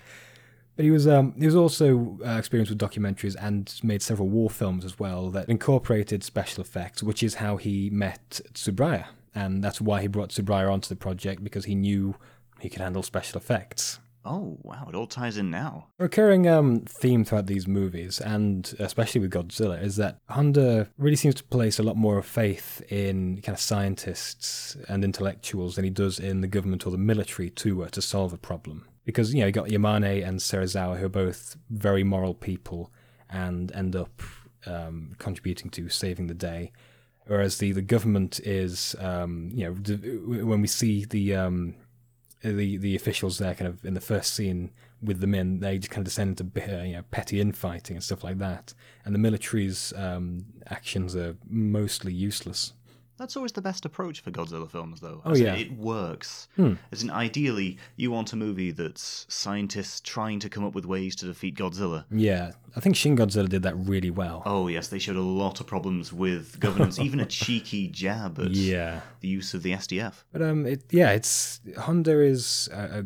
But 0.77 0.85
he 0.85 0.91
was 0.91 1.09
um, 1.09 1.35
he 1.39 1.47
was 1.47 1.57
also 1.57 2.19
uh, 2.25 2.37
experienced 2.39 2.71
with 2.71 2.79
documentaries 2.79 3.35
and 3.41 3.73
made 3.83 4.03
several 4.03 4.29
war 4.29 4.51
films 4.51 4.85
as 4.85 4.99
well 4.99 5.31
that 5.31 5.49
incorporated 5.49 6.23
special 6.23 6.63
effects, 6.63 7.03
which 7.03 7.23
is 7.23 7.37
how 7.37 7.57
he 7.57 7.89
met 7.91 8.41
Tsuburaya, 8.53 9.07
and 9.35 9.65
that's 9.65 9.81
why 9.81 10.03
he 10.03 10.07
brought 10.07 10.31
Tsuburaya 10.31 10.71
onto 10.71 10.89
the 10.89 10.97
project 10.97 11.43
because 11.43 11.65
he 11.65 11.75
knew 11.75 12.17
he 12.61 12.69
could 12.69 12.83
handle 12.83 13.03
special 13.03 13.39
effects. 13.39 14.01
Oh, 14.29 14.59
wow, 14.63 14.87
it 14.89 14.95
all 14.97 15.07
ties 15.07 15.39
in 15.39 15.51
now. 15.51 15.87
A 16.01 16.03
recurring 16.03 16.49
um, 16.49 16.81
theme 16.81 17.25
throughout 17.25 17.47
these 17.47 17.69
movies, 17.69 18.21
and 18.21 18.75
especially 18.81 19.21
with 19.21 19.31
Godzilla, 19.31 19.81
is 19.81 19.97
that 19.97 20.19
Honda 20.29 20.89
really 20.99 21.17
seems 21.17 21.37
to 21.37 21.45
place 21.45 21.79
a 21.79 21.85
lot 21.85 21.97
more 21.97 22.21
faith 22.23 22.83
in 22.91 23.41
kind 23.41 23.55
of 23.55 23.61
scientists 23.61 24.77
and 24.89 25.05
intellectuals 25.05 25.77
than 25.77 25.85
he 25.85 25.91
does 25.91 26.19
in 26.19 26.41
the 26.41 26.49
government 26.49 26.87
or 26.87 26.91
the 26.91 26.99
military 26.99 27.51
to 27.51 27.85
uh, 27.85 27.89
to 27.91 28.03
solve 28.03 28.33
a 28.33 28.37
problem. 28.37 28.89
Because 29.07 29.33
you 29.33 29.41
know 29.41 29.47
you 29.47 29.53
got 29.53 29.69
Yamane 29.69 30.27
and 30.27 30.39
Serizawa, 30.41 30.99
who 30.99 31.07
are 31.07 31.09
both 31.09 31.57
very 31.71 32.05
moral 32.05 32.35
people 32.35 32.93
and 33.31 33.73
end 33.73 33.97
up 33.97 34.21
um, 34.67 35.15
contributing 35.19 35.71
to 35.71 35.89
saving 35.89 36.27
the 36.27 36.35
day, 36.35 36.73
whereas 37.27 37.59
the 37.59 37.73
the 37.73 37.83
government 37.83 38.41
is 38.41 38.95
um, 38.99 39.49
you 39.55 39.65
know 39.65 39.73
when 40.45 40.61
we 40.61 40.67
see 40.67 41.05
the 41.05 41.35
um, 41.35 41.77
the 42.43 42.77
the 42.77 42.95
officials 42.95 43.39
there 43.39 43.55
kind 43.55 43.69
of 43.69 43.85
in 43.85 43.95
the 43.95 44.01
first 44.01 44.35
scene 44.35 44.73
with 45.03 45.21
the 45.21 45.27
men 45.27 45.61
they 45.61 45.79
just 45.79 45.91
kind 45.91 46.01
of 46.01 46.07
descend 46.07 46.41
into 46.41 46.79
uh, 46.79 46.83
you 46.83 46.95
know 46.97 47.03
petty 47.11 47.41
infighting 47.41 47.97
and 47.97 48.05
stuff 48.05 48.25
like 48.25 48.39
that. 48.39 48.75
And 49.05 49.15
the 49.15 49.19
military's 49.19 49.93
um, 49.97 50.47
actions 50.69 51.15
are 51.15 51.37
mostly 51.49 52.13
useless 52.13 52.73
That's 53.19 53.37
always 53.37 53.53
the 53.53 53.63
best 53.63 53.85
approach 53.87 54.21
for 54.21 54.31
Godzilla 54.31 54.71
films, 54.71 55.01
though. 55.01 55.23
Oh, 55.25 55.35
yeah. 55.35 55.55
It 55.55 55.73
works. 55.73 56.49
Hmm. 56.57 56.75
As 56.93 57.03
in, 57.03 57.11
ideally, 57.11 57.79
you 57.97 58.11
want 58.11 58.33
a 58.33 58.37
movie 58.37 58.73
that's 58.73 59.25
scientists 59.29 60.01
trying 60.01 60.39
to 60.41 60.49
come 60.51 60.65
up 60.65 60.75
with 60.75 60.85
ways 60.85 61.17
to 61.17 61.27
defeat 61.27 61.57
Godzilla. 61.57 62.05
yeah 62.11 62.53
i 62.77 62.81
think 62.81 62.95
shin 62.95 63.17
godzilla 63.17 63.49
did 63.49 63.63
that 63.63 63.75
really 63.77 64.11
well 64.11 64.43
Oh, 64.45 64.69
yes, 64.69 64.89
they 64.89 64.99
showed 64.99 65.17
a 65.17 65.21
lot 65.23 65.61
of 65.61 65.67
problems 65.67 66.13
with 66.13 66.61
governance, 66.61 66.99
even 66.99 67.21
a 67.21 67.27
cheeky 67.41 67.89
jab 67.89 68.39
at 68.39 68.51
yeah 68.51 69.01
the 69.21 69.29
use 69.29 69.55
of 69.55 69.63
the 69.63 69.73
SDF. 69.73 70.15
but 70.33 70.43
um 70.43 70.67
it 70.67 70.83
yeah 70.91 71.11
it's 71.13 71.61
honda 71.79 72.21
is 72.21 72.69
a, 72.73 73.01
a 73.01 73.05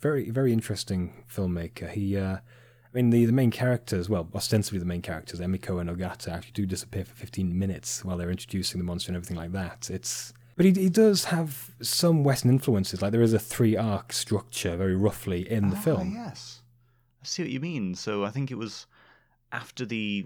very 0.00 0.30
very 0.30 0.52
interesting 0.52 1.24
filmmaker 1.32 1.88
he 1.90 2.16
uh 2.16 2.38
I 2.92 2.96
mean, 2.96 3.10
the, 3.10 3.26
the 3.26 3.32
main 3.32 3.50
characters, 3.50 4.08
well, 4.08 4.28
ostensibly 4.34 4.78
the 4.78 4.84
main 4.86 5.02
characters, 5.02 5.40
Emiko 5.40 5.80
and 5.80 5.90
Ogata, 5.90 6.28
actually 6.32 6.52
do 6.52 6.64
disappear 6.66 7.04
for 7.04 7.14
15 7.14 7.56
minutes 7.58 8.04
while 8.04 8.16
they're 8.16 8.30
introducing 8.30 8.78
the 8.78 8.84
monster 8.84 9.10
and 9.10 9.16
everything 9.16 9.36
like 9.36 9.52
that. 9.52 9.90
It's 9.90 10.32
But 10.56 10.64
he, 10.66 10.72
he 10.72 10.88
does 10.88 11.24
have 11.26 11.70
some 11.82 12.24
Western 12.24 12.50
influences. 12.50 13.02
Like, 13.02 13.12
there 13.12 13.20
is 13.22 13.34
a 13.34 13.38
three 13.38 13.76
arc 13.76 14.12
structure, 14.12 14.76
very 14.76 14.96
roughly, 14.96 15.50
in 15.50 15.68
the 15.68 15.76
Ah, 15.76 15.80
film. 15.80 16.14
yes. 16.14 16.62
I 17.22 17.26
see 17.26 17.42
what 17.42 17.50
you 17.50 17.60
mean. 17.60 17.94
So 17.94 18.24
I 18.24 18.30
think 18.30 18.50
it 18.50 18.56
was 18.58 18.86
after 19.52 19.84
the 19.84 20.24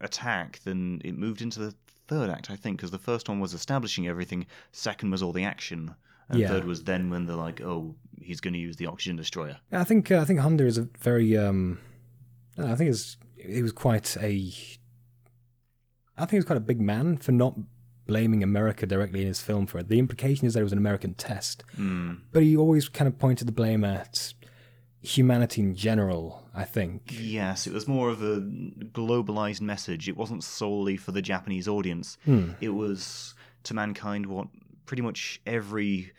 attack, 0.00 0.60
then 0.64 1.00
it 1.04 1.16
moved 1.16 1.42
into 1.42 1.60
the 1.60 1.74
third 2.08 2.28
act, 2.28 2.50
I 2.50 2.56
think, 2.56 2.78
because 2.78 2.90
the 2.90 2.98
first 2.98 3.28
one 3.28 3.40
was 3.40 3.54
establishing 3.54 4.06
everything, 4.08 4.46
second 4.72 5.10
was 5.10 5.22
all 5.22 5.32
the 5.32 5.44
action, 5.44 5.94
and 6.28 6.38
Yeah. 6.40 6.48
third 6.48 6.64
was 6.64 6.84
then 6.84 7.10
when 7.10 7.26
they're 7.26 7.36
like, 7.36 7.60
oh, 7.60 7.94
he's 8.20 8.40
going 8.40 8.54
to 8.54 8.60
use 8.60 8.76
the 8.76 8.86
oxygen 8.86 9.16
destroyer. 9.16 9.58
I 9.72 9.84
think 9.84 10.10
uh, 10.10 10.18
I 10.20 10.24
think 10.24 10.40
Honda 10.40 10.64
is 10.66 10.78
a 10.78 10.88
very 11.00 11.36
um, 11.36 11.78
I 12.58 12.74
think 12.74 12.90
it's 12.90 13.16
he 13.36 13.62
was 13.62 13.72
quite 13.72 14.16
a 14.18 14.52
I 16.16 16.20
think 16.20 16.30
he 16.30 16.36
was 16.36 16.44
quite 16.44 16.56
a 16.56 16.60
big 16.60 16.80
man 16.80 17.16
for 17.16 17.32
not 17.32 17.54
blaming 18.06 18.42
America 18.42 18.86
directly 18.86 19.22
in 19.22 19.26
his 19.28 19.40
film 19.40 19.66
for 19.66 19.78
it. 19.78 19.88
The 19.88 19.98
implication 19.98 20.46
is 20.46 20.54
that 20.54 20.60
it 20.60 20.64
was 20.64 20.72
an 20.72 20.78
American 20.78 21.14
test, 21.14 21.64
Hmm. 21.76 22.14
but 22.32 22.42
he 22.42 22.56
always 22.56 22.88
kind 22.88 23.08
of 23.08 23.18
pointed 23.18 23.48
the 23.48 23.52
blame 23.52 23.82
at 23.84 24.32
humanity 25.02 25.60
in 25.62 25.74
general. 25.74 26.40
I 26.56 26.62
think. 26.64 27.12
Yes, 27.20 27.66
it 27.66 27.72
was 27.72 27.88
more 27.88 28.10
of 28.10 28.22
a 28.22 28.40
globalized 28.40 29.60
message. 29.60 30.08
It 30.08 30.16
wasn't 30.16 30.44
solely 30.44 30.96
for 30.96 31.10
the 31.10 31.20
Japanese 31.22 31.66
audience. 31.66 32.16
Hmm. 32.24 32.52
It 32.60 32.68
was 32.68 33.34
to 33.64 33.74
mankind 33.74 34.26
what 34.26 34.46
pretty 34.86 35.02
much 35.02 35.40
every 35.46 36.12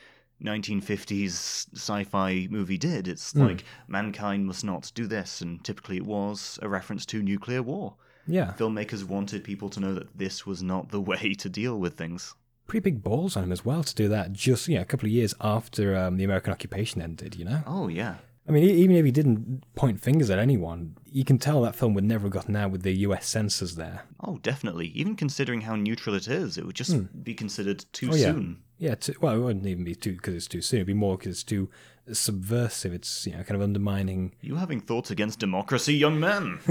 1950s 0.44 1.68
sci-fi 1.76 2.48
movie 2.50 2.78
did. 2.78 3.08
It's 3.08 3.32
Hmm. 3.34 3.42
like 3.42 3.64
mankind 3.88 4.46
must 4.46 4.64
not 4.64 4.92
do 4.96 5.08
this, 5.08 5.42
and 5.42 5.64
typically 5.64 5.98
it 5.98 6.06
was 6.06 6.60
a 6.62 6.70
reference 6.70 7.06
to 7.08 7.22
nuclear 7.24 7.62
war. 7.62 7.96
Yeah, 8.28 8.54
Filmmakers 8.58 9.04
wanted 9.04 9.44
people 9.44 9.70
to 9.70 9.80
know 9.80 9.94
that 9.94 10.18
this 10.18 10.46
was 10.46 10.64
not 10.64 10.90
the 10.90 11.00
way 11.12 11.34
to 11.36 11.50
deal 11.50 11.80
with 11.80 11.94
things. 11.96 12.34
pretty 12.68 12.84
big 12.84 13.04
balls 13.04 13.38
on 13.38 13.44
him 13.44 13.52
as 13.52 13.64
well 13.64 13.84
to 13.84 13.94
do 13.94 14.08
that. 14.10 14.34
Just 14.34 14.68
you 14.68 14.74
know, 14.76 14.82
a 14.82 14.86
couple 14.86 15.06
of 15.06 15.12
years 15.12 15.36
after 15.40 15.96
um, 15.96 16.18
the 16.18 16.24
American 16.24 16.52
occupation 16.52 17.00
ended. 17.02 17.36
You 17.36 17.46
know. 17.46 17.62
Oh 17.68 17.88
yeah. 17.88 18.16
I 18.48 18.52
mean, 18.52 18.64
even 18.64 18.96
if 18.96 19.04
he 19.06 19.12
didn't 19.12 19.64
point 19.76 20.00
fingers 20.02 20.30
at 20.30 20.38
anyone, 20.38 20.98
you 21.12 21.26
can 21.26 21.40
tell 21.40 21.62
that 21.64 21.76
film 21.76 21.96
would 21.96 22.04
never 22.04 22.24
have 22.26 22.32
gotten 22.34 22.56
out 22.56 22.70
with 22.70 22.84
the 22.84 22.92
U.S. 22.98 23.26
censors 23.28 23.76
there. 23.76 24.04
Oh, 24.24 24.38
definitely. 24.44 24.88
Even 24.90 25.16
considering 25.16 25.62
how 25.62 25.76
neutral 25.76 26.16
it 26.16 26.28
is, 26.28 26.56
it 26.58 26.66
would 26.66 26.76
just 26.76 27.24
be 27.24 27.34
considered 27.34 27.86
too 27.92 28.10
Oh, 28.12 28.16
yeah. 28.16 28.26
soon. 28.34 28.62
Yeah, 28.78 28.94
too, 28.96 29.16
well, 29.20 29.36
it 29.36 29.40
wouldn't 29.40 29.66
even 29.66 29.84
be 29.84 29.96
too 29.96 30.12
because 30.14 30.36
it's 30.36 30.48
too 30.48 30.62
soon. 30.62 30.78
It'd 30.80 30.88
be 30.88 30.94
more 30.94 31.18
because 31.18 31.32
it's 31.32 31.44
too 31.44 31.70
subversive. 32.12 32.94
It's 32.94 33.26
you 33.26 33.32
know 33.34 33.42
kind 33.42 33.56
of 33.56 33.62
undermining. 33.62 34.36
You 34.42 34.58
having 34.58 34.80
thoughts 34.82 35.10
against 35.10 35.40
democracy, 35.40 35.96
young 35.96 36.20
man? 36.20 36.60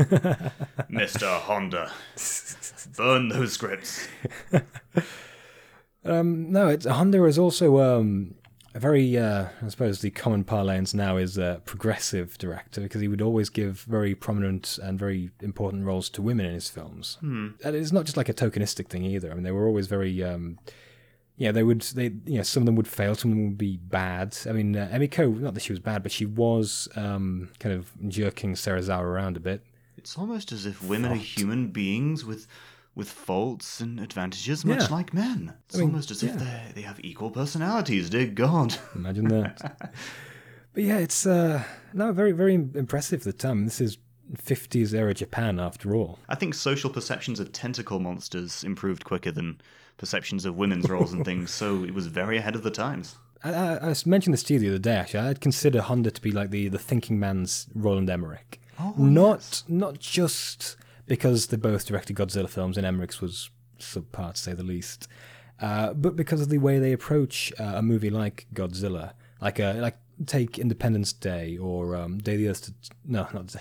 Mr. 0.92 1.40
Honda. 1.40 1.90
Burn 2.96 3.30
those 3.30 3.54
scripts. 3.54 4.06
Um, 6.06 6.52
no, 6.52 6.68
it's 6.68 6.84
Honda 6.84 7.24
is 7.24 7.38
also 7.38 7.80
um, 7.80 8.34
a 8.74 8.80
very, 8.80 9.16
uh, 9.16 9.46
I 9.62 9.68
suppose, 9.68 10.00
the 10.00 10.10
common 10.10 10.42
parlance 10.42 10.94
now 10.94 11.16
is 11.16 11.38
a 11.38 11.62
progressive 11.64 12.36
director 12.38 12.80
because 12.80 13.00
he 13.00 13.06
would 13.06 13.22
always 13.22 13.48
give 13.48 13.80
very 13.82 14.16
prominent 14.16 14.78
and 14.82 14.98
very 14.98 15.30
important 15.40 15.84
roles 15.84 16.10
to 16.10 16.22
women 16.22 16.44
in 16.44 16.54
his 16.54 16.68
films. 16.68 17.16
And 17.64 17.76
it's 17.76 17.92
not 17.92 18.04
just 18.04 18.16
like 18.16 18.28
a 18.28 18.34
tokenistic 18.34 18.88
thing 18.88 19.04
either. 19.04 19.30
I 19.30 19.34
mean, 19.34 19.44
they 19.44 19.52
were 19.52 19.66
always 19.66 19.86
very. 19.86 20.22
Um, 20.22 20.58
yeah, 21.36 21.52
they 21.52 21.62
would. 21.62 21.82
They, 21.82 22.12
you 22.26 22.38
know, 22.38 22.42
some 22.42 22.62
of 22.62 22.66
them 22.66 22.74
would 22.76 22.88
fail, 22.88 23.14
some 23.14 23.30
of 23.30 23.36
them 23.36 23.46
would 23.46 23.58
be 23.58 23.76
bad. 23.76 24.36
I 24.48 24.52
mean, 24.52 24.76
uh, 24.76 24.88
Emiko, 24.92 25.38
not 25.40 25.54
that 25.54 25.62
she 25.62 25.72
was 25.72 25.80
bad, 25.80 26.02
but 26.02 26.12
she 26.12 26.26
was 26.26 26.88
um, 26.96 27.50
kind 27.60 27.74
of 27.74 27.92
jerking 28.08 28.56
Sarah 28.56 28.80
Serizawa 28.80 29.02
around 29.02 29.36
a 29.36 29.40
bit. 29.40 29.64
It's 29.96 30.18
almost 30.18 30.52
as 30.52 30.66
if 30.66 30.82
women 30.82 31.12
are 31.12 31.16
human 31.16 31.68
beings 31.68 32.24
with 32.24 32.46
with 32.94 33.10
faults 33.10 33.80
and 33.80 33.98
advantages, 34.00 34.64
much 34.64 34.82
Yeah. 34.82 34.94
like 34.96 35.12
men. 35.14 35.52
It's 35.66 35.76
mean, 35.76 35.88
almost 35.88 36.10
as 36.10 36.22
if 36.22 36.38
they 36.38 36.72
they 36.74 36.82
have 36.82 37.00
equal 37.02 37.30
personalities. 37.30 38.10
Dear 38.10 38.26
God. 38.26 38.76
Imagine 38.94 39.28
that. 39.28 39.76
but 40.72 40.82
yeah, 40.82 40.98
it's 40.98 41.26
uh, 41.26 41.62
no 41.92 42.12
very 42.12 42.32
very 42.32 42.54
impressive 42.54 43.24
the 43.24 43.32
time. 43.32 43.64
This 43.64 43.80
is 43.80 43.98
50s 44.36 44.94
era 44.94 45.12
Japan 45.14 45.60
after 45.60 45.94
all. 45.94 46.18
I 46.28 46.34
think 46.34 46.54
social 46.54 46.90
perceptions 46.90 47.40
of 47.40 47.52
tentacle 47.52 48.00
monsters 48.00 48.64
improved 48.64 49.04
quicker 49.04 49.30
than 49.30 49.60
perceptions 49.96 50.44
of 50.44 50.56
women's 50.56 50.88
roles 50.88 51.12
and 51.12 51.24
things, 51.24 51.50
so 51.50 51.84
it 51.84 51.94
was 51.94 52.06
very 52.06 52.38
ahead 52.38 52.54
of 52.54 52.62
the 52.62 52.70
times. 52.70 53.16
I, 53.44 53.52
I, 53.52 53.90
I 53.90 53.94
mentioned 54.06 54.32
this 54.32 54.42
to 54.44 54.54
you 54.54 54.60
the 54.60 54.68
other 54.68 54.78
day. 54.78 54.96
Actually, 54.96 55.28
I'd 55.28 55.40
consider 55.40 55.82
Honda 55.82 56.10
to 56.10 56.20
be 56.20 56.32
like 56.32 56.50
the, 56.50 56.68
the 56.68 56.78
thinking 56.78 57.18
man's 57.20 57.66
Roland 57.74 58.08
Emmerich. 58.08 58.60
Oh, 58.80 58.94
not 58.96 59.62
not 59.68 59.98
just 60.00 60.76
because 61.06 61.48
they 61.48 61.56
both 61.56 61.86
directed 61.86 62.16
Godzilla 62.16 62.48
films, 62.48 62.76
and 62.76 62.86
Emmerich's 62.86 63.20
was 63.20 63.50
subpar 63.78 64.34
to 64.34 64.40
say 64.40 64.52
the 64.52 64.62
least, 64.62 65.08
uh, 65.60 65.92
but 65.94 66.16
because 66.16 66.40
of 66.40 66.48
the 66.48 66.58
way 66.58 66.78
they 66.78 66.92
approach 66.92 67.52
uh, 67.58 67.74
a 67.76 67.82
movie 67.82 68.10
like 68.10 68.46
Godzilla, 68.54 69.12
like 69.40 69.58
a 69.58 69.74
like 69.74 69.96
take 70.26 70.58
Independence 70.58 71.12
Day 71.12 71.56
or 71.56 71.96
um, 71.96 72.18
Day 72.18 72.36
the 72.36 72.48
Earth. 72.48 72.72
No, 73.04 73.28
not 73.32 73.48
Day, 73.48 73.60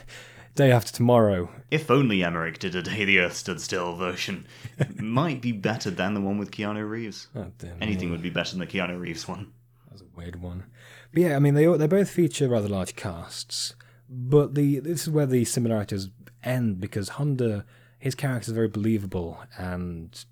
Day 0.55 0.71
After 0.71 0.91
Tomorrow. 0.91 1.49
If 1.71 1.89
only 1.89 2.23
Emmerich 2.23 2.59
did 2.59 2.75
a 2.75 2.81
Day 2.81 3.05
the 3.05 3.19
Earth 3.19 3.35
Stood 3.35 3.61
Still 3.61 3.95
version. 3.95 4.47
It 4.77 4.99
might 5.01 5.41
be 5.41 5.51
better 5.51 5.89
than 5.89 6.13
the 6.13 6.21
one 6.21 6.37
with 6.37 6.51
Keanu 6.51 6.87
Reeves. 6.87 7.27
Oh. 7.35 7.47
Anything 7.81 8.11
would 8.11 8.21
be 8.21 8.29
better 8.29 8.51
than 8.51 8.59
the 8.59 8.67
Keanu 8.67 8.99
Reeves 8.99 9.27
one. 9.27 9.51
That 9.85 9.93
was 9.93 10.01
a 10.01 10.17
weird 10.17 10.41
one. 10.41 10.65
But 11.13 11.23
yeah, 11.23 11.35
I 11.35 11.39
mean, 11.39 11.53
they 11.53 11.65
they 11.77 11.87
both 11.87 12.09
feature 12.09 12.49
rather 12.49 12.69
large 12.69 12.95
casts, 12.95 13.75
but 14.09 14.55
the 14.55 14.79
this 14.79 15.03
is 15.03 15.09
where 15.09 15.27
the 15.27 15.45
similarities 15.45 16.09
end 16.43 16.79
because 16.79 17.09
Honda, 17.09 17.65
his 17.99 18.15
character 18.15 18.51
is 18.51 18.55
very 18.55 18.67
believable, 18.67 19.43
and 19.57 20.23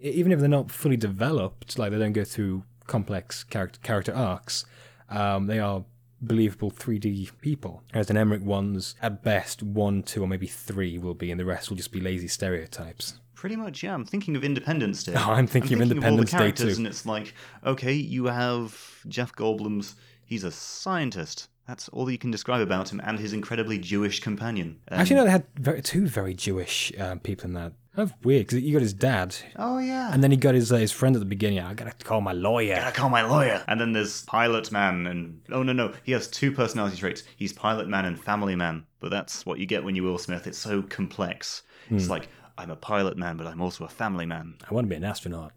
even 0.00 0.32
if 0.32 0.40
they're 0.40 0.48
not 0.48 0.70
fully 0.70 0.96
developed, 0.96 1.78
like 1.78 1.90
they 1.92 1.98
don't 1.98 2.12
go 2.12 2.24
through 2.24 2.64
complex 2.86 3.44
character 3.44 3.80
character 3.82 4.14
arcs, 4.14 4.64
um, 5.08 5.46
they 5.46 5.58
are 5.58 5.84
believable 6.20 6.70
3D 6.70 7.30
people. 7.40 7.82
Whereas 7.92 8.10
in 8.10 8.16
Emmerich 8.16 8.44
ones, 8.44 8.94
at 9.02 9.22
best, 9.22 9.62
one, 9.62 10.02
two, 10.02 10.22
or 10.22 10.26
maybe 10.26 10.46
three 10.46 10.98
will 10.98 11.14
be, 11.14 11.30
and 11.30 11.38
the 11.38 11.44
rest 11.44 11.70
will 11.70 11.76
just 11.76 11.92
be 11.92 12.00
lazy 12.00 12.28
stereotypes. 12.28 13.20
Pretty 13.34 13.54
much, 13.56 13.84
yeah. 13.84 13.94
I'm 13.94 14.04
thinking 14.04 14.34
of 14.34 14.42
Independence 14.42 15.04
Day. 15.04 15.14
Oh, 15.16 15.30
I'm 15.30 15.46
thinking 15.46 15.74
of 15.74 15.82
all 15.82 15.88
the 15.88 15.94
Independence 15.94 16.30
Day 16.32 16.38
characters, 16.38 16.74
too. 16.74 16.80
And 16.80 16.86
it's 16.86 17.06
like, 17.06 17.34
okay, 17.64 17.92
you 17.92 18.24
have 18.26 18.76
Jeff 19.06 19.32
Goldblum's. 19.34 19.94
He's 20.24 20.42
a 20.44 20.50
scientist. 20.50 21.48
That's 21.68 21.90
all 21.90 22.10
you 22.10 22.16
can 22.16 22.30
describe 22.30 22.62
about 22.62 22.90
him, 22.90 22.98
and 23.04 23.18
his 23.18 23.34
incredibly 23.34 23.78
Jewish 23.78 24.20
companion. 24.20 24.80
Um, 24.90 25.00
Actually, 25.00 25.16
no, 25.16 25.24
they 25.26 25.30
had 25.30 25.46
very, 25.54 25.82
two 25.82 26.06
very 26.06 26.32
Jewish 26.32 26.90
um, 26.98 27.20
people 27.20 27.44
in 27.44 27.52
that. 27.52 27.74
That's 27.94 28.10
weird 28.22 28.46
because 28.46 28.62
you 28.62 28.72
got 28.72 28.80
his 28.80 28.94
dad, 28.94 29.36
Oh 29.56 29.78
yeah. 29.78 30.10
And 30.10 30.24
then 30.24 30.30
he 30.30 30.38
got 30.38 30.54
his 30.54 30.72
uh, 30.72 30.76
his 30.76 30.92
friend 30.92 31.14
at 31.14 31.18
the 31.18 31.26
beginning. 31.26 31.58
I 31.58 31.74
gotta 31.74 31.92
call 32.04 32.22
my 32.22 32.32
lawyer. 32.32 32.76
Gotta 32.76 32.92
call 32.92 33.10
my 33.10 33.22
lawyer. 33.22 33.62
And 33.68 33.78
then 33.78 33.92
there's 33.92 34.22
Pilot 34.22 34.72
Man, 34.72 35.06
and 35.06 35.42
oh 35.50 35.62
no 35.62 35.74
no, 35.74 35.92
he 36.04 36.12
has 36.12 36.26
two 36.28 36.52
personality 36.52 36.96
traits. 36.96 37.24
He's 37.36 37.52
Pilot 37.52 37.86
Man 37.86 38.06
and 38.06 38.18
Family 38.18 38.56
Man. 38.56 38.86
But 39.00 39.10
that's 39.10 39.44
what 39.44 39.58
you 39.58 39.66
get 39.66 39.84
when 39.84 39.94
you 39.94 40.04
Will 40.04 40.16
Smith. 40.16 40.46
It's 40.46 40.58
so 40.58 40.80
complex. 40.80 41.64
Hmm. 41.88 41.96
It's 41.96 42.08
like 42.08 42.28
I'm 42.56 42.70
a 42.70 42.76
pilot 42.76 43.18
man, 43.18 43.36
but 43.36 43.46
I'm 43.46 43.60
also 43.60 43.84
a 43.84 43.88
family 43.88 44.24
man. 44.24 44.54
I 44.68 44.72
want 44.72 44.86
to 44.86 44.88
be 44.88 44.96
an 44.96 45.04
astronaut. 45.04 45.52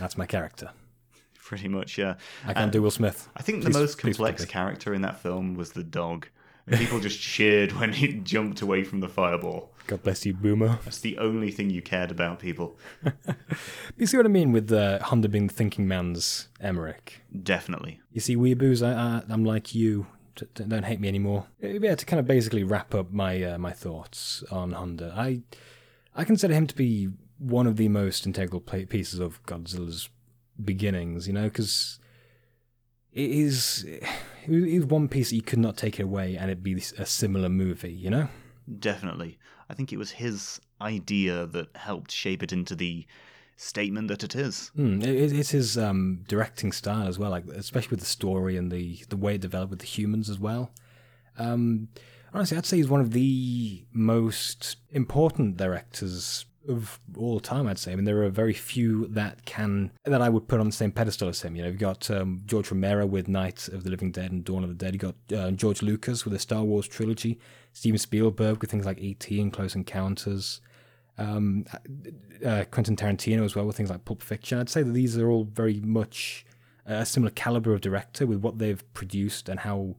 That's 0.00 0.18
my 0.18 0.26
character. 0.26 0.70
Pretty 1.52 1.68
much, 1.68 1.98
yeah. 1.98 2.14
I 2.46 2.54
can't 2.54 2.72
do 2.72 2.80
Will 2.80 2.90
Smith. 2.90 3.28
I 3.36 3.42
think 3.42 3.62
Please- 3.62 3.74
the 3.74 3.78
most 3.78 3.98
complex 3.98 4.46
character 4.46 4.94
in 4.94 5.02
that 5.02 5.20
film 5.20 5.54
was 5.54 5.72
the 5.72 5.84
dog. 5.84 6.28
And 6.66 6.78
People 6.80 6.98
just 6.98 7.20
cheered 7.32 7.72
when 7.72 7.92
he 7.92 8.14
jumped 8.14 8.62
away 8.62 8.84
from 8.84 9.00
the 9.00 9.08
fireball. 9.08 9.70
God 9.86 10.02
bless 10.02 10.24
you, 10.24 10.32
Boomer. 10.32 10.78
That's 10.82 11.00
the 11.00 11.18
only 11.18 11.50
thing 11.50 11.68
you 11.68 11.82
cared 11.82 12.10
about, 12.10 12.38
people. 12.38 12.78
You 13.98 14.06
see 14.06 14.16
what 14.16 14.24
I 14.24 14.30
mean 14.30 14.50
with 14.50 14.72
uh, 14.72 15.00
Honda 15.02 15.28
being 15.28 15.48
the 15.48 15.52
thinking 15.52 15.86
man's 15.86 16.48
Emmerich? 16.58 17.20
Definitely. 17.42 18.00
You 18.12 18.22
see, 18.22 18.34
weeaboos, 18.34 18.82
I, 18.82 18.92
I, 19.18 19.22
I'm 19.28 19.44
like 19.44 19.74
you. 19.74 20.06
D- 20.36 20.46
don't 20.66 20.84
hate 20.84 21.00
me 21.00 21.08
anymore. 21.08 21.48
Uh, 21.62 21.68
Yeah, 21.68 21.94
to 21.96 22.06
kind 22.06 22.18
of 22.18 22.26
basically 22.26 22.64
wrap 22.64 22.94
up 22.94 23.12
my 23.12 23.42
uh, 23.42 23.58
my 23.58 23.72
thoughts 23.72 24.42
on 24.50 24.72
Honda, 24.72 25.12
I 25.14 25.42
I 26.16 26.24
consider 26.24 26.54
him 26.54 26.66
to 26.68 26.74
be 26.74 27.10
one 27.38 27.66
of 27.66 27.76
the 27.76 27.88
most 27.88 28.24
integral 28.26 28.60
pieces 28.62 29.20
of 29.20 29.44
Godzilla's 29.44 30.08
beginnings. 30.64 31.26
You 31.26 31.32
know, 31.32 31.44
because 31.44 31.98
it 33.12 33.30
is 33.30 33.84
it 33.84 34.02
is 34.46 34.86
one 34.86 35.08
piece 35.08 35.30
that 35.30 35.36
you 35.36 35.42
could 35.42 35.58
not 35.58 35.76
take 35.76 36.00
it 36.00 36.04
away, 36.04 36.36
and 36.36 36.50
it'd 36.50 36.62
be 36.62 36.82
a 36.98 37.06
similar 37.06 37.48
movie. 37.48 37.92
You 37.92 38.10
know. 38.10 38.28
Definitely. 38.78 39.38
I 39.68 39.74
think 39.74 39.92
it 39.92 39.96
was 39.96 40.12
his 40.12 40.60
idea 40.80 41.46
that 41.46 41.76
helped 41.76 42.10
shape 42.10 42.42
it 42.42 42.52
into 42.52 42.74
the 42.74 43.06
statement 43.56 44.08
that 44.08 44.24
it 44.24 44.34
is. 44.34 44.70
Mm, 44.76 45.02
it, 45.02 45.32
it's 45.32 45.50
his 45.50 45.78
um, 45.78 46.24
directing 46.28 46.72
style 46.72 47.06
as 47.06 47.18
well, 47.18 47.30
like 47.30 47.46
especially 47.48 47.90
with 47.90 48.00
the 48.00 48.06
story 48.06 48.56
and 48.56 48.70
the 48.70 49.04
the 49.08 49.16
way 49.16 49.36
it 49.36 49.40
developed 49.40 49.70
with 49.70 49.80
the 49.80 49.86
humans 49.86 50.28
as 50.28 50.38
well. 50.38 50.72
Um, 51.38 51.88
honestly, 52.32 52.56
I'd 52.56 52.66
say 52.66 52.78
he's 52.78 52.88
one 52.88 53.00
of 53.00 53.12
the 53.12 53.84
most 53.92 54.76
important 54.90 55.56
directors 55.56 56.46
of 56.68 57.00
all 57.16 57.40
time. 57.40 57.66
I'd 57.66 57.78
say. 57.78 57.92
I 57.92 57.96
mean, 57.96 58.04
there 58.04 58.22
are 58.22 58.30
very 58.30 58.52
few 58.52 59.06
that 59.08 59.44
can 59.44 59.90
that 60.04 60.22
I 60.22 60.28
would 60.28 60.48
put 60.48 60.60
on 60.60 60.66
the 60.66 60.72
same 60.72 60.92
pedestal 60.92 61.28
as 61.28 61.42
him. 61.42 61.56
You 61.56 61.62
know, 61.62 61.68
you've 61.68 61.78
got 61.78 62.10
um, 62.10 62.42
George 62.46 62.70
Romero 62.70 63.06
with 63.06 63.28
Night 63.28 63.68
of 63.68 63.84
the 63.84 63.90
Living 63.90 64.12
Dead 64.12 64.30
and 64.30 64.44
Dawn 64.44 64.62
of 64.62 64.68
the 64.68 64.74
Dead. 64.74 64.94
You 64.94 64.98
got 64.98 65.14
uh, 65.36 65.50
George 65.52 65.82
Lucas 65.82 66.24
with 66.24 66.32
the 66.32 66.38
Star 66.38 66.62
Wars 66.62 66.86
trilogy. 66.86 67.38
Steven 67.72 67.98
Spielberg 67.98 68.60
with 68.60 68.70
things 68.70 68.84
like 68.84 68.98
E.T. 69.00 69.40
and 69.40 69.52
Close 69.52 69.74
Encounters 69.74 70.60
um, 71.18 71.64
uh, 72.44 72.64
Quentin 72.70 72.96
Tarantino 72.96 73.44
as 73.44 73.54
well 73.54 73.66
with 73.66 73.76
things 73.76 73.90
like 73.90 74.04
Pulp 74.04 74.22
Fiction. 74.22 74.58
I'd 74.58 74.68
say 74.68 74.82
that 74.82 74.92
these 74.92 75.16
are 75.18 75.30
all 75.30 75.44
very 75.44 75.80
much 75.80 76.44
a 76.86 77.06
similar 77.06 77.30
caliber 77.30 77.72
of 77.72 77.80
director 77.80 78.26
with 78.26 78.40
what 78.40 78.58
they've 78.58 78.82
produced 78.94 79.48
and 79.48 79.60
how 79.60 79.96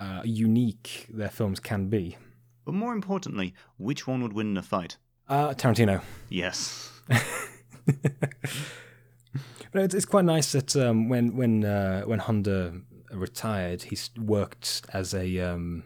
uh, 0.00 0.22
unique 0.24 1.06
their 1.08 1.30
films 1.30 1.60
can 1.60 1.88
be. 1.88 2.16
But 2.64 2.74
more 2.74 2.92
importantly, 2.92 3.54
which 3.76 4.06
one 4.06 4.22
would 4.22 4.32
win 4.32 4.50
in 4.50 4.56
a 4.56 4.62
fight? 4.62 4.96
Uh, 5.28 5.54
Tarantino. 5.54 6.02
Yes. 6.28 6.90
But 9.76 9.84
it's, 9.84 9.94
it's 9.94 10.06
quite 10.06 10.24
nice 10.24 10.52
that 10.52 10.74
um, 10.74 11.10
when 11.10 11.36
when 11.36 11.62
uh, 11.62 12.00
when 12.04 12.18
Honda 12.18 12.80
retired, 13.12 13.82
he 13.82 13.98
worked 14.18 14.86
as 14.94 15.12
a 15.12 15.38
um, 15.40 15.84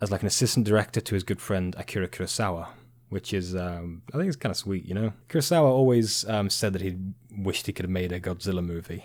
as 0.00 0.10
like 0.10 0.22
an 0.22 0.26
assistant 0.26 0.64
director 0.64 1.02
to 1.02 1.14
his 1.14 1.22
good 1.22 1.42
friend 1.42 1.76
Akira 1.78 2.08
Kurosawa, 2.08 2.68
which 3.10 3.34
is 3.34 3.54
um, 3.54 4.00
I 4.14 4.16
think 4.16 4.28
it's 4.28 4.36
kind 4.36 4.50
of 4.50 4.56
sweet, 4.56 4.86
you 4.86 4.94
know. 4.94 5.12
Kurosawa 5.28 5.64
always 5.64 6.26
um, 6.26 6.48
said 6.48 6.72
that 6.72 6.80
he 6.80 6.96
wished 7.36 7.66
he 7.66 7.74
could 7.74 7.84
have 7.84 7.90
made 7.90 8.12
a 8.12 8.18
Godzilla 8.18 8.64
movie. 8.64 9.04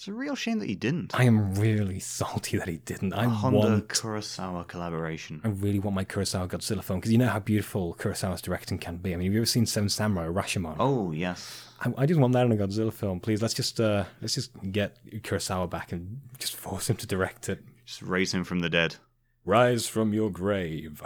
It's 0.00 0.08
a 0.08 0.14
real 0.14 0.34
shame 0.34 0.60
that 0.60 0.68
he 0.70 0.76
didn't. 0.76 1.14
I 1.14 1.24
am 1.24 1.54
really 1.56 2.00
salty 2.00 2.56
that 2.56 2.66
he 2.66 2.78
didn't. 2.78 3.12
I 3.12 3.26
A 3.26 3.28
Honda 3.28 3.58
want, 3.58 3.88
Kurosawa 3.88 4.66
collaboration. 4.66 5.42
I 5.44 5.48
really 5.48 5.78
want 5.78 5.94
my 5.94 6.06
Kurosawa 6.06 6.48
Godzilla 6.48 6.82
film 6.82 7.00
because 7.00 7.12
you 7.12 7.18
know 7.18 7.28
how 7.28 7.38
beautiful 7.38 7.94
Kurosawa's 8.00 8.40
directing 8.40 8.78
can 8.78 8.96
be. 8.96 9.12
I 9.12 9.18
mean, 9.18 9.26
have 9.26 9.34
you 9.34 9.40
ever 9.40 9.44
seen 9.44 9.66
Seven 9.66 9.90
Samurai 9.90 10.24
or 10.24 10.32
Rashomon? 10.32 10.76
Oh 10.78 11.12
yes. 11.12 11.66
I, 11.82 11.92
I 11.98 12.06
just 12.06 12.18
want 12.18 12.32
that 12.32 12.46
in 12.46 12.52
a 12.52 12.56
Godzilla 12.56 12.90
film, 12.90 13.20
please. 13.20 13.42
Let's 13.42 13.52
just 13.52 13.78
uh, 13.78 14.04
let's 14.22 14.34
just 14.34 14.52
get 14.72 14.96
Kurosawa 15.22 15.68
back 15.68 15.92
and 15.92 16.22
just 16.38 16.56
force 16.56 16.88
him 16.88 16.96
to 16.96 17.06
direct 17.06 17.50
it. 17.50 17.62
Just 17.84 18.00
raise 18.00 18.32
him 18.32 18.42
from 18.42 18.60
the 18.60 18.70
dead. 18.70 18.96
Rise 19.44 19.86
from 19.86 20.14
your 20.14 20.30
grave. 20.30 21.02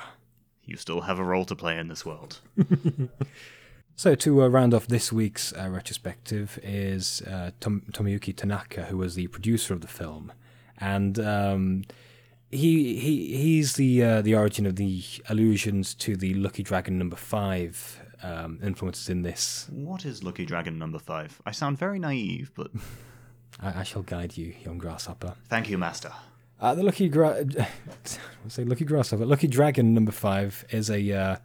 You 0.66 0.76
still 0.76 1.00
have 1.00 1.18
a 1.18 1.24
role 1.24 1.46
to 1.46 1.56
play 1.56 1.78
in 1.78 1.88
this 1.88 2.06
world. 2.06 2.38
So 3.96 4.14
to 4.16 4.42
uh, 4.42 4.48
round 4.48 4.74
off 4.74 4.86
this 4.88 5.12
week's 5.12 5.52
uh, 5.52 5.68
retrospective 5.70 6.58
is 6.62 7.22
uh, 7.22 7.52
Tom- 7.60 7.84
Tomoyuki 7.92 8.34
Tanaka, 8.34 8.84
who 8.86 8.96
was 8.96 9.14
the 9.14 9.28
producer 9.28 9.72
of 9.72 9.82
the 9.82 9.86
film, 9.88 10.32
and 10.78 11.18
um, 11.20 11.84
he 12.50 12.98
he 12.98 13.36
he's 13.36 13.74
the 13.74 14.02
uh, 14.02 14.22
the 14.22 14.34
origin 14.34 14.66
of 14.66 14.74
the 14.76 15.02
allusions 15.28 15.94
to 15.94 16.16
the 16.16 16.34
Lucky 16.34 16.64
Dragon 16.64 16.98
number 16.98 17.14
five 17.16 18.00
um, 18.22 18.58
influences 18.64 19.08
in 19.08 19.22
this. 19.22 19.68
What 19.70 20.04
is 20.04 20.24
Lucky 20.24 20.44
Dragon 20.44 20.76
number 20.76 20.98
five? 20.98 21.40
I 21.46 21.52
sound 21.52 21.78
very 21.78 22.00
naive, 22.00 22.50
but 22.56 22.72
I, 23.60 23.80
I 23.80 23.82
shall 23.84 24.02
guide 24.02 24.36
you, 24.36 24.54
young 24.64 24.78
grasshopper. 24.78 25.34
thank 25.48 25.70
you, 25.70 25.78
Master. 25.78 26.10
Uh, 26.60 26.74
the 26.74 26.82
Lucky 26.82 27.08
Gra- 27.08 27.44
say 28.48 28.64
Lucky 28.64 28.84
Grasshopper. 28.84 29.24
Lucky 29.24 29.46
Dragon 29.46 29.94
number 29.94 30.12
five 30.12 30.64
is 30.70 30.90
a 30.90 31.12
uh, 31.12 31.36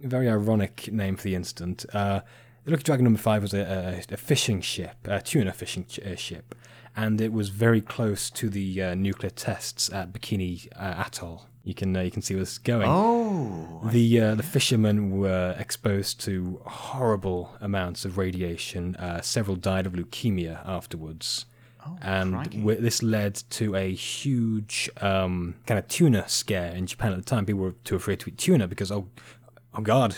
very 0.00 0.28
ironic 0.28 0.90
name 0.92 1.16
for 1.16 1.24
the 1.24 1.34
incident. 1.34 1.84
Uh, 1.92 2.20
the 2.64 2.72
Lucky 2.72 2.82
Dragon 2.82 3.04
number 3.04 3.18
five 3.18 3.42
was 3.42 3.54
a, 3.54 4.02
a, 4.10 4.14
a 4.14 4.16
fishing 4.16 4.60
ship, 4.60 4.96
a 5.04 5.20
tuna 5.22 5.52
fishing 5.52 5.84
ch- 5.86 6.00
uh, 6.00 6.16
ship, 6.16 6.54
and 6.96 7.20
it 7.20 7.32
was 7.32 7.48
very 7.50 7.80
close 7.80 8.28
to 8.30 8.48
the 8.50 8.82
uh, 8.82 8.94
nuclear 8.94 9.30
tests 9.30 9.92
at 9.92 10.12
Bikini 10.12 10.66
uh, 10.76 11.04
Atoll. 11.06 11.46
You 11.62 11.74
can 11.74 11.96
uh, 11.96 12.00
you 12.02 12.10
can 12.12 12.22
see 12.22 12.34
where 12.34 12.42
this 12.42 12.52
is 12.52 12.58
going. 12.58 12.88
Oh, 12.88 13.80
The 13.92 14.20
uh, 14.20 14.34
the 14.36 14.42
fishermen 14.42 15.18
were 15.18 15.54
exposed 15.58 16.20
to 16.24 16.60
horrible 16.64 17.56
amounts 17.60 18.04
of 18.04 18.18
radiation. 18.18 18.94
Uh, 18.96 19.20
several 19.20 19.56
died 19.56 19.86
of 19.86 19.92
leukemia 19.94 20.60
afterwards, 20.66 21.46
Oh, 21.84 21.96
and 22.02 22.34
wi- 22.52 22.80
this 22.80 23.02
led 23.02 23.34
to 23.50 23.74
a 23.76 23.92
huge 23.92 24.90
um, 25.00 25.54
kind 25.66 25.78
of 25.78 25.86
tuna 25.88 26.28
scare 26.28 26.72
in 26.74 26.86
Japan 26.86 27.12
at 27.12 27.18
the 27.18 27.24
time. 27.24 27.46
People 27.46 27.62
were 27.62 27.74
too 27.84 27.96
afraid 27.96 28.18
to 28.20 28.28
eat 28.30 28.38
tuna 28.38 28.66
because 28.68 28.90
oh, 28.92 29.08
oh 29.76 29.82
God, 29.82 30.16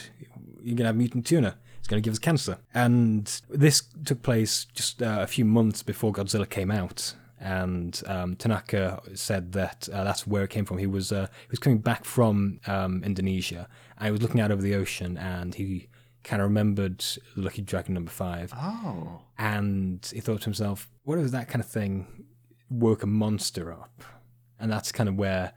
you're 0.62 0.76
gonna 0.76 0.88
have 0.88 0.96
mutant 0.96 1.26
tuna. 1.26 1.56
It's 1.78 1.88
gonna 1.88 2.00
give 2.00 2.12
us 2.12 2.18
cancer. 2.18 2.58
And 2.74 3.26
this 3.48 3.82
took 4.04 4.22
place 4.22 4.66
just 4.74 5.02
uh, 5.02 5.18
a 5.20 5.26
few 5.26 5.44
months 5.44 5.82
before 5.82 6.12
Godzilla 6.12 6.48
came 6.48 6.70
out. 6.70 7.14
And 7.40 8.02
um, 8.06 8.34
Tanaka 8.34 9.00
said 9.14 9.52
that 9.52 9.88
uh, 9.92 10.02
that's 10.02 10.26
where 10.26 10.42
it 10.42 10.50
came 10.50 10.64
from. 10.64 10.78
He 10.78 10.88
was 10.88 11.12
uh, 11.12 11.28
he 11.42 11.50
was 11.50 11.60
coming 11.60 11.78
back 11.78 12.04
from 12.04 12.60
um, 12.66 13.04
Indonesia, 13.04 13.68
and 13.96 14.06
he 14.06 14.10
was 14.10 14.22
looking 14.22 14.40
out 14.40 14.50
over 14.50 14.60
the 14.60 14.74
ocean, 14.74 15.16
and 15.16 15.54
he 15.54 15.88
kind 16.24 16.42
of 16.42 16.48
remembered 16.48 17.04
Lucky 17.36 17.62
Dragon 17.62 17.94
number 17.94 18.10
five 18.10 18.52
oh, 18.54 19.22
and 19.38 20.10
he 20.12 20.20
thought 20.20 20.40
to 20.40 20.44
himself, 20.44 20.90
what 21.04 21.18
if 21.18 21.30
that 21.30 21.48
kind 21.48 21.62
of 21.62 21.70
thing 21.70 22.26
woke 22.68 23.02
a 23.02 23.06
monster 23.06 23.72
up? 23.72 24.02
And 24.60 24.70
that's 24.70 24.90
kind 24.92 25.08
of 25.08 25.14
where 25.14 25.52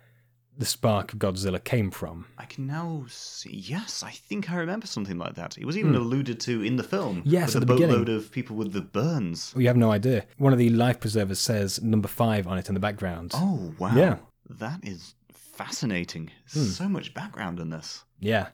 the 0.62 0.66
spark 0.68 1.12
of 1.12 1.18
Godzilla 1.18 1.62
came 1.62 1.90
from. 1.90 2.28
I 2.38 2.46
can 2.46 2.68
now 2.68 3.04
see. 3.10 3.50
Yes, 3.56 4.04
I 4.04 4.12
think 4.12 4.52
I 4.52 4.58
remember 4.58 4.86
something 4.86 5.18
like 5.18 5.34
that. 5.34 5.58
It 5.58 5.66
was 5.66 5.76
even 5.76 5.96
alluded 5.96 6.40
to 6.42 6.62
in 6.62 6.76
the 6.76 6.84
film. 6.84 7.24
Yes, 7.26 7.56
with 7.56 7.64
at 7.64 7.64
a 7.64 7.66
boatload 7.66 8.10
of 8.10 8.32
people 8.32 8.56
with 8.56 8.72
the 8.72 8.82
burns. 8.82 9.56
You 9.58 9.66
have 9.68 9.76
no 9.76 9.92
idea. 9.92 10.26
One 10.38 10.54
of 10.54 10.60
the 10.60 10.70
life 10.70 11.00
preservers 11.00 11.40
says 11.40 11.82
number 11.82 12.08
five 12.08 12.46
on 12.46 12.60
it 12.60 12.68
in 12.68 12.76
the 12.76 12.80
background. 12.80 13.32
Oh 13.34 13.74
wow, 13.80 13.96
Yeah. 13.96 14.18
That 14.50 14.82
is 14.84 15.16
fascinating. 15.34 16.30
So 16.46 16.88
much 16.88 17.16
background 17.16 17.60
in 17.60 17.72
this. 17.72 18.04
Yeah. 18.20 18.50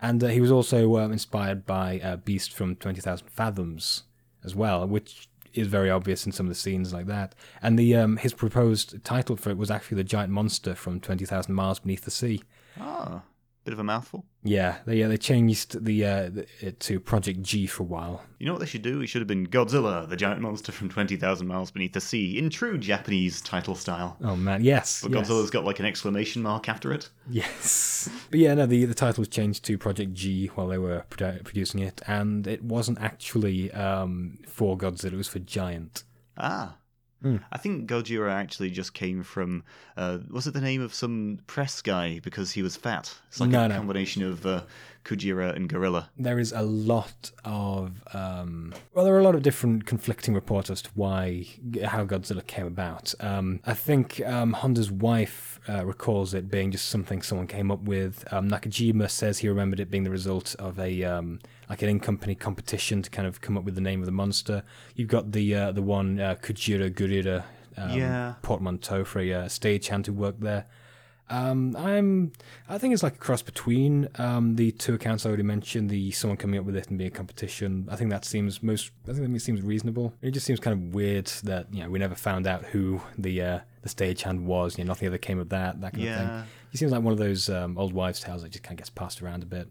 And 0.00 0.22
uh, 0.22 0.28
he 0.28 0.40
was 0.40 0.52
also 0.52 0.96
um, 0.98 1.10
inspired 1.10 1.66
by 1.66 1.98
uh, 1.98 2.16
Beast 2.18 2.52
from 2.52 2.76
20,000 2.76 3.26
Fathoms 3.28 4.04
as 4.44 4.54
well, 4.54 4.86
which 4.86 5.28
is 5.58 5.68
very 5.68 5.90
obvious 5.90 6.26
in 6.26 6.32
some 6.32 6.46
of 6.46 6.50
the 6.50 6.54
scenes 6.54 6.92
like 6.92 7.06
that. 7.06 7.34
And 7.62 7.78
the 7.78 7.94
um, 7.96 8.16
his 8.16 8.34
proposed 8.34 9.02
title 9.04 9.36
for 9.36 9.50
it 9.50 9.56
was 9.56 9.70
actually 9.70 9.96
The 9.96 10.04
Giant 10.04 10.32
Monster 10.32 10.74
from 10.74 11.00
20,000 11.00 11.54
Miles 11.54 11.80
Beneath 11.80 12.04
the 12.04 12.10
Sea. 12.10 12.42
Ah, 12.80 13.22
bit 13.68 13.74
of 13.74 13.80
a 13.80 13.84
mouthful. 13.84 14.24
Yeah, 14.44 14.78
they, 14.86 14.96
yeah, 14.96 15.08
they 15.08 15.18
changed 15.18 15.84
the, 15.84 16.02
uh, 16.02 16.30
the 16.30 16.46
it 16.60 16.80
to 16.80 16.98
Project 16.98 17.42
G 17.42 17.66
for 17.66 17.82
a 17.82 17.86
while. 17.86 18.22
You 18.38 18.46
know 18.46 18.54
what 18.54 18.60
they 18.60 18.66
should 18.66 18.80
do? 18.80 19.02
It 19.02 19.08
should 19.08 19.20
have 19.20 19.28
been 19.28 19.46
Godzilla, 19.46 20.08
the 20.08 20.16
giant 20.16 20.40
monster 20.40 20.72
from 20.72 20.88
20,000 20.88 21.46
Miles 21.46 21.70
Beneath 21.70 21.92
the 21.92 22.00
Sea, 22.00 22.38
in 22.38 22.48
true 22.48 22.78
Japanese 22.78 23.42
title 23.42 23.74
style. 23.74 24.16
Oh 24.24 24.36
man, 24.36 24.64
yes. 24.64 25.02
But 25.02 25.12
yes. 25.12 25.28
Godzilla's 25.28 25.50
got 25.50 25.66
like 25.66 25.80
an 25.80 25.84
exclamation 25.84 26.40
mark 26.40 26.66
after 26.66 26.94
it. 26.94 27.10
Yes. 27.28 28.08
But 28.30 28.40
yeah, 28.40 28.54
no, 28.54 28.64
the, 28.64 28.86
the 28.86 28.94
title 28.94 29.20
was 29.20 29.28
changed 29.28 29.66
to 29.66 29.76
Project 29.76 30.14
G 30.14 30.46
while 30.54 30.68
they 30.68 30.78
were 30.78 31.04
produ- 31.10 31.44
producing 31.44 31.80
it, 31.80 32.00
and 32.06 32.46
it 32.46 32.64
wasn't 32.64 32.98
actually 33.02 33.70
um, 33.72 34.38
for 34.46 34.78
Godzilla, 34.78 35.12
it 35.12 35.16
was 35.16 35.28
for 35.28 35.40
Giant. 35.40 36.04
Ah. 36.38 36.76
Hmm. 37.22 37.38
I 37.50 37.58
think 37.58 37.88
Gojira 37.90 38.30
actually 38.32 38.70
just 38.70 38.94
came 38.94 39.24
from, 39.24 39.64
uh, 39.96 40.18
was 40.30 40.46
it 40.46 40.54
the 40.54 40.60
name 40.60 40.80
of 40.80 40.94
some 40.94 41.40
press 41.48 41.82
guy 41.82 42.20
because 42.20 42.52
he 42.52 42.62
was 42.62 42.76
fat? 42.76 43.12
It's 43.28 43.40
like 43.40 43.50
No, 43.50 43.64
a 43.64 43.68
no. 43.68 43.74
combination 43.76 44.22
of 44.22 44.46
uh, 44.46 44.62
Kujira 45.04 45.54
and 45.56 45.68
Gorilla. 45.68 46.10
There 46.18 46.38
is 46.38 46.52
a 46.52 46.62
lot 46.62 47.30
of, 47.44 48.02
um, 48.12 48.74
well, 48.94 49.04
there 49.04 49.14
are 49.14 49.18
a 49.20 49.22
lot 49.24 49.34
of 49.34 49.42
different 49.42 49.86
conflicting 49.86 50.34
reports 50.34 50.70
as 50.70 50.82
to 50.82 50.90
why, 50.94 51.46
how 51.84 52.04
Godzilla 52.04 52.46
came 52.46 52.66
about. 52.66 53.14
Um, 53.20 53.60
I 53.64 53.74
think 53.74 54.20
um, 54.26 54.52
Honda's 54.52 54.90
wife 54.90 55.60
uh, 55.68 55.84
recalls 55.86 56.34
it 56.34 56.50
being 56.50 56.70
just 56.70 56.88
something 56.88 57.22
someone 57.22 57.46
came 57.46 57.70
up 57.70 57.80
with. 57.82 58.30
Um, 58.32 58.50
Nakajima 58.50 59.08
says 59.10 59.38
he 59.38 59.48
remembered 59.48 59.80
it 59.80 59.90
being 59.90 60.04
the 60.04 60.10
result 60.10 60.54
of 60.58 60.78
a, 60.78 61.02
um, 61.04 61.40
like 61.70 61.82
an 61.82 61.88
in-company 61.88 62.34
competition 62.34 63.02
to 63.02 63.10
kind 63.10 63.26
of 63.26 63.40
come 63.40 63.56
up 63.56 63.64
with 63.64 63.74
the 63.74 63.80
name 63.80 64.00
of 64.00 64.06
the 64.06 64.12
monster. 64.12 64.62
You've 64.94 65.08
got 65.08 65.32
the 65.32 65.54
uh, 65.54 65.72
the 65.72 65.82
one 65.82 66.20
uh, 66.20 66.34
Kujira 66.40 66.90
Gorira 66.90 67.44
um, 67.76 67.98
Yeah. 67.98 68.34
portmanteau 68.42 69.04
for 69.04 69.20
a 69.20 69.32
uh, 69.32 69.44
stagehand 69.46 70.06
who 70.06 70.12
worked 70.12 70.40
there. 70.40 70.66
Um, 71.30 71.76
I'm, 71.76 72.32
I 72.68 72.78
think 72.78 72.94
it's 72.94 73.02
like 73.02 73.16
a 73.16 73.18
cross 73.18 73.42
between 73.42 74.08
um, 74.16 74.56
the 74.56 74.70
two 74.72 74.94
accounts 74.94 75.26
I 75.26 75.28
already 75.28 75.42
mentioned, 75.42 75.90
the 75.90 76.10
someone 76.10 76.36
coming 76.36 76.58
up 76.58 76.66
with 76.66 76.76
it 76.76 76.88
and 76.88 76.96
being 76.98 77.08
a 77.08 77.14
competition. 77.14 77.86
I 77.90 77.96
think 77.96 78.10
that 78.10 78.24
seems 78.24 78.62
most. 78.62 78.90
I 79.08 79.12
think 79.12 79.32
that 79.32 79.40
seems 79.40 79.60
reasonable. 79.62 80.14
It 80.22 80.30
just 80.30 80.46
seems 80.46 80.60
kind 80.60 80.72
of 80.74 80.94
weird 80.94 81.26
that 81.44 81.66
you 81.72 81.82
know 81.82 81.90
we 81.90 81.98
never 81.98 82.14
found 82.14 82.46
out 82.46 82.64
who 82.64 83.00
the 83.18 83.42
uh, 83.42 83.60
the 83.82 83.88
stagehand 83.88 84.44
was. 84.44 84.78
You 84.78 84.84
know, 84.84 84.88
nothing 84.88 85.06
ever 85.06 85.18
came 85.18 85.38
of 85.38 85.48
that. 85.50 85.80
That 85.80 85.92
kind 85.92 86.02
of 86.04 86.08
Yeah. 86.08 86.42
thing. 86.42 86.50
He 86.70 86.78
seems 86.78 86.92
like 86.92 87.02
one 87.02 87.12
of 87.12 87.18
those 87.18 87.48
um, 87.48 87.76
old 87.78 87.92
wives' 87.92 88.20
tales 88.20 88.42
that 88.42 88.50
just 88.52 88.62
kind 88.64 88.72
of 88.74 88.78
gets 88.78 88.90
passed 88.90 89.22
around 89.22 89.42
a 89.42 89.46
bit. 89.46 89.68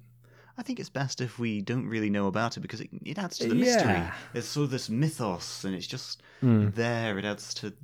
I 0.60 0.64
think 0.64 0.80
it's 0.80 0.90
best 0.90 1.22
if 1.22 1.38
we 1.38 1.62
don't 1.62 1.86
really 1.88 2.10
know 2.10 2.26
about 2.26 2.58
it 2.58 2.62
because 2.62 2.82
it, 2.82 2.90
it 3.06 3.20
adds 3.20 3.38
to 3.38 3.48
the 3.48 3.54
mystery. 3.54 3.92
Yeah. 3.92 4.12
There's 4.34 4.48
sort 4.48 4.64
of 4.66 4.72
this 4.72 4.90
mythos, 4.90 5.64
and 5.64 5.76
it's 5.76 5.86
just 5.86 6.24
there. 6.42 7.20
It 7.20 7.26
adds 7.26 7.54
to 7.56 7.68
it, 7.68 7.76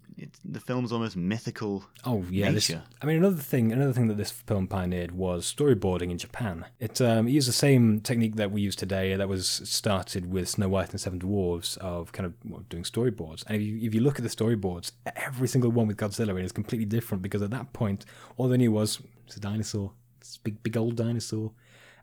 the 0.45 0.59
film's 0.59 0.91
almost 0.91 1.15
mythical. 1.15 1.85
Oh 2.05 2.25
yeah, 2.29 2.51
this. 2.51 2.71
I 3.01 3.05
mean 3.05 3.17
another 3.17 3.41
thing, 3.41 3.71
another 3.71 3.93
thing 3.93 4.07
that 4.07 4.17
this 4.17 4.31
film 4.31 4.67
pioneered 4.67 5.11
was 5.11 5.51
storyboarding 5.51 6.11
in 6.11 6.17
Japan. 6.17 6.65
It 6.79 7.01
um, 7.01 7.27
used 7.27 7.47
the 7.47 7.53
same 7.53 8.01
technique 8.01 8.35
that 8.35 8.51
we 8.51 8.61
use 8.61 8.75
today, 8.75 9.15
that 9.15 9.27
was 9.27 9.47
started 9.47 10.31
with 10.31 10.49
Snow 10.49 10.69
White 10.69 10.85
and 10.85 10.93
the 10.93 10.99
Seven 10.99 11.19
Dwarfs, 11.19 11.77
of 11.77 12.11
kind 12.11 12.25
of 12.25 12.33
well, 12.45 12.63
doing 12.69 12.83
storyboards. 12.83 13.43
And 13.47 13.55
if 13.55 13.61
you, 13.61 13.79
if 13.81 13.93
you 13.93 14.01
look 14.01 14.17
at 14.17 14.23
the 14.23 14.29
storyboards, 14.29 14.91
every 15.15 15.47
single 15.47 15.71
one 15.71 15.87
with 15.87 15.97
Godzilla 15.97 16.37
in 16.37 16.45
is 16.45 16.51
completely 16.51 16.85
different 16.85 17.21
because 17.21 17.41
at 17.41 17.51
that 17.51 17.73
point, 17.73 18.05
all 18.37 18.47
they 18.47 18.57
knew 18.57 18.71
was 18.71 19.01
it's 19.25 19.37
a 19.37 19.39
dinosaur, 19.39 19.91
it's 20.19 20.37
a 20.37 20.39
big, 20.41 20.61
big 20.63 20.77
old 20.77 20.95
dinosaur. 20.95 21.51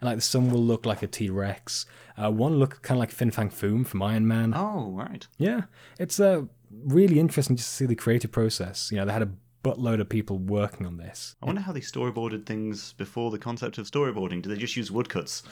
And 0.00 0.08
like 0.08 0.16
the 0.16 0.22
sun 0.22 0.50
will 0.50 0.62
look 0.62 0.86
like 0.86 1.02
a 1.02 1.06
T 1.06 1.28
Rex. 1.28 1.84
Uh, 2.16 2.30
one 2.30 2.56
look 2.58 2.80
kind 2.82 2.96
of 2.96 3.00
like 3.00 3.10
Fin 3.10 3.30
Fang 3.30 3.50
Foom 3.50 3.86
from 3.86 4.02
Iron 4.02 4.26
Man. 4.26 4.54
Oh, 4.54 4.92
right. 4.92 5.26
Yeah, 5.36 5.62
it's 5.98 6.18
uh, 6.18 6.44
really 6.70 7.18
interesting 7.18 7.56
just 7.56 7.68
to 7.68 7.74
see 7.74 7.86
the 7.86 7.96
creative 7.96 8.32
process. 8.32 8.90
You 8.90 8.98
know, 8.98 9.04
they 9.04 9.12
had 9.12 9.22
a 9.22 9.30
buttload 9.62 10.00
of 10.00 10.08
people 10.08 10.38
working 10.38 10.86
on 10.86 10.96
this. 10.96 11.36
I 11.42 11.46
wonder 11.46 11.60
how 11.60 11.72
they 11.72 11.80
storyboarded 11.80 12.46
things 12.46 12.94
before 12.94 13.30
the 13.30 13.38
concept 13.38 13.78
of 13.78 13.90
storyboarding. 13.90 14.42
Did 14.42 14.50
they 14.50 14.56
just 14.56 14.76
use 14.76 14.90
woodcuts? 14.90 15.42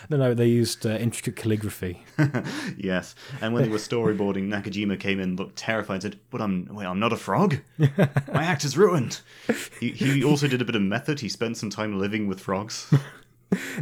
no, 0.10 0.16
no, 0.16 0.34
they 0.34 0.46
used 0.46 0.84
uh, 0.86 0.90
intricate 0.90 1.36
calligraphy. 1.36 2.04
yes. 2.76 3.14
And 3.40 3.54
when 3.54 3.62
they 3.62 3.68
were 3.68 3.76
storyboarding, 3.76 4.48
Nakajima 4.48 4.98
came 4.98 5.20
in, 5.20 5.36
looked 5.36 5.56
terrified, 5.56 5.94
and 5.94 6.02
said, 6.02 6.20
"But 6.30 6.40
I'm 6.40 6.66
wait, 6.70 6.86
I'm 6.86 6.98
not 6.98 7.12
a 7.12 7.16
frog. 7.16 7.58
My 7.78 8.44
act 8.44 8.64
is 8.64 8.76
ruined." 8.76 9.20
He, 9.78 9.90
he 9.90 10.24
also 10.24 10.48
did 10.48 10.60
a 10.60 10.64
bit 10.64 10.74
of 10.76 10.82
method. 10.82 11.20
He 11.20 11.28
spent 11.28 11.56
some 11.56 11.70
time 11.70 11.98
living 11.98 12.26
with 12.26 12.40
frogs. 12.40 12.92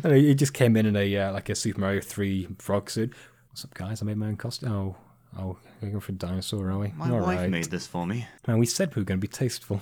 No, 0.03 0.11
he 0.11 0.35
just 0.35 0.53
came 0.53 0.77
in 0.77 0.85
in 0.85 0.97
a 0.97 1.17
uh, 1.17 1.33
like 1.33 1.49
a 1.49 1.55
Super 1.55 1.81
Mario 1.81 2.01
Three 2.01 2.49
frog 2.59 2.91
suit. 2.91 3.15
What's 3.51 3.65
up, 3.65 3.75
guys? 3.75 4.03
I 4.03 4.05
made 4.05 4.17
my 4.17 4.27
own 4.27 4.37
costume. 4.37 4.73
Oh, 4.73 4.97
oh, 5.39 5.57
we're 5.81 5.89
going 5.89 6.01
for 6.01 6.13
a 6.13 6.15
dinosaur, 6.15 6.71
are 6.71 6.79
we? 6.79 6.93
My 6.97 7.11
All 7.11 7.21
wife 7.21 7.41
right. 7.41 7.51
made 7.51 7.67
this 7.67 7.87
for 7.87 8.07
me. 8.07 8.27
Man, 8.47 8.59
we 8.59 8.67
said 8.67 8.95
we 8.95 9.01
were 9.01 9.07
going 9.07 9.19
to 9.19 9.27
be 9.27 9.29
tasteful. 9.29 9.81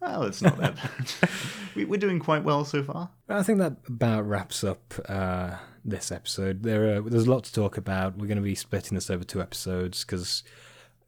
Well, 0.00 0.24
it's 0.24 0.42
not 0.42 0.58
that 0.58 0.74
bad. 0.74 1.30
we, 1.76 1.84
we're 1.84 2.00
doing 2.00 2.18
quite 2.18 2.42
well 2.42 2.64
so 2.64 2.82
far. 2.82 3.10
I 3.28 3.44
think 3.44 3.58
that 3.60 3.76
about 3.86 4.26
wraps 4.26 4.64
up 4.64 4.94
uh, 5.08 5.56
this 5.84 6.10
episode. 6.10 6.64
There, 6.64 6.96
are, 6.96 7.00
there's 7.02 7.26
a 7.26 7.30
lot 7.30 7.44
to 7.44 7.52
talk 7.52 7.76
about. 7.76 8.18
We're 8.18 8.26
going 8.26 8.36
to 8.36 8.42
be 8.42 8.56
splitting 8.56 8.96
this 8.96 9.10
over 9.10 9.22
two 9.22 9.40
episodes 9.40 10.04
because 10.04 10.42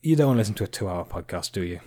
you 0.01 0.15
don't 0.15 0.29
want 0.29 0.37
to 0.37 0.41
listen 0.43 0.55
to 0.55 0.65
a 0.65 0.69
two-hour 0.69 1.07
podcast, 1.07 1.51
do 1.53 1.65
you? 1.65 1.81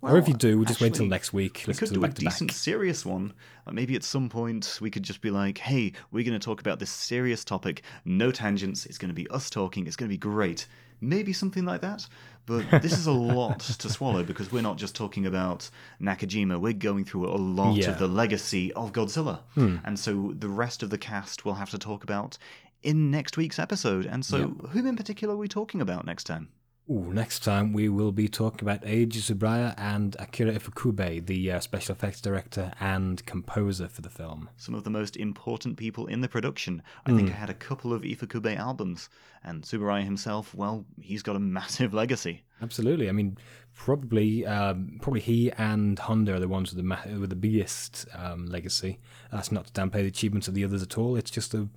or 0.00 0.16
if 0.16 0.28
you 0.28 0.34
do, 0.34 0.56
we'll 0.56 0.64
just 0.64 0.80
wait 0.80 0.94
till 0.94 1.04
actually, 1.04 1.08
next 1.08 1.32
week. 1.32 1.64
We 1.66 1.74
could 1.74 1.90
do 1.90 1.98
a 1.98 2.02
back 2.02 2.14
to 2.14 2.24
back. 2.24 2.32
decent, 2.32 2.52
serious 2.52 3.04
one. 3.04 3.32
Like 3.66 3.74
maybe 3.74 3.96
at 3.96 4.04
some 4.04 4.28
point 4.28 4.78
we 4.80 4.90
could 4.90 5.02
just 5.02 5.20
be 5.20 5.30
like, 5.30 5.58
"Hey, 5.58 5.92
we're 6.12 6.24
going 6.24 6.38
to 6.38 6.44
talk 6.44 6.60
about 6.60 6.78
this 6.78 6.90
serious 6.90 7.44
topic. 7.44 7.82
No 8.04 8.30
tangents. 8.30 8.86
It's 8.86 8.98
going 8.98 9.10
to 9.10 9.14
be 9.14 9.28
us 9.28 9.50
talking. 9.50 9.86
It's 9.86 9.96
going 9.96 10.08
to 10.08 10.12
be 10.12 10.18
great." 10.18 10.66
Maybe 11.00 11.32
something 11.32 11.64
like 11.64 11.80
that. 11.82 12.06
But 12.46 12.82
this 12.82 12.92
is 12.98 13.06
a 13.06 13.12
lot 13.12 13.60
to 13.60 13.88
swallow 13.96 14.22
because 14.24 14.50
we're 14.50 14.62
not 14.62 14.78
just 14.78 14.96
talking 14.96 15.26
about 15.26 15.68
Nakajima. 16.00 16.58
We're 16.58 16.72
going 16.72 17.04
through 17.04 17.28
a 17.28 17.36
lot 17.36 17.76
Yeah. 17.76 17.90
of 17.90 17.98
the 17.98 18.08
legacy 18.08 18.72
of 18.72 18.92
Godzilla, 18.92 19.40
hmm. 19.54 19.76
and 19.84 19.98
so 19.98 20.32
the 20.36 20.48
rest 20.48 20.82
of 20.82 20.88
the 20.90 20.96
cast 20.98 21.44
will 21.44 21.54
have 21.54 21.70
to 21.70 21.78
talk 21.78 22.02
about 22.04 22.38
in 22.82 23.10
next 23.10 23.36
week's 23.36 23.58
episode. 23.58 24.06
And 24.06 24.24
so, 24.24 24.48
whom 24.70 24.86
in 24.86 24.96
particular 24.96 25.34
are 25.34 25.38
we 25.38 25.48
talking 25.48 25.80
about 25.82 26.06
next 26.06 26.24
time? 26.24 26.48
Ooh, 26.90 27.12
next 27.12 27.40
time 27.40 27.74
we 27.74 27.90
will 27.90 28.12
be 28.12 28.28
talking 28.28 28.66
about 28.66 28.80
Eiji 28.80 29.18
Tsuburaya 29.18 29.74
and 29.76 30.16
Akira 30.18 30.54
Ifukube, 30.54 31.26
the 31.26 31.52
uh, 31.52 31.60
special 31.60 31.94
effects 31.94 32.22
director 32.22 32.72
and 32.80 33.24
composer 33.26 33.88
for 33.88 34.00
the 34.00 34.08
film. 34.08 34.48
Some 34.56 34.74
of 34.74 34.84
the 34.84 34.90
most 34.90 35.14
important 35.14 35.76
people 35.76 36.06
in 36.06 36.22
the 36.22 36.28
production. 36.28 36.82
I 37.04 37.14
think 37.14 37.28
I 37.28 37.34
had 37.34 37.50
a 37.50 37.54
couple 37.54 37.92
of 37.92 38.02
Ifukube 38.02 38.56
albums, 38.56 39.10
and 39.44 39.64
Tsuburaya 39.64 40.02
himself, 40.02 40.54
well, 40.54 40.86
he's 40.98 41.22
got 41.22 41.36
a 41.36 41.38
massive 41.58 41.92
legacy. 41.92 42.44
Absolutely. 42.62 43.10
I 43.10 43.12
mean, 43.12 43.36
probably, 43.74 44.46
um, 44.46 44.98
probably 45.02 45.20
he 45.20 45.52
and 45.58 45.98
Honda 45.98 46.36
are 46.36 46.40
the 46.40 46.48
ones 46.48 46.70
with 46.70 46.78
the 46.78 46.88
ma- 46.88 47.20
with 47.20 47.28
the 47.28 47.36
biggest 47.36 48.06
um, 48.14 48.46
legacy. 48.46 48.98
That's 49.30 49.52
not 49.52 49.66
to 49.66 49.72
downplay 49.74 50.00
the 50.00 50.06
achievements 50.06 50.48
of 50.48 50.54
the 50.54 50.64
others 50.64 50.82
at 50.82 50.96
all. 50.96 51.16
It's 51.16 51.30
just 51.30 51.52
a, 51.52 51.68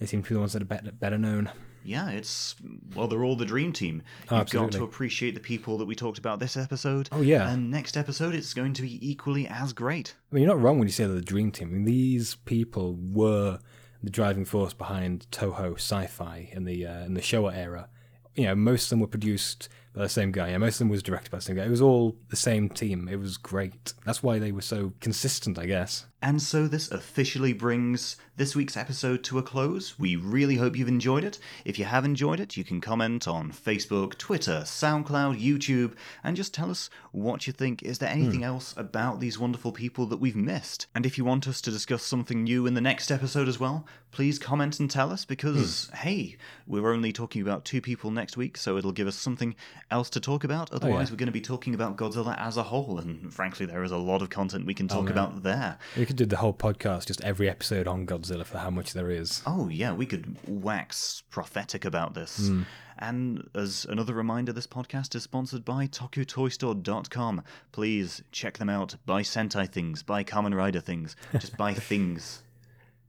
they 0.00 0.06
seem 0.06 0.24
to 0.24 0.28
be 0.28 0.34
the 0.34 0.40
ones 0.40 0.54
that 0.54 0.62
are 0.62 0.64
better, 0.64 0.90
better 0.90 1.18
known. 1.18 1.50
Yeah, 1.84 2.10
it's 2.10 2.56
well, 2.94 3.08
they're 3.08 3.24
all 3.24 3.36
the 3.36 3.44
dream 3.46 3.72
team. 3.72 4.02
You've 4.30 4.32
Oh, 4.40 4.44
got 4.44 4.72
to 4.72 4.84
appreciate 4.84 5.34
the 5.34 5.40
people 5.40 5.78
that 5.78 5.86
we 5.86 5.94
talked 5.94 6.18
about 6.18 6.38
this 6.38 6.56
episode. 6.56 7.08
Oh, 7.12 7.20
yeah. 7.22 7.50
and 7.50 7.70
next 7.70 7.96
episode 7.96 8.34
it's 8.34 8.52
going 8.54 8.72
to 8.74 8.82
be 8.82 8.98
equally 9.08 9.46
as 9.48 9.72
great. 9.72 10.14
I 10.30 10.34
mean, 10.34 10.44
you're 10.44 10.54
not 10.54 10.62
wrong 10.62 10.78
when 10.78 10.88
you 10.88 10.92
say 10.92 11.04
they're 11.04 11.14
the 11.14 11.20
dream 11.22 11.50
team. 11.50 11.68
I 11.68 11.72
mean, 11.72 11.84
these 11.84 12.34
people 12.44 12.96
were 13.00 13.58
the 14.02 14.10
driving 14.10 14.44
force 14.44 14.72
behind 14.72 15.26
Toho 15.30 15.74
Sci-Fi 15.74 16.50
in 16.52 16.64
the 16.64 16.86
uh, 16.86 17.04
in 17.04 17.14
the 17.14 17.20
Showa 17.20 17.54
era. 17.54 17.88
You 18.36 18.44
know, 18.46 18.54
most 18.54 18.84
of 18.84 18.90
them 18.90 19.00
were 19.00 19.06
produced 19.08 19.68
by 19.92 20.02
the 20.02 20.08
same 20.08 20.30
guy. 20.32 20.50
Yeah, 20.50 20.58
most 20.58 20.74
of 20.76 20.78
them 20.80 20.88
was 20.88 21.02
directed 21.02 21.30
by 21.32 21.38
the 21.38 21.42
same 21.42 21.56
guy. 21.56 21.64
It 21.64 21.70
was 21.70 21.82
all 21.82 22.16
the 22.28 22.36
same 22.36 22.68
team. 22.68 23.08
It 23.10 23.16
was 23.16 23.36
great. 23.36 23.92
That's 24.06 24.22
why 24.22 24.38
they 24.38 24.52
were 24.52 24.60
so 24.62 24.92
consistent, 25.00 25.58
I 25.58 25.66
guess. 25.66 26.06
And 26.22 26.42
so 26.42 26.68
this 26.68 26.90
officially 26.90 27.54
brings 27.54 28.16
this 28.36 28.54
week's 28.56 28.76
episode 28.76 29.22
to 29.24 29.38
a 29.38 29.42
close. 29.42 29.98
We 29.98 30.16
really 30.16 30.56
hope 30.56 30.76
you've 30.76 30.88
enjoyed 30.88 31.24
it. 31.24 31.38
If 31.64 31.78
you 31.78 31.86
have 31.86 32.04
enjoyed 32.04 32.40
it, 32.40 32.56
you 32.56 32.64
can 32.64 32.80
comment 32.80 33.26
on 33.26 33.52
Facebook, 33.52 34.18
Twitter, 34.18 34.62
SoundCloud, 34.64 35.40
YouTube, 35.40 35.94
and 36.22 36.36
just 36.36 36.52
tell 36.52 36.70
us 36.70 36.90
what 37.12 37.46
you 37.46 37.52
think. 37.52 37.82
Is 37.82 37.98
there 37.98 38.08
anything 38.08 38.40
hmm. 38.40 38.44
else 38.44 38.74
about 38.76 39.20
these 39.20 39.38
wonderful 39.38 39.72
people 39.72 40.06
that 40.06 40.20
we've 40.20 40.36
missed? 40.36 40.86
And 40.94 41.06
if 41.06 41.16
you 41.16 41.24
want 41.24 41.48
us 41.48 41.60
to 41.62 41.70
discuss 41.70 42.02
something 42.02 42.44
new 42.44 42.66
in 42.66 42.74
the 42.74 42.80
next 42.80 43.10
episode 43.10 43.48
as 43.48 43.60
well, 43.60 43.86
please 44.10 44.38
comment 44.38 44.80
and 44.80 44.90
tell 44.90 45.10
us 45.10 45.24
because, 45.24 45.88
hmm. 45.88 45.96
hey, 45.96 46.36
we're 46.66 46.92
only 46.92 47.12
talking 47.12 47.42
about 47.42 47.64
two 47.64 47.80
people 47.80 48.10
next 48.10 48.36
week, 48.36 48.56
so 48.56 48.76
it'll 48.76 48.92
give 48.92 49.08
us 49.08 49.16
something 49.16 49.54
else 49.90 50.10
to 50.10 50.20
talk 50.20 50.44
about. 50.44 50.70
Oh, 50.72 50.76
Otherwise, 50.76 51.10
we're 51.10 51.18
going 51.18 51.26
to 51.26 51.32
be 51.32 51.40
talking 51.40 51.74
about 51.74 51.96
Godzilla 51.96 52.38
as 52.38 52.56
a 52.56 52.62
whole, 52.62 52.98
and 52.98 53.32
frankly, 53.32 53.66
there 53.66 53.84
is 53.84 53.92
a 53.92 53.98
lot 53.98 54.22
of 54.22 54.30
content 54.30 54.66
we 54.66 54.74
can 54.74 54.86
oh, 54.90 54.94
talk 54.94 55.10
about 55.10 55.42
there. 55.42 55.78
Could 56.10 56.16
do 56.16 56.26
the 56.26 56.38
whole 56.38 56.52
podcast, 56.52 57.06
just 57.06 57.20
every 57.20 57.48
episode 57.48 57.86
on 57.86 58.04
Godzilla 58.04 58.44
for 58.44 58.58
how 58.58 58.68
much 58.70 58.94
there 58.94 59.10
is. 59.12 59.42
Oh, 59.46 59.68
yeah, 59.68 59.92
we 59.92 60.06
could 60.06 60.36
wax 60.48 61.22
prophetic 61.30 61.84
about 61.84 62.14
this. 62.14 62.48
Hmm. 62.48 62.62
And 62.98 63.48
as 63.54 63.86
another 63.88 64.12
reminder, 64.12 64.52
this 64.52 64.66
podcast 64.66 65.14
is 65.14 65.22
sponsored 65.22 65.64
by 65.64 65.86
TokuToyStore.com. 65.86 67.42
Please 67.70 68.22
check 68.32 68.58
them 68.58 68.68
out. 68.68 68.96
Buy 69.06 69.22
Sentai 69.22 69.68
things, 69.68 70.02
buy 70.02 70.24
Kamen 70.24 70.52
Rider 70.52 70.80
things, 70.80 71.14
just 71.38 71.56
buy 71.56 71.74
things. 71.90 72.42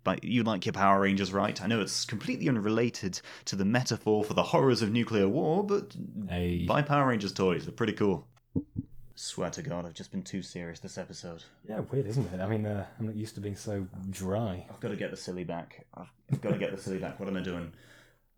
But 0.03 0.23
you 0.23 0.43
like 0.43 0.67
your 0.67 0.73
Power 0.73 1.01
Rangers, 1.01 1.33
right? 1.33 1.59
I 1.59 1.65
know 1.65 1.81
it's 1.81 2.05
completely 2.05 2.49
unrelated 2.49 3.19
to 3.45 3.55
the 3.55 3.65
metaphor 3.65 4.23
for 4.23 4.35
the 4.35 4.43
horrors 4.43 4.83
of 4.83 4.91
nuclear 4.91 5.27
war, 5.27 5.63
but 5.65 5.95
Hey. 6.29 6.65
buy 6.67 6.83
Power 6.83 7.07
Rangers 7.07 7.33
toys. 7.33 7.65
They're 7.65 7.73
pretty 7.73 7.93
cool. 7.93 8.27
Swear 9.15 9.49
to 9.51 9.61
God, 9.61 9.85
I've 9.85 9.93
just 9.93 10.11
been 10.11 10.23
too 10.23 10.41
serious 10.41 10.79
this 10.79 10.97
episode. 10.97 11.43
Yeah, 11.67 11.81
weird, 11.81 12.07
isn't 12.07 12.33
it? 12.33 12.39
I 12.39 12.47
mean, 12.47 12.65
uh, 12.65 12.85
I'm 12.99 13.07
not 13.07 13.15
used 13.15 13.35
to 13.35 13.41
being 13.41 13.55
so 13.55 13.85
dry. 14.09 14.65
I've 14.69 14.79
got 14.79 14.89
to 14.89 14.95
get 14.95 15.11
the 15.11 15.17
silly 15.17 15.43
back. 15.43 15.85
I've, 15.93 16.41
got 16.41 16.51
to 16.51 16.57
get 16.57 16.75
the 16.75 16.81
silly 16.81 16.97
back. 16.97 17.19
What 17.19 17.27
am 17.29 17.37
I 17.37 17.41
doing? 17.41 17.71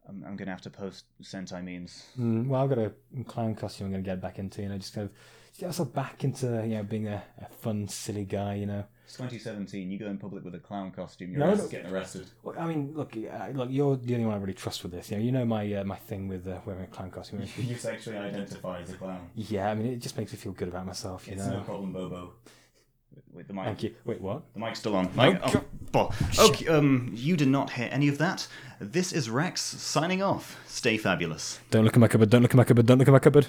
I'm, 0.08 0.24
I'm 0.24 0.36
going 0.36 0.48
to 0.48 0.52
have 0.52 0.62
to 0.62 0.70
post 0.70 1.06
Sentai 1.22 1.64
memes. 1.64 2.04
Mm, 2.20 2.48
well, 2.48 2.64
I've 2.64 2.70
got 2.70 2.80
a 2.80 2.92
clown 3.26 3.56
costume 3.56 3.88
I'm 3.88 3.92
going 3.92 4.04
to 4.04 4.10
get 4.10 4.22
back 4.22 4.40
into, 4.40 4.62
you 4.62 4.70
know, 4.70 4.78
just 4.78 4.94
kind 4.94 5.10
of 5.10 5.16
get 5.58 5.68
myself 5.68 5.94
back 5.94 6.24
into, 6.24 6.46
you 6.66 6.76
know, 6.76 6.84
being 6.84 7.08
a, 7.08 7.24
a 7.42 7.48
fun, 7.54 7.88
silly 7.88 8.26
guy, 8.26 8.56
you 8.56 8.66
know. 8.66 8.84
It's 9.06 9.16
2017. 9.18 9.92
You 9.92 10.00
go 10.00 10.08
in 10.08 10.18
public 10.18 10.44
with 10.44 10.56
a 10.56 10.60
clown 10.60 10.92
costume. 10.92 11.32
You're 11.32 11.40
No, 11.40 11.54
no. 11.54 11.68
getting 11.68 11.92
arrested. 11.92 12.26
Well, 12.42 12.56
I 12.58 12.66
mean, 12.66 12.94
look, 12.96 13.16
uh, 13.16 13.50
look, 13.54 13.70
you're 13.70 13.96
the 13.98 14.16
only 14.16 14.26
one 14.26 14.36
I 14.36 14.40
really 14.40 14.54
trust 14.54 14.82
with 14.82 14.92
this. 14.92 15.12
You 15.12 15.18
know, 15.18 15.24
you 15.24 15.32
know 15.32 15.46
my 15.46 15.72
uh, 15.74 15.84
my 15.84 15.98
thing 15.98 16.28
with 16.28 16.48
uh, 16.48 16.60
wearing 16.66 16.84
a 16.84 16.88
clown 16.88 17.12
costume. 17.12 17.44
You 17.58 17.76
sexually 17.76 18.18
identify 18.18 18.80
as 18.82 18.90
a 18.90 18.94
clown. 18.94 19.30
yeah, 19.36 19.70
I 19.70 19.76
mean, 19.76 19.88
it 19.88 19.98
just 19.98 20.18
makes 20.18 20.32
me 20.32 20.38
feel 20.40 20.54
good 20.54 20.70
about 20.70 20.86
myself, 20.86 21.28
you 21.28 21.34
It's 21.34 21.46
know. 21.46 21.58
no 21.58 21.62
problem, 21.64 21.92
Bobo. 21.94 22.34
Wait, 23.32 23.48
the 23.48 23.54
mic. 23.54 23.66
Thank 23.66 23.84
you. 23.84 23.94
Wait, 24.06 24.22
what? 24.22 24.42
The 24.54 24.60
mic's 24.60 24.80
still 24.80 24.96
on. 24.96 25.06
Mic- 25.16 25.40
oh, 25.44 25.64
bo- 25.92 26.12
okay, 26.40 26.68
um, 26.68 27.12
you 27.14 27.36
did 27.38 27.48
not 27.50 27.72
hear 27.72 27.90
any 27.92 28.08
of 28.08 28.18
that. 28.20 28.48
This 28.80 29.12
is 29.14 29.30
Rex 29.30 29.62
signing 29.62 30.22
off. 30.24 30.58
Stay 30.68 30.98
fabulous. 30.98 31.60
Don't 31.72 31.84
look 31.84 31.94
at 31.94 32.00
my 32.00 32.08
cupboard. 32.08 32.30
Don't 32.32 32.42
look 32.42 32.52
at 32.52 32.58
my 32.58 32.64
cupboard. 32.64 32.86
Don't 32.88 32.98
look 32.98 33.08
at 33.08 33.12
my 33.12 33.20
cupboard. 33.20 33.48